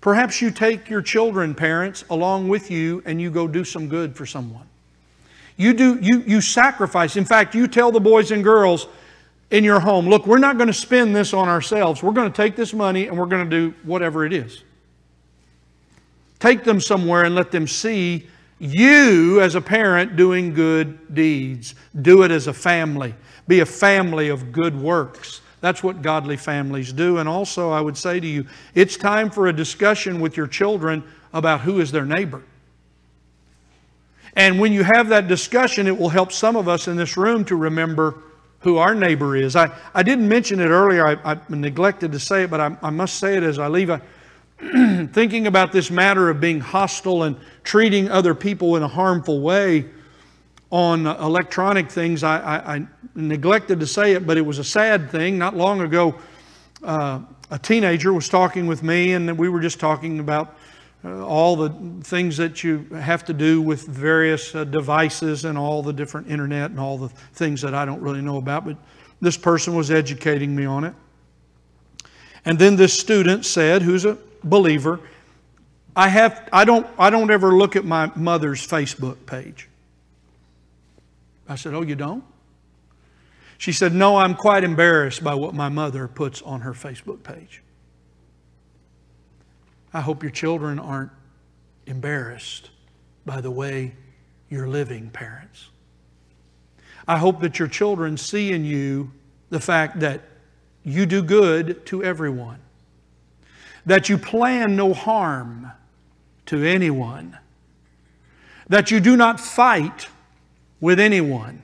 perhaps 0.08 0.41
you 0.41 0.49
take 0.49 0.89
your 0.89 1.01
children, 1.01 1.53
parents, 1.53 2.05
along 2.10 2.47
with 2.47 2.72
you 2.72 3.03
and 3.05 3.20
you 3.20 3.30
go 3.30 3.45
do 3.45 3.66
some 3.66 3.89
good 3.89 4.16
for 4.16 4.26
someone. 4.26 4.66
You 5.58 5.74
do 5.74 5.99
you 6.01 6.24
you 6.26 6.39
sacrifice. 6.39 7.18
In 7.18 7.26
fact, 7.26 7.53
you 7.53 7.68
tell 7.68 7.91
the 7.91 7.99
boys 7.99 8.32
and 8.32 8.41
girls, 8.41 8.88
in 9.51 9.66
your 9.66 9.82
home, 9.82 10.08
look, 10.08 10.26
we're 10.26 10.38
not 10.38 10.55
going 10.55 10.68
to 10.68 10.74
spend 10.74 11.14
this 11.14 11.34
on 11.34 11.49
ourselves. 11.49 12.01
We're 12.01 12.14
going 12.14 12.32
to 12.32 12.38
take 12.38 12.55
this 12.55 12.74
money 12.74 13.08
and 13.08 13.18
we're 13.18 13.26
going 13.26 13.49
to 13.49 13.49
do 13.49 13.76
whatever 13.84 14.26
it 14.26 14.32
is. 14.32 14.64
Take 16.39 16.64
them 16.64 16.80
somewhere 16.80 17.26
and 17.26 17.36
let 17.36 17.51
them 17.51 17.68
see 17.68 18.28
you 18.60 19.41
as 19.41 19.55
a 19.55 19.62
parent 19.62 20.16
doing 20.16 20.53
good 20.53 21.14
deeds. 21.14 21.76
Do 22.01 22.24
it 22.24 22.32
as 22.32 22.47
a 22.47 22.53
family. 22.53 23.14
Be 23.45 23.60
a 23.60 23.66
family 23.66 24.30
of 24.30 24.53
good 24.53 24.80
works. 24.80 25.41
That's 25.68 25.84
what 25.84 26.01
godly 26.01 26.38
families 26.38 26.93
do. 26.93 27.18
And 27.18 27.28
also, 27.28 27.72
I 27.72 27.82
would 27.82 27.97
say 27.97 28.22
to 28.22 28.26
you, 28.26 28.47
it's 28.74 28.95
time 28.95 29.30
for 29.30 29.47
a 29.47 29.53
discussion 29.53 30.22
with 30.22 30.38
your 30.38 30.47
children 30.47 31.03
about 31.34 31.59
who 31.59 31.82
is 31.82 31.91
their 31.91 32.05
neighbor. 32.05 32.41
And 34.34 34.61
when 34.61 34.72
you 34.72 34.86
have 34.86 35.09
that 35.09 35.28
discussion, 35.28 35.86
it 35.86 35.97
will 35.97 36.07
help 36.07 36.32
some 36.32 36.55
of 36.55 36.70
us 36.70 36.88
in 36.88 36.95
this 36.95 37.18
room 37.18 37.43
to 37.43 37.57
remember 37.57 38.15
who 38.61 38.78
our 38.78 38.95
neighbor 38.95 39.36
is. 39.36 39.57
I, 39.57 39.70
I 39.93 40.03
didn't 40.03 40.30
mention 40.30 40.61
it 40.61 40.70
earlier, 40.70 41.05
I, 41.05 41.34
I 41.34 41.38
neglected 41.49 42.13
to 42.13 42.20
say 42.22 42.43
it, 42.43 42.49
but 42.49 42.61
I, 42.61 42.78
I 42.82 42.89
must 42.89 43.15
say 43.15 43.36
it 43.36 43.43
as 43.43 43.59
I 43.59 43.68
leave. 43.68 43.89
I, 43.89 43.99
thinking 45.11 45.47
about 45.47 45.74
this 45.74 45.91
matter 45.91 46.30
of 46.30 46.39
being 46.39 46.61
hostile 46.61 47.24
and 47.24 47.36
treating 47.65 48.09
other 48.09 48.34
people 48.34 48.78
in 48.78 48.84
a 48.84 48.88
harmful 48.88 49.41
way 49.41 49.89
on 50.70 51.07
electronic 51.07 51.89
things, 51.89 52.24
I, 52.24 52.39
I, 52.39 52.76
I 52.76 52.88
neglected 53.15 53.80
to 53.80 53.88
say 53.88 54.13
it, 54.13 54.28
but 54.28 54.38
it 54.38 54.41
was 54.41 54.59
a 54.59 54.63
sad 54.63 55.09
thing. 55.09 55.38
Not 55.38 55.55
long 55.55 55.82
ago, 55.82 56.15
uh, 56.84 57.22
a 57.49 57.59
teenager 57.59 58.13
was 58.13 58.28
talking 58.28 58.68
with 58.68 58.84
me, 58.84 59.13
and 59.13 59.38
we 59.38 59.49
were 59.49 59.61
just 59.61 59.80
talking 59.80 60.20
about 60.20 60.57
uh, 61.05 61.26
all 61.26 61.55
the 61.55 61.70
things 62.03 62.36
that 62.38 62.63
you 62.63 62.86
have 62.93 63.24
to 63.26 63.34
do 63.34 63.61
with 63.61 63.88
various 63.88 64.53
uh, 64.53 64.65
devices 64.65 65.45
and 65.45 65.57
all 65.57 65.82
the 65.82 65.93
different 65.93 66.28
internet 66.28 66.72
and 66.72 66.80
all 66.80 66.97
the 66.97 67.09
things 67.09 67.61
that 67.61 67.74
I 67.74 67.86
don't 67.86 68.01
really 68.01 68.22
know 68.22 68.38
about. 68.38 68.65
But 68.65 68.78
this 69.22 69.38
person 69.38 69.74
was 69.76 69.89
educating 69.89 70.55
me 70.55 70.65
on 70.65 70.84
it. 70.84 70.93
And 72.43 72.57
then 72.59 72.76
this 72.76 72.97
student 72.97 73.45
said, 73.45 73.82
who's 73.82 74.05
a 74.05 74.18
believer, 74.43 74.99
I, 75.95 76.09
have, 76.09 76.47
I, 76.51 76.65
don't, 76.65 76.88
I 76.99 77.09
don't 77.09 77.32
ever 77.32 77.55
look 77.55 77.76
at 77.76 77.86
my 77.86 78.11
mother's 78.15 78.65
Facebook 78.65 79.26
page. 79.26 79.70
I 81.47 81.55
said, 81.55 81.73
Oh, 81.73 81.81
you 81.81 81.95
don't? 81.95 82.23
She 83.57 83.71
said, 83.71 83.93
No, 83.93 84.17
I'm 84.17 84.35
quite 84.35 84.63
embarrassed 84.63 85.23
by 85.23 85.33
what 85.33 85.53
my 85.53 85.69
mother 85.69 86.07
puts 86.07 86.41
on 86.41 86.61
her 86.61 86.73
Facebook 86.73 87.23
page. 87.23 87.61
I 89.93 90.01
hope 90.01 90.21
your 90.21 90.31
children 90.31 90.79
aren't 90.79 91.11
embarrassed 91.85 92.69
by 93.25 93.41
the 93.41 93.51
way 93.51 93.95
you're 94.49 94.67
living, 94.67 95.09
parents. 95.09 95.69
I 97.07 97.17
hope 97.17 97.39
that 97.41 97.57
your 97.57 97.67
children 97.67 98.17
see 98.17 98.51
in 98.51 98.65
you 98.65 99.11
the 99.49 99.59
fact 99.59 100.01
that 100.01 100.21
you 100.83 101.05
do 101.05 101.23
good 101.23 101.85
to 101.87 102.03
everyone, 102.03 102.59
that 103.85 104.09
you 104.09 104.17
plan 104.17 104.75
no 104.75 104.93
harm 104.93 105.71
to 106.47 106.63
anyone, 106.63 107.37
that 108.67 108.91
you 108.91 108.99
do 108.99 109.15
not 109.15 109.39
fight 109.39 110.09
with 110.80 110.99
anyone, 110.99 111.61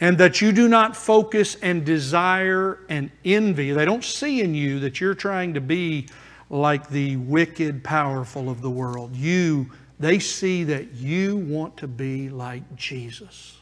and 0.00 0.18
that 0.18 0.40
you 0.40 0.52
do 0.52 0.68
not 0.68 0.96
focus 0.96 1.56
and 1.62 1.84
desire 1.84 2.80
and 2.88 3.10
envy. 3.24 3.72
They 3.72 3.84
don't 3.84 4.04
see 4.04 4.40
in 4.40 4.54
you 4.54 4.80
that 4.80 5.00
you're 5.00 5.14
trying 5.14 5.54
to 5.54 5.60
be 5.60 6.08
like 6.50 6.88
the 6.88 7.16
wicked, 7.16 7.82
powerful 7.82 8.50
of 8.50 8.60
the 8.60 8.70
world. 8.70 9.16
You, 9.16 9.70
they 9.98 10.18
see 10.18 10.64
that 10.64 10.92
you 10.94 11.36
want 11.36 11.76
to 11.78 11.88
be 11.88 12.28
like 12.28 12.76
Jesus. 12.76 13.58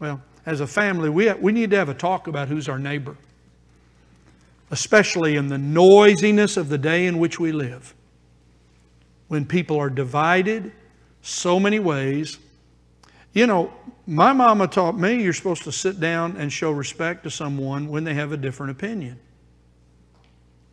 Well, 0.00 0.20
as 0.46 0.60
a 0.60 0.66
family, 0.66 1.08
we, 1.08 1.32
we 1.34 1.52
need 1.52 1.70
to 1.70 1.76
have 1.76 1.88
a 1.88 1.94
talk 1.94 2.26
about 2.26 2.48
who's 2.48 2.68
our 2.68 2.78
neighbor, 2.78 3.16
especially 4.70 5.36
in 5.36 5.48
the 5.48 5.58
noisiness 5.58 6.56
of 6.56 6.68
the 6.68 6.78
day 6.78 7.06
in 7.06 7.18
which 7.18 7.40
we 7.40 7.52
live. 7.52 7.94
When 9.28 9.46
people 9.46 9.78
are 9.78 9.88
divided 9.88 10.72
so 11.24 11.58
many 11.58 11.78
ways. 11.78 12.38
You 13.34 13.48
know, 13.48 13.74
my 14.06 14.32
mama 14.32 14.68
taught 14.68 14.96
me 14.96 15.22
you're 15.22 15.32
supposed 15.32 15.64
to 15.64 15.72
sit 15.72 15.98
down 15.98 16.36
and 16.36 16.52
show 16.52 16.70
respect 16.70 17.24
to 17.24 17.30
someone 17.30 17.88
when 17.88 18.04
they 18.04 18.14
have 18.14 18.30
a 18.30 18.36
different 18.36 18.70
opinion. 18.70 19.18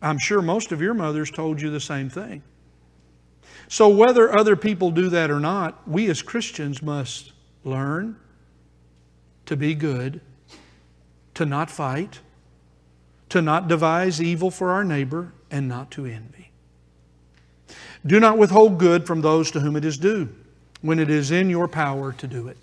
I'm 0.00 0.18
sure 0.18 0.40
most 0.40 0.70
of 0.72 0.80
your 0.80 0.94
mothers 0.94 1.30
told 1.30 1.60
you 1.60 1.70
the 1.70 1.80
same 1.80 2.08
thing. 2.08 2.42
So, 3.68 3.88
whether 3.88 4.36
other 4.36 4.54
people 4.54 4.90
do 4.90 5.08
that 5.08 5.30
or 5.30 5.40
not, 5.40 5.88
we 5.88 6.08
as 6.08 6.22
Christians 6.22 6.82
must 6.82 7.32
learn 7.64 8.16
to 9.46 9.56
be 9.56 9.74
good, 9.74 10.20
to 11.34 11.44
not 11.44 11.70
fight, 11.70 12.20
to 13.30 13.42
not 13.42 13.66
devise 13.66 14.22
evil 14.22 14.50
for 14.50 14.70
our 14.70 14.84
neighbor, 14.84 15.32
and 15.50 15.68
not 15.68 15.90
to 15.92 16.06
envy. 16.06 16.50
Do 18.06 18.20
not 18.20 18.38
withhold 18.38 18.78
good 18.78 19.06
from 19.06 19.20
those 19.20 19.50
to 19.52 19.60
whom 19.60 19.76
it 19.76 19.84
is 19.84 19.98
due 19.98 20.28
when 20.82 20.98
it 20.98 21.08
is 21.08 21.30
in 21.30 21.48
your 21.48 21.68
power 21.68 22.12
to 22.12 22.26
do 22.26 22.48
it. 22.48 22.56